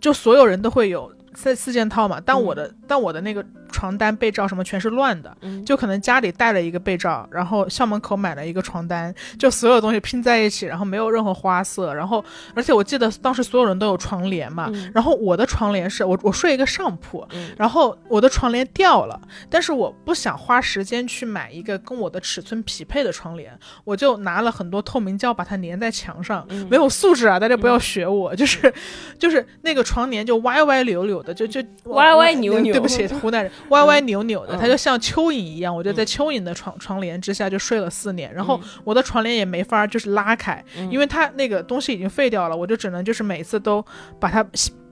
[0.00, 3.44] 就所有人都会有四四件套嘛，但我的但我的那个。
[3.68, 28.72] 床单、被罩什么全是乱的，就可能家里带了一个被罩，然后校门口买了一个床单，就所有东西拼在一起，然后没有任何花色，然后而且我记得当时所有人都有床帘嘛，然后我的床帘是我我睡一个上铺，然后我的床帘掉了，但是我不想花时间去买一个跟我的尺寸匹配的床帘，我就拿了很多透明胶把它粘在墙上，没有素质啊，大家不要学我，就是
[29.18, 33.52] 就是那个床帘就歪歪扭扭的，就就歪歪扭扭，对不起湖南人。
[33.70, 43.84] 歪歪扭扭的，它就像蚯蚓一样，我就在蚯蚓的床床帘之下就睡了四年，然后我的床帘也没法就是拉开，因为它那个东西已经废掉了，我就只能就是每次都
[44.18, 44.44] 把它。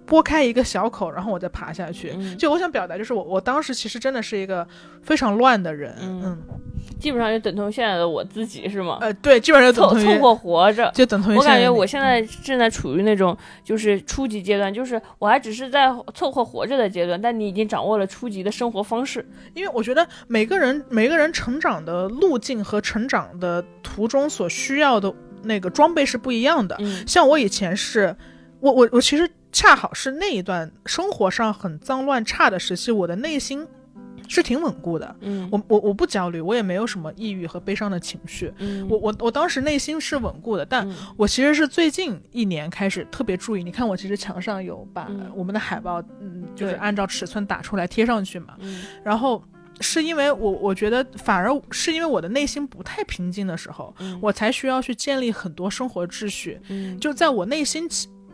[0.07, 2.15] 拨开一个小口，然后我再爬下去。
[2.37, 4.67] 就我想表达，就是我我当时其实真的是一个
[5.03, 5.95] 非常乱的人。
[6.01, 6.39] 嗯，
[7.01, 8.99] 基本上就等同现在的我自己，是吗？
[9.01, 11.37] 呃，对，基本上凑凑合活着，就等同于。
[11.37, 19.27] 我感觉我现在正在处于那种就是初级阶段，就是我还只是在凑合活着的阶段，但你已经掌握了初级的生活方式。
[19.55, 26.79] 因为我觉得每个人每个人成长的路径和成长的途中所需要的那个装备是不一样的。
[27.07, 28.17] 像我以前是，
[28.61, 29.29] 我我我其实。
[29.57, 33.67] 恰好是那一段生活上很脏乱差的时期，我的内心
[34.29, 35.17] 是挺稳固的。
[35.21, 38.53] 嗯，我我我不焦虑，我也没有什么抑郁和悲伤的情绪。
[38.59, 40.87] 嗯，我我我当时内心是稳固的，但
[41.17, 43.65] 我其实是最近一年开始特别注意。
[43.65, 48.57] 你看，我其实墙上有把我们的海报，嗯，就是按照尺寸打出来贴上去嘛。
[48.59, 49.43] 嗯，然后
[49.81, 56.61] 是因为我我觉得反而是因为我的内心不太平静的时候，我才需要去建立很多生活秩序。
[56.69, 57.89] 嗯，就在我内心。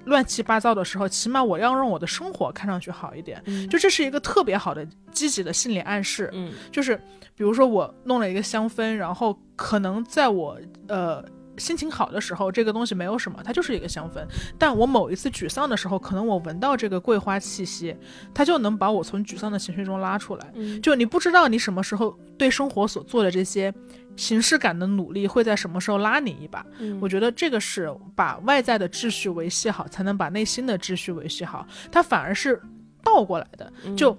[0.04, 3.42] 乱七八糟的时候，起码我要让我的生活看上去好一点。
[3.68, 6.30] 就这是一个特别好的积极的心理暗示。
[6.32, 6.96] 嗯，就是
[7.34, 11.24] 比如说我弄了一个香氛，然后可能在我呃。
[11.58, 14.26] 心情好的时候，这个东西没有什么，它就是一个香氛。
[14.58, 17.94] 但我某一次沮丧的时候，可能我闻到这个桂花气息，
[18.32, 20.50] 它就能把我从沮丧的情绪中拉出来。
[20.82, 23.72] 就你不知道你什么时候对生活所做的这些
[24.16, 26.64] 形式感的努力，会在什么时候拉你一把。
[27.00, 31.66] 我觉得这个是把外在的秩序维系好，才能把内心的秩序维系好。
[31.90, 32.60] 它反而是
[33.02, 33.72] 倒过来的。
[33.96, 34.16] 就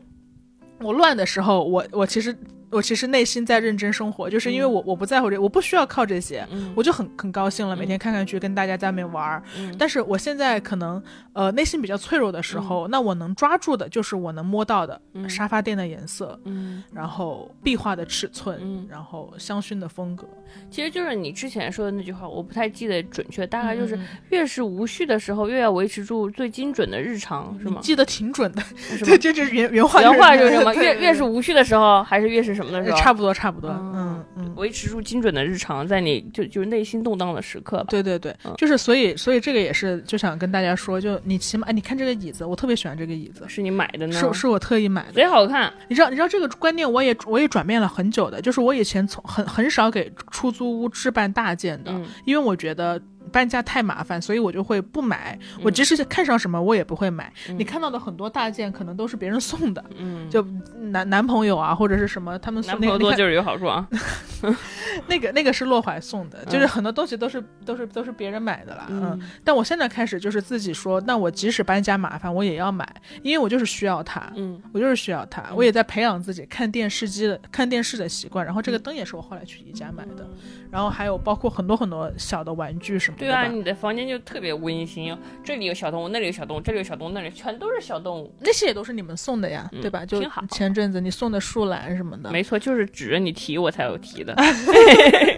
[0.80, 2.36] 我乱的时候，我我其实。
[2.74, 6.46] 我其实内心在认真生活，就是因为我我不在乎这，我不需要靠这些，
[6.76, 9.44] 我就很很高兴了，每天看看剧，跟大家在外面玩儿。
[9.78, 11.02] 但是我现在可能
[11.34, 15.00] 呃内心比较脆弱的时候，那我能抓住的就是我能摸到的
[15.30, 16.40] 沙发垫的颜色，
[16.92, 20.28] 然后壁画的尺寸，然后香薰的风格。
[20.70, 23.98] 其实就是你之前说的那句话，我不太记得准确，大概就是
[24.30, 27.80] 越是无序的时候，越要维持住最精准的日常，是吗？
[27.82, 28.62] 记得挺准的，
[29.04, 30.74] 对，这是原原话，原话就是什么？
[30.76, 32.63] 越越是无序的时候，还是越是什么？
[32.96, 44.14] 差不多，差不多，嗯嗯，维持住精准的日常，在你就就是内心动荡的时刻，对对对，就是所以所以这个也是就想跟大家说，就你起码你看这个椅子，我特别喜欢这个椅子，是你买的呢？
[44.14, 45.72] 是是我特意买的，贼好看。
[45.88, 51.92] 你知道你知道这个观念，我也我也转变了很久的，就是我以前从很很少给出租屋置办大件的，
[52.26, 53.02] 因为我觉得。
[53.34, 55.38] 搬家太麻烦，所以我就会不买。
[55.64, 57.34] 我即使看上什么，我也不会买。
[57.58, 60.42] 你看到的很多大件，可能都是别人送的，嗯，就
[60.92, 62.72] 男男朋友啊，或者是什么，他们送。
[62.72, 63.88] 男朋友多就是有好处啊。
[65.08, 68.86] 那个那个是洛怀送的，就是很多东西都是都是都是别人买的啦。
[68.90, 69.20] 嗯。
[69.44, 72.88] 但我现在开始就是自己说，那我即使搬家麻烦，我也要买，
[73.24, 74.32] 因为我就是需要它。
[74.36, 74.62] 嗯。
[74.72, 78.46] 我就是需要它，我也在培养自己看电视机的看电视的习惯。
[78.46, 80.28] 然后这个灯也是我后来去宜家买的。
[80.74, 83.28] 然后还有包括很多很多小的玩具什么的。
[83.28, 88.34] 对啊，你的房间就特别温馨，这里有小动物，那里有小动物，这里有小动物，那里全都是小动物。
[88.40, 90.04] 那些也都是你们送的呀，对吧？
[90.04, 90.20] 就
[90.50, 92.32] 前阵子你送的树懒什么的。
[92.32, 94.36] 没错，就是指着你提我才有提的。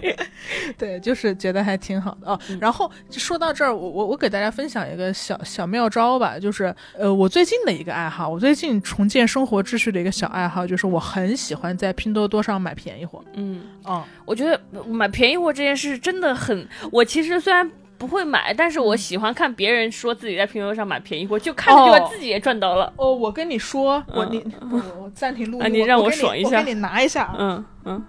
[0.78, 2.40] 对，就是觉得还挺好的哦。
[2.60, 13.22] 然后说到这儿，我我我给大家分享一个小小妙招吧，就是呃，我最近的一个爱好，我最近重建生活秩序的一个小爱好，就是我很喜欢在拼多多上买便宜货。
[13.34, 17.70] 嗯，哦，我觉得买便宜货这件事真的很，我其实虽然。
[17.98, 22.92] 不会买，但是我喜欢看别人说自己在拼多多上买便宜货，就看着就把自己也赚到了。
[22.98, 27.34] 哦，我跟你说，我你不， 我暂停录音，你让我爽一下，我给你拿一下。
[27.38, 28.04] 嗯嗯，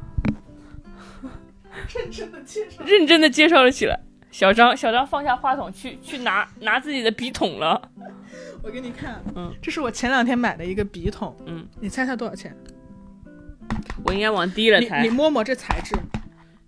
[1.95, 3.97] 认真的介绍，认真的介绍了起来。
[4.29, 7.81] 小张，小张放下话筒去去拿拿自己的笔筒了。
[8.61, 12.53] 我给你看，嗯，这是我前两天买的一个笔筒，嗯，你猜它多少钱？
[14.03, 15.03] 我应该往低了猜。
[15.03, 15.95] 你摸摸这材质，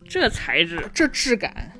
[0.07, 1.71] 这材质，这质感。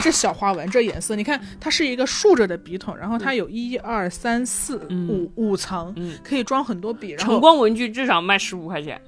[0.00, 4.76] 这小花纹，这颜色，你看，它是一个竖着的笔筒，然后它有一二三四
[5.08, 5.92] 五五层，
[6.22, 7.16] 可以装很多笔。
[7.16, 9.00] 晨光文具至少卖十五块钱，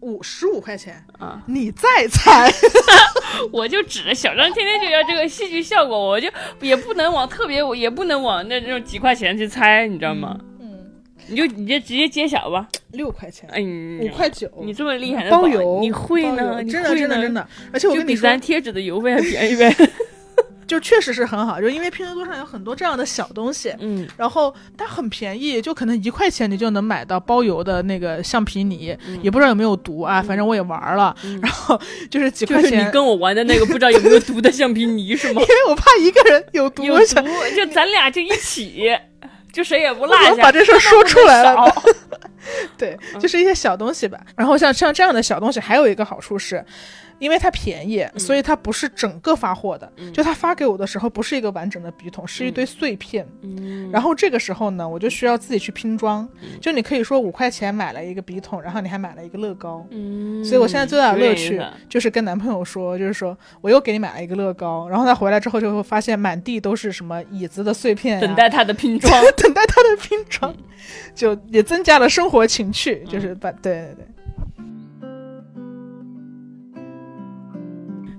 [0.00, 1.42] 五十五块钱啊！
[1.46, 2.52] 你再猜，
[3.50, 6.28] 我就指着小张天天就要这个戏剧效果，我就
[6.60, 10.38] 也不能往特别，也不能往那种几块钱去猜，你知道吗？
[11.30, 13.62] 你就你就直接揭晓吧，六块钱，哎，
[14.04, 16.62] 五块九，你这么厉害，包邮，你会呢？
[16.64, 19.74] 真的真的真的，而且我跟你说，咱贴纸的邮费还便宜呗。
[20.66, 31.12] 就确实是很好，就因为拼多多上有很多这样的小东西，嗯，然后它很便宜，就可能一块钱你就能买到包邮的那个橡皮泥，也不知道有没有毒啊，反正我也玩了，
[31.42, 31.76] 然后
[32.08, 32.86] 就是几块钱。
[32.86, 35.42] 你跟我玩的那个不知道有没有毒的橡皮泥是吗？
[35.42, 37.14] 因为我怕一个人有毒，有毒，
[37.56, 38.96] 就咱俩就一起。
[39.52, 41.74] 就谁也不落下，把这事说出来了。
[42.78, 44.18] 对，就是一些小东西吧。
[44.36, 46.64] 然后像像这样的小东西，还有一个好处是。
[47.20, 49.88] 因为它便宜，所以它不是整个发货的。
[50.12, 53.24] 就他发给我的时候，不是一个完整的笔筒，是一堆碎片。
[53.92, 56.28] 然后这个时候呢，我就需要自己去拼装。
[56.60, 59.86] 就你可以说五块钱买了一个笔筒，然后你还买了一个乐高。
[60.42, 64.88] 所以我现在最大的乐趣就是跟男朋友说，就是说我又给你买了一个乐高。
[64.88, 70.54] 然后他回来之后就会发现满地都是什么椅子的碎片，等待他的拼装， 等待他的拼装，
[71.14, 73.04] 就也增加了生活情趣。
[73.08, 74.06] 就是把对对对。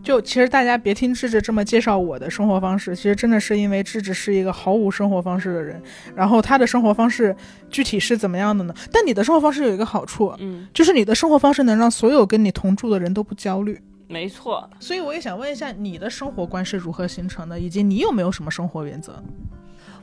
[0.04, 5.82] 就其实大家别听智智这么介绍我的生活方式，其实真的是因为智智是一个毫无生活方式的人，
[6.16, 7.36] 然后他的生活方式
[7.70, 8.74] 具体是怎么样的呢？
[8.92, 13.80] 但你的生活方式有一个好处，嗯，就是你的生活方式能让所有跟你同住的人都不焦虑。
[14.08, 19.24] 没错，所以我也想问一下，你的生活观是如何形成的，以及你有没有什么生活原则？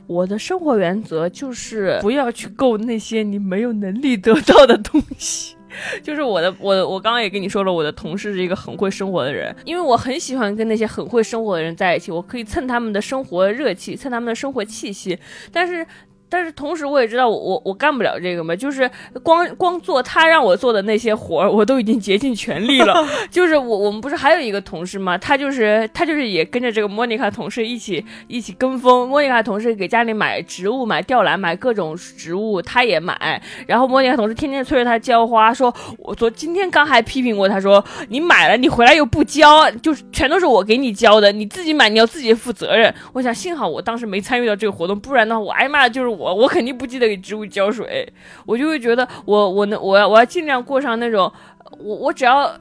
[0.07, 5.55] 我的生活原则就是不要去够那些你没有能力得到的东西。
[6.03, 15.17] 就是我的，我我刚刚也跟你说了，我的同事是一个很会生活的人，因为我很喜欢跟那些很会生活的人在一起，我可以蹭他们的生活热气，蹭他们的生活气息，
[15.51, 15.85] 但是。
[16.29, 18.89] 但是同时，我也知道我我我干不了这个嘛，就是
[19.23, 23.03] 光光做他让我做的那些活儿，我都已经竭尽全力了。
[23.31, 25.17] 就是我我们不是还有一个同事嘛？
[25.17, 29.09] 他就是他就是也跟着这个莫妮卡同事一起一起跟风。
[29.09, 33.41] 莫妮卡同事给家里买植物、买吊兰、买各种植物，他也买。
[33.65, 42.93] 然后莫妮卡同事天天催着他浇花，说我昨今天刚还批评过他，说你买了你回来又不浇，就是全都是我给你浇的，你自己买你要自己负责任。
[43.13, 46.18] 我想幸好我当时没参与到这个活动，不然的话我挨骂的就是。
[46.19, 48.11] 我我肯定不记得给植物浇水，
[48.45, 51.31] 我就会觉得我我能我要我要尽量过上那种
[51.79, 52.53] 我我只要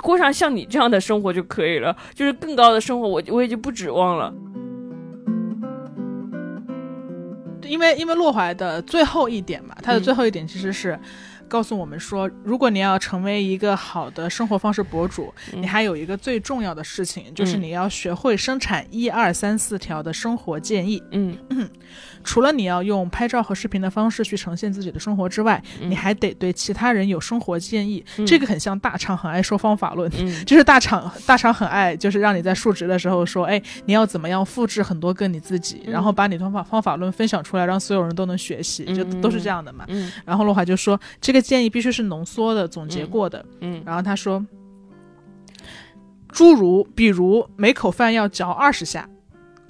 [0.00, 4.32] 过上像你这样的生活就可以了，就是更高的生活我我也就不指望了。
[7.64, 10.98] 因为因为洛怀的最后一点嘛，他的最后一点其实是。
[11.52, 21.02] 告诉我们说，如果你要成为一个好的生活方式博主，你还有一个最重要的事情，就是你要学会生产一二三四条的生活建议。
[21.10, 21.36] 嗯，
[22.24, 28.02] 除了你要用拍照和视频的方式去呈现自己的生活之外，你还得对其他人有生活建议。
[28.26, 30.10] 这个很像大厂很爱说方法论，
[30.46, 39.84] 就是大厂大厂很爱就是让你在述职的时候说，哎，你要怎么样复制很多个你自己，然后把你的方法方法论分享出来，让所有人都能学习，就都是这样的嘛。
[40.24, 41.41] 然后的话就说这个。
[41.42, 43.44] 建议必须是浓缩的、总结过的。
[43.60, 44.46] 嗯，然后他说，
[46.28, 49.08] 诸如比如每口饭要嚼二十下。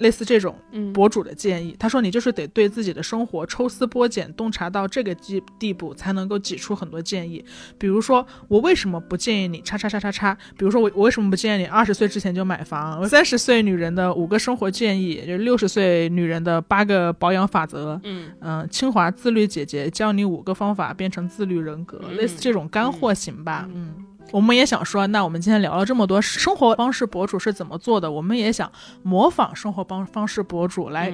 [0.03, 0.53] 类似这种
[0.93, 7.43] 博主的建议，他说你就是得对自己的生活抽丝剥茧，洞察到这个地地步，才能够挤出很多建议。
[7.77, 10.37] 比如说，我为什么不建议你叉叉叉叉叉？
[10.57, 13.07] 比如说，我我为什么不建议你二十岁之前就买房？
[13.07, 17.99] 三十岁女人的五个生活建议，就六十岁女人的八个保养法则。
[18.03, 23.69] 嗯嗯，清华自律姐姐教你五个方法变成自律人格，类似这种干货型吧。
[23.73, 23.93] 嗯。
[24.31, 28.71] 我们也想说，那我们今天聊了这么多生活方式博主是怎么做的，我们也想
[29.03, 31.13] 模仿生活方方式博主来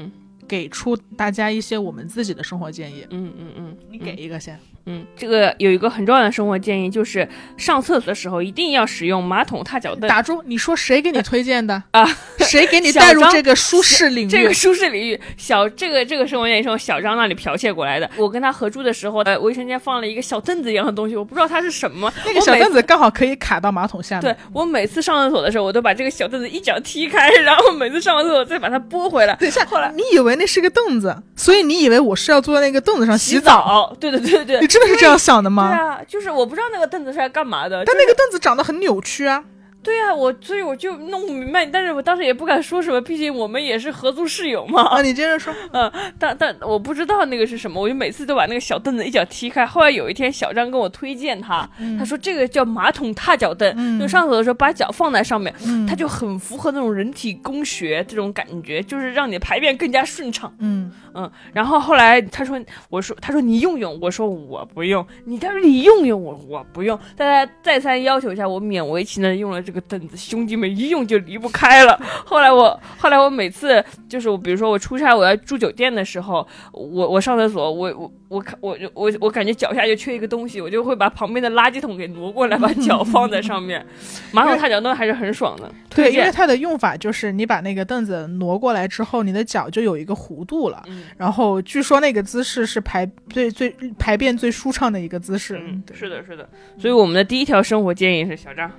[0.49, 3.05] 给出大家一些我们自己的生活建议。
[3.11, 4.59] 嗯嗯嗯，你给一个先。
[4.85, 7.27] 嗯，这个有一个很重要的生活建议，就是
[7.57, 10.09] 上厕所的时候一定要使用马桶踏脚凳。
[10.09, 10.41] 打住！
[10.47, 12.03] 你说谁给你推荐的 啊？
[12.39, 14.31] 谁给你带入这个舒适领域？
[14.31, 18.09] 这个舒适领域，小这个这个生活建议是从小张那里剽窃过来的。
[18.17, 22.11] 我跟他合住的时候，呃，卫生间放了一个小凳子一样的东西，我不知道它是什么。
[22.25, 24.33] 那个小凳子刚好可以卡到马桶下面。
[24.33, 29.35] 对我每次上厕所的时候，我都把这个小凳子一脚踢开，然后每次上完厕所再把它拨回来。
[29.35, 33.93] 等一下，后来你以为那是个凳子，所以你以为我是要坐在那个凳子上洗澡？
[33.99, 35.67] 对对对对，你真的是这样想的吗？
[35.67, 39.43] 对啊，就是我不知道那个凳子是来干嘛的，但那个凳子长得很扭曲啊。
[39.89, 44.83] 对啊，我所以我就弄不明白，但是我当时也不敢说什么，毕竟我们也是合租室友嘛。
[44.83, 45.51] 啊，你接着说。
[45.73, 49.65] 嗯，但但我不知道那个是什么，我就每次都把那个小凳子一脚踢开。
[49.65, 51.67] 后来有一天，小张跟我推荐他，
[51.97, 55.51] 他说这个叫马桶踏脚凳，就上厕所的时候把脚放在上面，
[55.87, 60.53] 它就很符合那种人体工学这种感觉，就是让你排便更加顺畅。
[60.59, 61.31] 嗯嗯。
[61.51, 65.03] 然后后来他说，我说他说你用用，我说我不用。
[65.25, 66.99] 你他说你用用，我我不用。
[67.17, 70.49] 大家再三要求一下，我勉为其难用了这个凳子，兄。
[70.49, 71.95] 弟们一用就离不开了。
[72.25, 83.85] 后来我，后来我每次就是我，比如说我出差，我要住酒店的时候，我我上厕所，我我我看我我我感觉脚下就缺一个东西，我就会把旁边的垃圾桶给挪过来，把脚放在上面。
[84.33, 85.71] 马桶踏脚凳还是很爽的。
[85.93, 90.81] 对，因为它的用法就是你把那个凳子挪过来之后，你的脚就有一个弧度了。
[90.87, 91.03] 嗯。
[91.15, 93.69] 然后据说那个姿势是排最最
[93.99, 95.61] 排便最舒畅的一个姿势。
[95.61, 96.49] 嗯，是的，是的。
[96.79, 98.71] 所以我们的第一条生活建议是小张。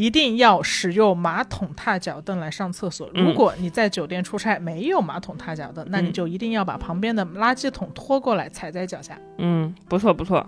[0.00, 3.10] 一定要使用马桶踏脚凳来上厕所。
[3.12, 9.18] 如果你在酒店出差没有马桶踏脚凳，那你就一定要把旁边的垃圾桶拖过来踩在脚下。
[9.36, 10.46] 嗯，不错不错。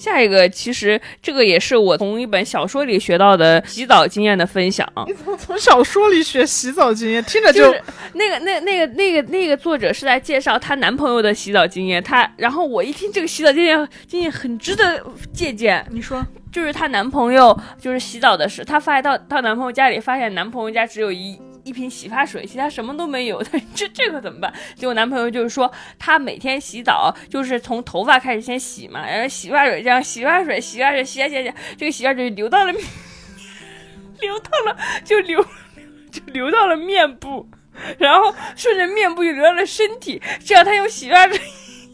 [0.00, 4.90] 下一个，其实这个也是我从一本小说里学到的洗澡经验的分享。
[5.06, 7.22] 你怎么从小说里学洗澡经验？
[7.24, 7.82] 听着就是
[8.14, 12.02] 那个那那个那个那个作者是在介绍她男朋友的洗澡经验。
[12.02, 15.04] 她然后我一听这个洗澡经验经验很值得
[15.34, 15.86] 借鉴。
[15.90, 21.38] 你说，就是她男朋友就是洗澡的事，她发现到到男朋友家里，发现男朋友家只有一。
[21.64, 23.42] 一瓶洗发水，其他什么都没有，
[23.74, 24.52] 这这个怎么办？
[24.74, 32.72] 结果男朋友就是说，他每天洗澡就是从头发开始先洗嘛，然后洗发水这样，洗发水洗发水洗洗洗，这个洗发水 流到了，
[34.20, 35.44] 流到了就流
[36.10, 37.48] 就流到了面部，
[37.98, 41.40] 然后顺着面部就流到了身体，这样他用洗发水。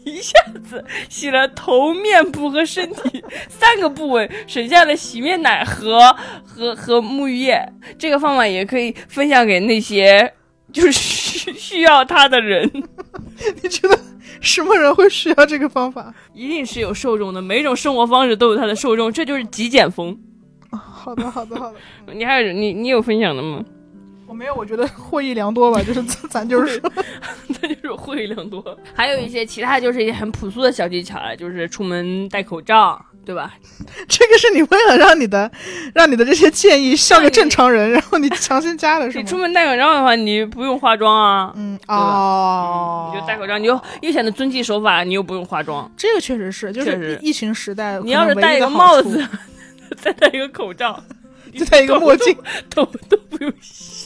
[0.07, 6.15] 一下子洗了头、面部和身体三个部位，省下了洗面奶和
[6.45, 7.61] 和和沐浴液。
[7.97, 10.33] 这个方法也可以分享给那些
[10.71, 12.69] 就是需需要它的人。
[13.61, 13.99] 你觉得
[14.41, 16.13] 什么人会需要这个方法？
[16.33, 20.17] 一定是有受众的，每种生活方式都有它的受众，这就是极简风。
[20.71, 21.77] 好的，好的，好的。
[22.13, 23.63] 你还有你你有分享的吗？
[24.27, 26.79] 我没有，我觉得获益良多吧，就是咱就是，
[27.61, 28.77] 咱就是获益良多。
[28.93, 33.53] 还有一些其他就是一些很朴素的小技巧了，就是出门戴口罩，对吧？
[34.07, 35.49] 这个是你为了让你的
[35.95, 39.23] 让你的这些建议像个正常人，然后你强行加的是吗？
[39.23, 49.25] 你 出门戴口罩的话，你不用化妆啊，嗯哦，你就戴口罩，你又又显得遵纪守法，你又不用化妆，这个确实是，就是疫情时代，你要是戴一个帽子，
[49.95, 51.01] 再戴一个口罩，
[51.57, 52.35] 再戴一个墨镜，
[52.69, 53.96] 头都不用洗。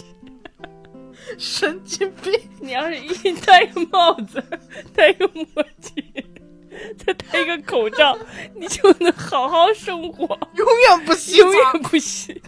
[1.37, 2.33] 神经病！
[2.59, 4.43] 你要是一戴个帽子，
[4.93, 5.45] 戴个墨
[5.79, 6.03] 镜，
[6.97, 8.17] 再戴一个口罩，
[8.55, 10.25] 你就能好好生活，
[10.55, 12.41] 永远不洗，永远不洗，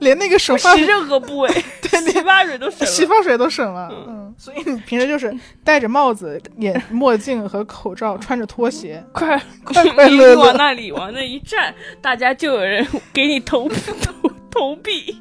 [0.00, 1.48] 连那个手发洗任何部位，
[1.82, 3.88] 对，洗发水都省，洗发水都省了。
[3.90, 10.40] 嗯，所以你平时就是戴着帽子、眼墨镜和口罩，穿着拖鞋，快快快乐乐。
[10.40, 15.20] 往那里往那一站，大家就有人给你投投投币。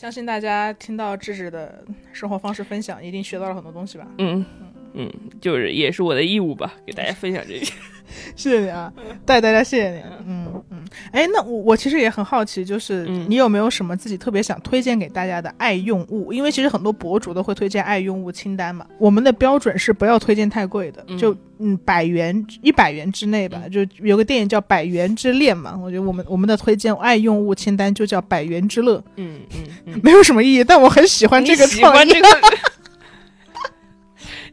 [0.00, 4.06] 相信大家听到智智的生活方式分享，一定学到了很多东西吧？
[4.16, 5.10] 嗯嗯嗯，
[5.40, 7.72] 就是也是我的义务吧，给大家分享这些。
[8.34, 8.92] 谢谢你啊，
[9.24, 10.02] 带大家谢谢你。
[10.26, 16.32] 嗯嗯，哎，那我我其实也很好奇，就是你有没有什么自己特别想推荐给大家的爱用物？
[16.32, 18.84] 因为其实很多博主都会推荐爱用物清单嘛。
[18.98, 23.62] 我们的标准是不要推荐太贵的，就嗯百元一百元之内吧。
[23.70, 28.98] 就有个电影叫《百元之恋》嘛，我觉得我们我们的推荐爱用物清单就叫《百元之乐》。
[29.14, 29.38] 嗯
[29.86, 32.10] 嗯， 没有什么意义，但我很喜欢这个创意。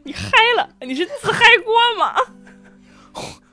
[0.08, 0.66] 你嗨了？
[0.80, 2.14] 你是自嗨锅吗？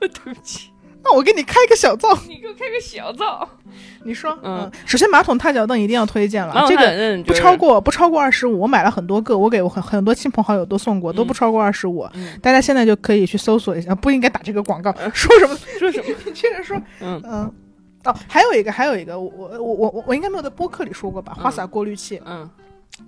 [0.00, 0.70] 对不起，
[1.04, 2.18] 那我给你开个小灶。
[2.26, 3.46] 你给我开个小灶。
[4.04, 12.08] 你说，嗯，首先马桶踏脚凳一定要推荐了，这个不超过不超过二十五，我买了很多个，我给我很很多亲朋好友都送过，都不超过二十五。
[12.40, 14.90] 大家现在就可以去搜索一下，不应该打这个广告。
[15.12, 15.54] 说什么？
[15.78, 16.14] 说什么？
[16.24, 16.74] 你 接着说。
[17.00, 17.52] 嗯嗯。
[18.04, 21.36] 哦，还有一个，还有一个，我我我我我应该没有在播客里说过吧？
[21.38, 22.18] 花洒过滤器。
[22.24, 22.48] 嗯。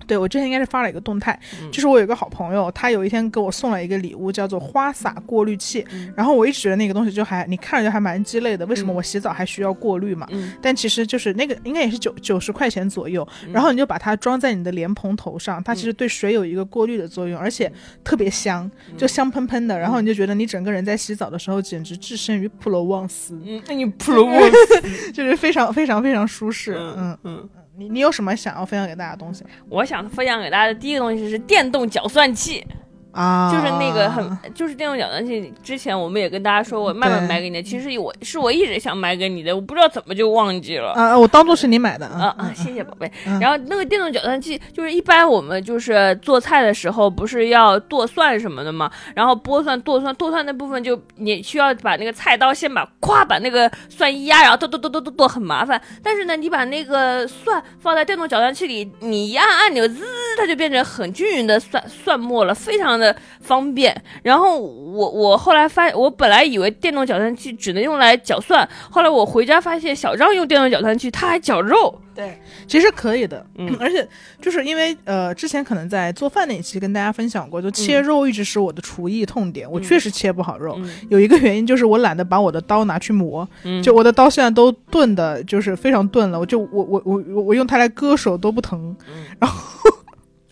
[0.07, 1.39] 对，我之前应该是发了一个动态，
[1.73, 5.83] 就是我有一个好朋友，他有一天给我送了一个礼物，叫做花洒过滤器。
[6.15, 8.67] 然后我一直觉得那个东西就还，你看着就还蛮鸡肋的。
[8.67, 10.29] 为什么我洗澡还需要过滤嘛？
[10.61, 13.27] 但其实就是那个应该也是九九十块钱左右。
[13.51, 17.73] 然后你就把它装在你的莲蓬头上，它其实对水有一个过滤的作用，而且
[18.05, 19.79] 特别香，就香喷喷的。
[19.79, 23.41] 然后你就觉得你整个人在洗澡的时候简直置身于普罗旺斯。
[23.47, 26.77] 嗯，那你普罗旺斯 就是非常非常非常舒适。
[26.79, 27.49] 嗯嗯。
[27.79, 29.45] 你你有什么想要分享给大家的东西？
[29.69, 32.67] 我想分享给大家的第一个东西是电动搅蒜器。
[33.13, 35.53] 啊，就是那个很，就是电动搅拌器。
[35.63, 37.63] 之前我们也跟大家说过，慢慢买给你的。
[37.63, 40.93] 其实我是我一直想买给你的，我不知道怎么就忘记了。
[40.93, 42.53] 啊，我当做是你买的啊啊！
[42.55, 43.11] 谢谢宝贝。
[43.41, 48.91] 然后那个电动搅拌器，就是一般我们就是做菜的时候，不是要剁蒜什么的吗？
[49.15, 55.81] 然后剥蒜、剁蒜、剁蒜那部分，就你需要把那个菜刀先把咵把那个蒜一压，然后剁剁剁剁剁剁，很麻烦。
[56.03, 60.05] 但是呢，你把那个蒜放在电动搅拌器里，你一按按钮，滋，
[60.39, 63.95] 它就变成很均匀的蒜蒜末了，非常的方便。
[64.23, 72.01] 然后我我后来发，我本来以为电动搅蒜器只能用来搅蒜，后来我回家发现小张用电动搅蒜器，他还搅肉。
[72.15, 74.07] 对，其实可以的，嗯，而且
[74.41, 80.77] 就是因为呃，之前可能在做饭那一期跟大家分享过，就切肉一直是我的厨艺痛点，我确实切不好肉。
[81.11, 83.49] 有一个原因就是我懒得把我的刀拿去磨，
[83.85, 88.97] 就我的刀现在都钝的，就是非常钝了，我就我我我我用它来割手都不疼，
[89.39, 89.89] 然后。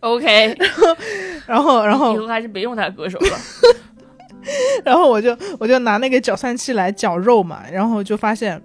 [0.00, 0.56] OK，
[1.46, 3.38] 然后然后以后还是别用他歌手了。
[4.84, 8.60] 然后我就我就拿那个搅蒜器来搅肉嘛，然后就发现，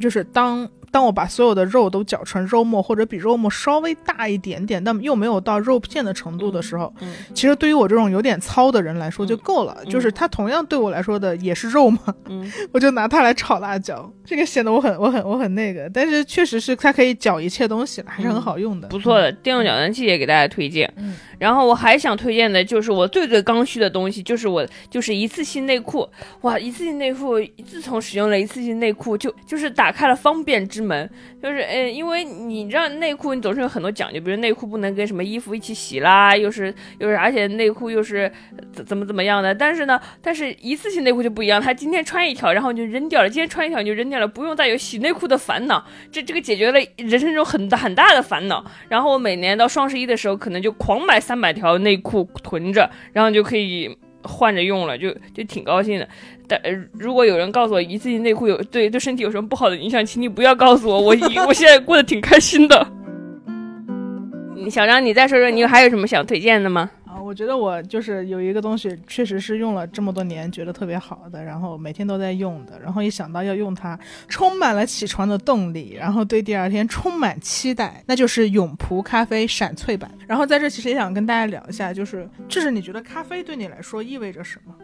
[0.00, 0.68] 就是当。
[0.98, 9.76] 当我把所有的肉都搅成肉末，或者比肉末稍微大一点点，但又没有到肉片的程度的时候，嗯，其实对于我这种有点糙的人来说就够了。
[9.88, 20.92] 就是它同样对我来说的也是肉嘛，嗯， 我就拿它来炒辣椒，这个显得我很我很我很那个，但是确实是它可以搅一切东西，还是很好用的，不错的电动搅拌器也给大家推荐。
[20.96, 26.08] 嗯，然后我还想推荐的就是我最最刚需的东西，就是我就是一次性内裤。
[26.40, 27.34] 哇，一次性内裤
[27.64, 31.08] 自从使用了一次性内裤，就就是打开了方便之门，门
[31.42, 31.58] 就是。
[31.68, 38.32] 呃，因为你知道内裤，你总是有很多讲究，比如内裤不能跟什么衣服一起洗啦，又是又是，而且内裤又是
[38.72, 39.54] 怎怎么怎么样的。
[39.54, 45.84] 但是呢，但是一次性内裤就不一样，他今天穿一条，然后你就扔掉了；今天穿一条你就扔掉了，不用再有洗内裤的烦恼。
[46.10, 48.64] 这这个解决了人生中很大很大的烦恼。
[48.88, 56.08] 然后我每年到双十一的时候，可能就狂买三百条内裤囤着，然后就可以换着用了，就就挺高兴的。
[56.48, 56.60] 但
[56.92, 61.16] 如果有人告诉我一次性内裤有对对身体有什么不好的影响，请你不要告诉我，我
[61.46, 62.86] 我现在过得挺开心的。
[64.70, 66.90] 小张，你再说说，你还有什么想推荐的吗？
[67.06, 73.98] 啊，我觉得我就是有一个东西，确实是用了这么多年，觉得特别好的，然后每天都在用的，然后一想到要用它，
[74.28, 80.10] 充满了起床的动力，然后对第二天充满期待，那就是永璞咖啡闪萃版。
[80.26, 84.74] 然后在这其实也想跟大家聊一下，就是就是你觉得咖啡对你来说意味着什么？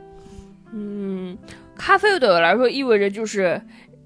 [0.77, 1.39] 嗯，
[1.77, 3.61] 咖啡对我来说意味着就是。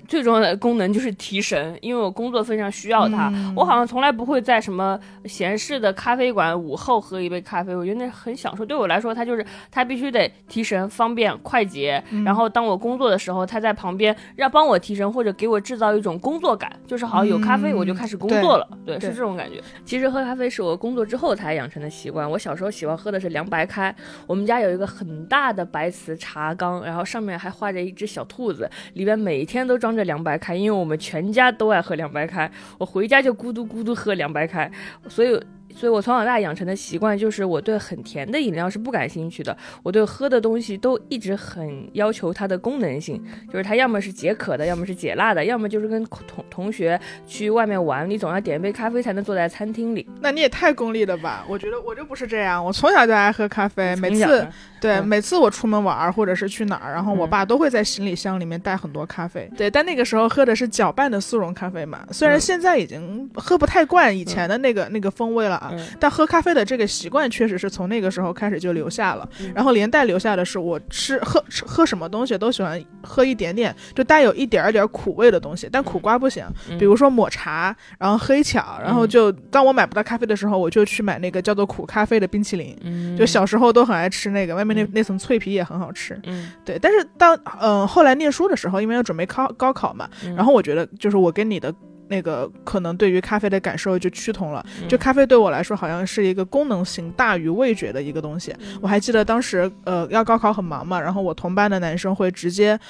[0.08, 3.30] 最重要的功能就是提神，因为我工作非常需要它。
[3.54, 8.64] 我好像从来不会在什么闲适的咖啡馆午后喝一杯咖啡，我觉得那很享受。
[8.64, 12.02] 对我来说，它就是它必须得提神、方便、快捷。
[12.24, 18.66] 然后当我工作的时候，它在旁边要帮我提神，或者给我制造一种工作感，就是好像有咖啡我就开始工作了。
[18.86, 19.62] 对，是这种感觉。
[19.84, 22.28] 其实喝咖啡是我工作之后才养成的习惯。
[22.30, 23.94] 我小时候喜欢喝的是凉白开，
[24.26, 29.97] 我们家有一个很大的白瓷茶缸，然后上面还画着一只小兔子，里边每天都装。
[30.04, 34.70] 凉白开，因为我们全家都爱喝凉白开，我回家就咕嘟咕嘟喝凉白开，
[35.08, 35.40] 所以。
[35.70, 39.56] 所以，我从小到大养成的习惯就是，我对很甜的饮料是不感兴趣的。
[39.82, 43.22] 我对喝的东西都一直很要求它的功能性，
[43.52, 50.08] 就是它要么是解渴的，要么是解辣的，要么就是跟同同学去外面玩，你总要点一杯咖啡才能坐在餐厅里。
[50.20, 51.44] 那你也太功利了吧？
[51.46, 54.48] 我觉得我就不是这样，我从小就爱喝咖啡，每次
[54.80, 59.50] 对每次我出门玩或者是去哪儿，然后我爸都会在行李箱里面带很多咖啡。
[59.56, 65.72] 对，但那个时候喝的是搅拌的速溶咖啡嘛，虽然现在已经喝不太惯以前的那个那个风味了啊。
[65.98, 76.44] 但喝咖啡的这个习惯确实是从那个时候开始就留下了，然后连带留下的是我吃喝喝什么东西都喜欢喝一点点，就带有一点点苦味的东西，但苦瓜不行。
[76.78, 83.16] 比如说抹茶，然后黑巧，然后就当我买不到咖啡的时候，我就去买那个叫做苦咖啡的冰淇淋。
[83.16, 86.20] 就小时候都很爱吃那个，外面那那层脆皮也很好吃。
[86.24, 86.78] 嗯，对。
[86.78, 91.74] 但是当嗯后来念书的时候，因为要准备考高考嘛，然后我觉得就是我跟你的。
[92.10, 98.50] 那个可能对于咖啡的感受就趋同了，就咖啡对我来说好像是一个功能性大于味觉的一个东西。
[98.80, 102.80] 我还记得当时呃要高考很忙嘛，然后我同班的男生会直接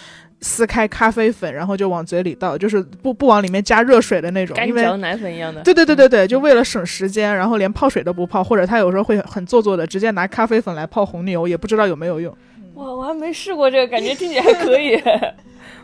[0.41, 5.63] 撕开咖啡粉，然后就往嘴里倒，就是不不往里面加热水的那种，干嚼奶粉一样的。
[5.63, 12.37] 对对对对对，就为了省时间，然后连泡水都不泡，或者他有时候会很做作的直接拿咖啡粉来泡红牛，也不知道有没有用。
[12.79, 14.97] 哇，我还没试过这个，感觉听起来还可以。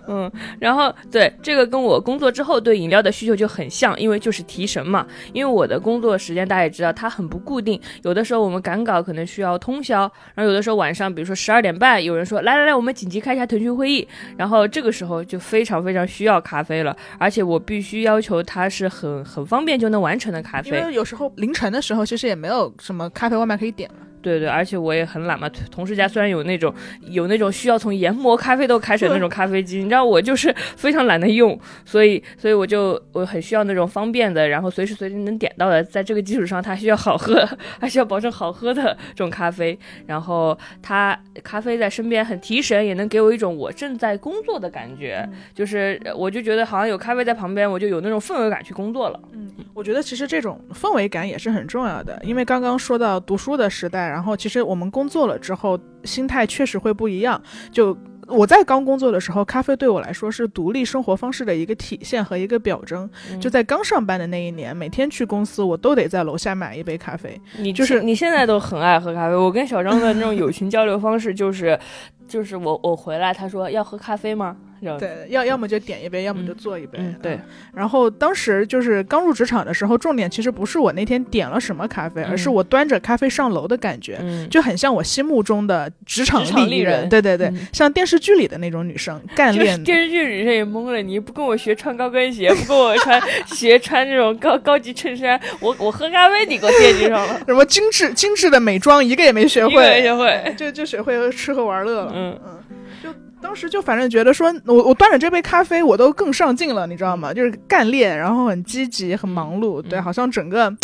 [0.06, 0.30] 嗯，
[0.60, 5.06] 然后对这个跟我工作之后对饮料的需求就很像，因为就是提神嘛。
[5.32, 10.00] 因为我的工作时间大家也知道，它很不固定，有的时候我们赶稿可能需要通宵，
[10.34, 14.06] 然后有的时候晚上，比如说十二点半，有人说来来来，我们紧急开一下腾讯会议，
[14.36, 23.96] 然后这个时候就非常非常需要咖啡了，而且我必须要求它是很很方便就能完成的咖啡，因为有时候凌晨的时候其实也没有什么咖啡外卖可以点了。
[24.24, 25.46] 对对，而且我也很懒嘛。
[25.70, 35.84] 同事家虽然有那种有那种需要从研磨咖啡豆开始的那种咖啡机，你知道我就是 非常懒得用，所以所以我就我很需要那种方便的，然后随时随地能点到的。
[35.84, 37.46] 在这个基础上，它需要好喝，
[37.78, 39.78] 还需要保证好喝的这种咖啡。
[40.06, 45.28] 然后它咖啡在身边很提神，也能给我一种我正在工作的感觉。
[45.54, 49.20] 就是我就觉得好像有咖啡在旁边，我就有那种氛围感去工作了。
[49.32, 54.13] 嗯，我觉得其实这种氛围感也是很重要的，因为刚刚说到读书的时代。
[54.14, 57.42] 然后，其实我们工作了之后，心态确实会不一样。
[57.72, 57.96] 就
[58.28, 63.10] 我在刚工作的时候，咖啡对我来说是独立生活方式的一个体现和一个表征。
[63.40, 67.38] 就在刚上班的那一年，每天去公司，我都得在楼下买一杯咖啡。
[67.58, 69.34] 你就是你现在都很爱喝咖啡。
[69.34, 71.78] 我跟小张的那种友情交流方式就是，
[72.26, 74.56] 就是我我回来，他说要喝咖啡吗？
[74.98, 76.98] 对，要要么就点一杯，要么就做一杯。
[77.22, 77.40] 对，
[77.72, 84.20] 然后当时就是刚入职场的时候，重点其实不是我那天点了什么咖啡，而是我端着咖啡上楼的感觉，
[84.50, 87.08] 就很像我心目中的职场丽人。
[87.08, 89.82] 对对对，像电视剧里的那种女生，干练。
[89.84, 97.40] 电视剧女生也懵了，你不跟我学穿高跟鞋，不跟我穿鞋穿这种高高级衬衫，我我喝咖啡你给我惦记上了。
[97.46, 102.13] 什么精致精致的美妆一个也没学会，没学会，就就学会吃喝玩乐了。
[102.14, 102.58] 嗯嗯。
[103.02, 103.12] 就
[103.42, 107.34] 当时就反正觉得说，我我端着这杯咖啡，我都更上进了，你知道吗？
[107.34, 110.74] 就是干练，然后很积极，很忙碌，对，好像整个，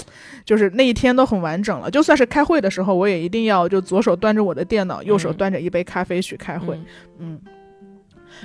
[0.45, 1.91] 就是那一天都很完整了。
[1.91, 6.79] 就算是开会的时候，我也一定要就左手端着我的电脑，右手端着一杯咖啡去开会，
[7.19, 7.41] 嗯。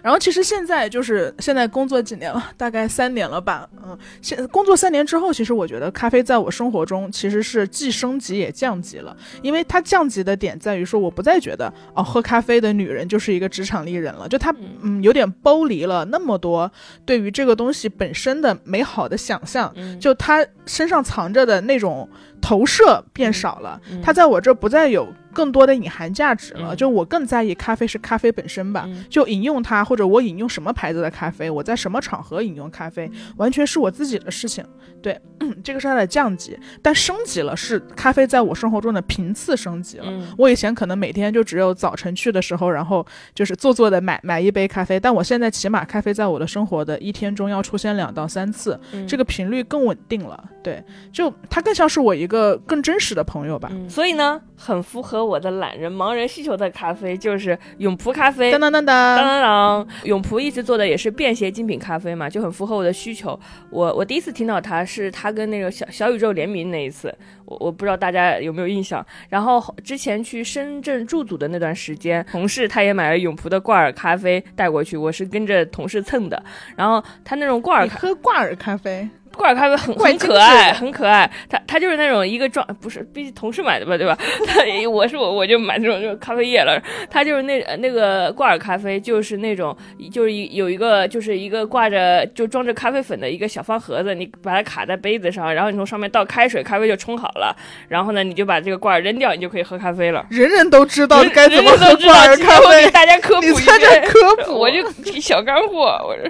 [0.03, 3.67] 然后其实现在就是现在工作几年了，大概三年了吧。
[3.84, 9.15] 嗯，现工作三年之后，其实我觉得咖啡在我生活中其实是既升级也降级了。
[9.41, 14.27] 因为它降级的点在于说，我不再觉得哦，喝咖啡的女人就是一个职场丽人了。
[14.27, 16.72] 就她嗯有点剥离了那么多
[17.05, 19.73] 对于这个东西本身的美好的想象。
[19.99, 22.09] 就她身上藏着的那种。
[22.41, 25.07] 投射变少了，它在我这不再有。
[25.35, 34.65] 更多的隐含价值了，就我更在意咖啡是咖啡本身吧，就饮用它，或者我饮用什么牌子的咖啡，我在什么场合饮用咖啡，完全是我自己的事情。
[35.01, 35.19] 对，
[35.61, 40.05] 这个是它的降级，但升级了是咖啡在我生活中的频次升级了。
[40.37, 50.43] 我以前可能每天就只有早晨去的时候，然后就是做作的买买一杯咖啡，但我现在起码咖啡在我的生活的一天中要出现两到三次，这个频率更稳定了。
[50.63, 53.71] 对，就它更像是我一个更真实的朋友吧。
[53.89, 55.24] 所以呢，很符合。
[55.26, 59.88] 我的懒人盲人需求的咖啡就是永璞咖啡，当当当当当当。
[60.03, 63.39] 永璞一直做的也是便携精品咖啡嘛，就很符合我的需求。
[63.69, 67.14] 我我第一次听到它是它跟那个小小宇宙联名那一次，
[67.45, 69.06] 我我不知道大家有没有印象。
[69.30, 76.41] 然后之前去深圳驻组的那段时间，同事他也买了永璞的挂耳咖啡带过去，我是跟着同事蹭的。
[76.76, 79.07] 然后他那种挂耳，喝挂耳咖啡。
[79.35, 81.29] 挂耳咖啡很很可爱，很可爱。
[81.49, 84.17] 它它就是那种一个装，不是，毕竟同事买的吧，对吧？
[84.47, 86.81] 他 我是我，我就买这种就咖啡液了。
[87.09, 89.75] 它就是那那个挂耳咖啡，就是那种
[90.11, 97.55] 就是有一个就是一个挂着就装着咖啡粉的一个小方盒子，你把它卡在杯子上，然后你从上面倒开水，咖啡就冲好了。
[97.87, 100.25] 然后呢，你就把这个挂耳扔掉，你就可以喝咖啡了。
[100.29, 103.73] 人人都知道该怎么喝挂耳咖啡，大家科普一下。
[104.05, 104.77] 科普，我就
[105.19, 106.29] 小干货，我这。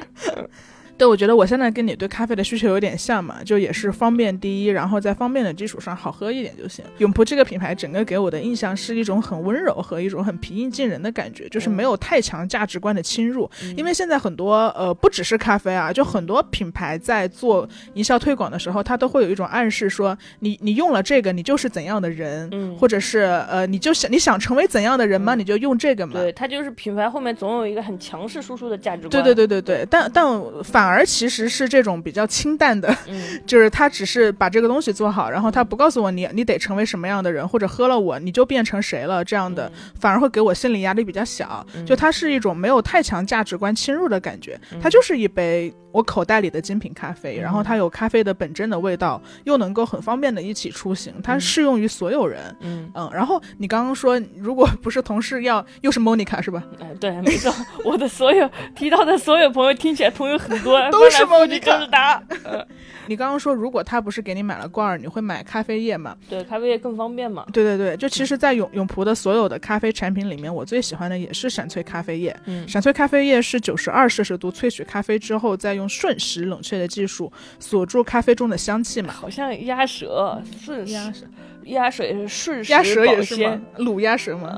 [0.98, 6.86] 对，我觉得我现在跟你对咖啡的需求有点像嘛，就也是方便第一，然后在方便的基础上好喝一点就行。
[7.00, 13.50] 永璞这个品牌整个给我的印象是一种很温柔和一种很平易近人的感觉，就是没有太强价值观的侵入。
[13.76, 23.20] 因为现在很多呃不只是咖啡啊，就很多品牌在做营销推广的时候，它都会有一种暗示说你你用了这个你就是怎样的人，或者是
[23.50, 25.36] 呃你就想你想成为怎样的人吗？
[25.36, 26.14] 你就用这个嘛。
[26.14, 29.12] 对，它就是品牌后面总有一个很强势输出的价值观。
[29.12, 30.85] 对对对对对，但但反。
[30.86, 32.96] 反而其实是这种比较清淡的，
[33.48, 41.66] 就是他只是把这个东西做好，然后他不告诉我你你得成为什么样的人，或者喝了我你就变成谁了这样的，反而会给我心理压力比较小。
[41.88, 45.74] 就它是一种没有太强价值观侵入的感觉，它就是一杯。
[45.96, 52.54] 我口袋里的精品咖啡，然后它有咖啡的本真的味道，又能够很方便的一起出行，它适用于所有人。
[52.60, 56.62] 嗯嗯，然后你刚刚说，如果不是同事要，又是 Monica 是吧？
[56.82, 57.50] 哎，对，没错，
[57.86, 62.22] 我的所有提到的所有朋友听起来朋友很多，都是 Monica 是他。
[63.08, 66.18] 你刚刚说，如果他不是给你买了罐儿，你会买咖啡液吗？
[66.28, 67.46] 对，咖啡液更方便嘛。
[67.54, 72.36] 对对对，就其实，在永永璞的所有的咖啡产品里面，我最喜欢的也是闪萃咖啡液。
[72.46, 79.14] 嗯，闪萃咖啡液是九十二摄氏度萃取咖啡之后，再用瞬时冷却的技术锁住咖啡中的香气嘛。
[79.14, 81.28] 好像鸭舌，瞬鸭舌。
[81.66, 83.60] 鸭水是瞬时鸭舌也是吗？
[83.78, 84.58] 卤鸭舌吗？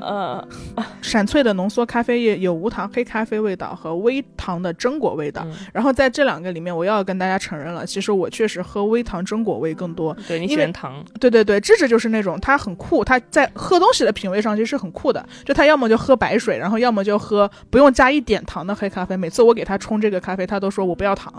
[0.76, 5.46] 嗯， 闪萃的浓缩咖啡液有无糖黑咖啡味道和微糖的榛果味道。
[5.72, 10.16] 然后在这两个里面，我又要跟大家承认了，其实我确实喝微糖榛果味更多。
[10.26, 11.04] 对你喜欢糖？
[11.18, 15.26] 对对对，芝芝就是那种他很酷，他在喝东西的品味上其实是很酷的。
[15.44, 19.16] 就他要么就喝白水，然后要么就喝不用加一点糖的黑咖啡。
[19.16, 21.32] 每次我给他冲这个咖啡，他都说我不要糖。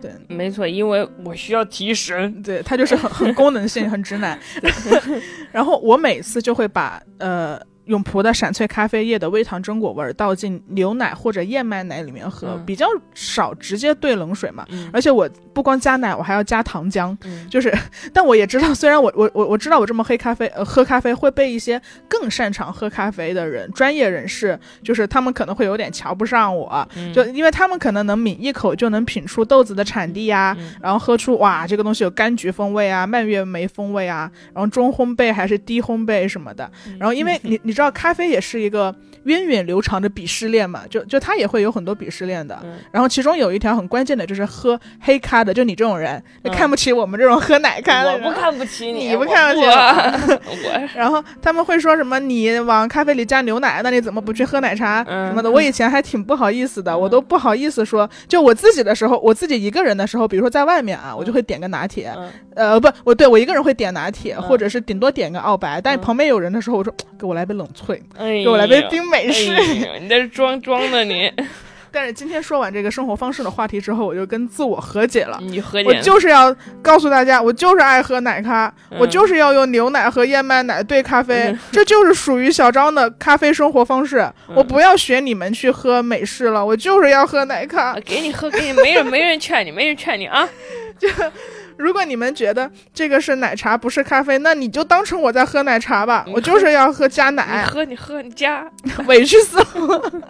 [0.00, 2.30] 对，没错，因为我需要提神。
[2.42, 4.38] 对他就是很很功能性，很直男。
[5.52, 7.60] 然后我每次就会把呃。
[7.90, 14.64] 永璞的闪萃咖啡液的微糖榛果味儿倒进牛奶或者燕麦奶里面喝，比较少直接兑冷水嘛。
[14.92, 17.16] 而且我不光加奶，我还要加糖浆。
[17.50, 17.76] 就是，
[18.14, 36.70] 但我也知道，虽然我我我我知道我这么黑咖啡呃喝咖啡会被一些更擅长喝咖啡的人专业人士，就是他们可能会有点瞧不上我，就因为他们可能能抿一口就能品出豆子的产地呀，然后喝出哇这个东西有柑橘风味啊、蔓越莓风味啊，然后中烘焙还是低烘焙什么的。
[37.00, 37.79] 然后因为 你你知道。
[37.80, 38.94] 知道咖啡也是一个
[39.24, 40.82] 源远流长的鄙视链嘛？
[40.88, 42.58] 就就他也会有很多鄙视链的。
[42.90, 46.22] 然后其中有一条很关键的就是喝黑咖的，就你这种人
[46.52, 48.12] 看不起我们这种喝奶咖的。
[48.12, 50.88] 我不看不起你，你不看不起 我。
[50.94, 52.20] 然后他们会说什么？
[52.20, 55.50] 你往咖啡里加牛奶，那你怎么不去喝奶茶什么的？
[55.50, 58.08] 我以前还挺不好意思的，我都不好意思说。
[58.28, 62.12] 就我自己的时候，我自己一个人的时候，比如说在外面啊，我就会点个拿铁。
[62.54, 65.80] 呃，不，我对我一个人会点拿铁，或者是顶多点个澳白。
[65.80, 67.66] 但旁边有人的时候，我说 给我来杯冷。
[67.70, 69.54] 萃，给我来杯冰美式。
[70.00, 71.30] 你在这装装的你。
[71.92, 75.36] 但是今天说完这个生活方式的话题之后，我就跟自我和解了。
[75.42, 75.88] 你和解？
[75.88, 84.24] 我就是要告诉大家，我就是爱喝奶咖，我就是要用牛奶和燕麦奶兑咖啡， 这就是属于小张的咖啡生活方式。
[84.54, 87.98] 我不要学你们去喝美式了，我就是要喝奶咖。
[88.04, 90.48] 给你喝，给你，没人没人劝你，没人劝你啊。
[90.96, 91.08] 就。
[91.80, 96.26] 如果你们觉得这个是奶茶不是咖啡，那你就当成我在喝奶茶吧。
[96.32, 98.66] 我就是要喝加奶，喝你喝你加，
[99.06, 99.66] 委屈死了。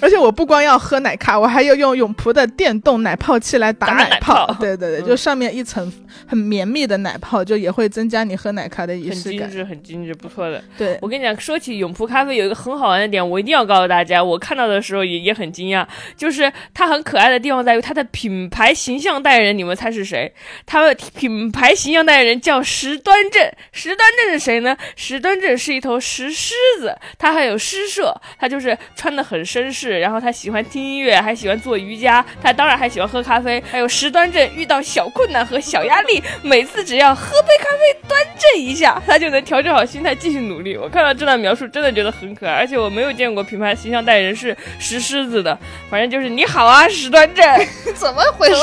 [0.00, 4.46] 而且我不光要喝奶咖，我还要用永璞的电动奶泡器来打奶泡。
[4.58, 5.92] 对对对，就上面一层
[6.26, 9.40] 很绵密的奶泡，就也会增加你喝奶咖的仪式感。
[9.40, 10.62] 很精致，很精致，不错的。
[10.78, 14.22] 对我跟你讲，说起永璞咖啡，有一个很好玩的点，我一定要告诉大家。
[14.22, 15.86] 我看到的时候也也很惊讶，
[16.16, 20.32] 就是它很可爱的地方在于它的品牌形象代言人，你们猜是谁？
[20.64, 23.52] 他的品牌形象代言人叫石端正。
[23.72, 24.76] 石端正是谁呢？
[24.94, 33.62] 石端正是一头石狮子，他还有诗社，他就是穿的很绅士，然后他喜欢听音乐，还喜欢做瑜伽，他当然还喜欢喝咖啡。
[33.70, 40.76] 还有石端正遇到小困难和小压力，每次只要喝杯咖啡端正一下，他就能调整好心态继续努力。
[40.76, 45.58] 我看到这段描述，真的觉得很可爱，而且我没有见过品牌形象代言人是石狮子的，
[45.90, 47.44] 反正就是你好啊，石端正，
[47.96, 48.58] 怎么回事？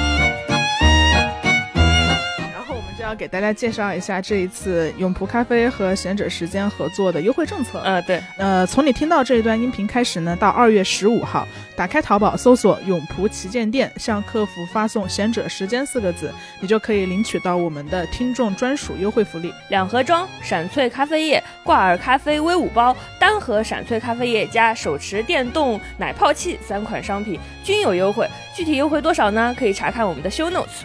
[3.15, 7.79] 要给大家介绍一下这一次永璞咖啡和贤者时间合作的优惠政策。
[7.79, 8.21] 呃，对。
[8.35, 11.47] 呃，从你听到这一段音频开始呢，到二月十五号，
[11.77, 16.29] 打开淘宝搜索“永璞旗舰店”，向客服发送“贤者时间”四个字，
[16.59, 28.27] 你就可以领取到我们的听众专属优惠福利：两盒装闪萃咖啡液、挂耳咖啡微五包，单盒闪萃咖啡液加手持电动奶泡器三款商品均有优惠。
[28.53, 29.55] 具体优惠多少呢？
[29.57, 30.83] 可以查看我们的 show notes。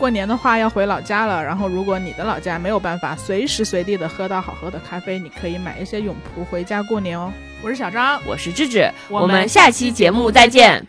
[0.00, 7.30] 过年的话要回老家了，然后如果你的老家没有办法随时随地的喝到好喝的咖啡，你可以买一些永璞回家过年哦。
[7.60, 10.82] 我是小张，我是智智，我们下期节目再见。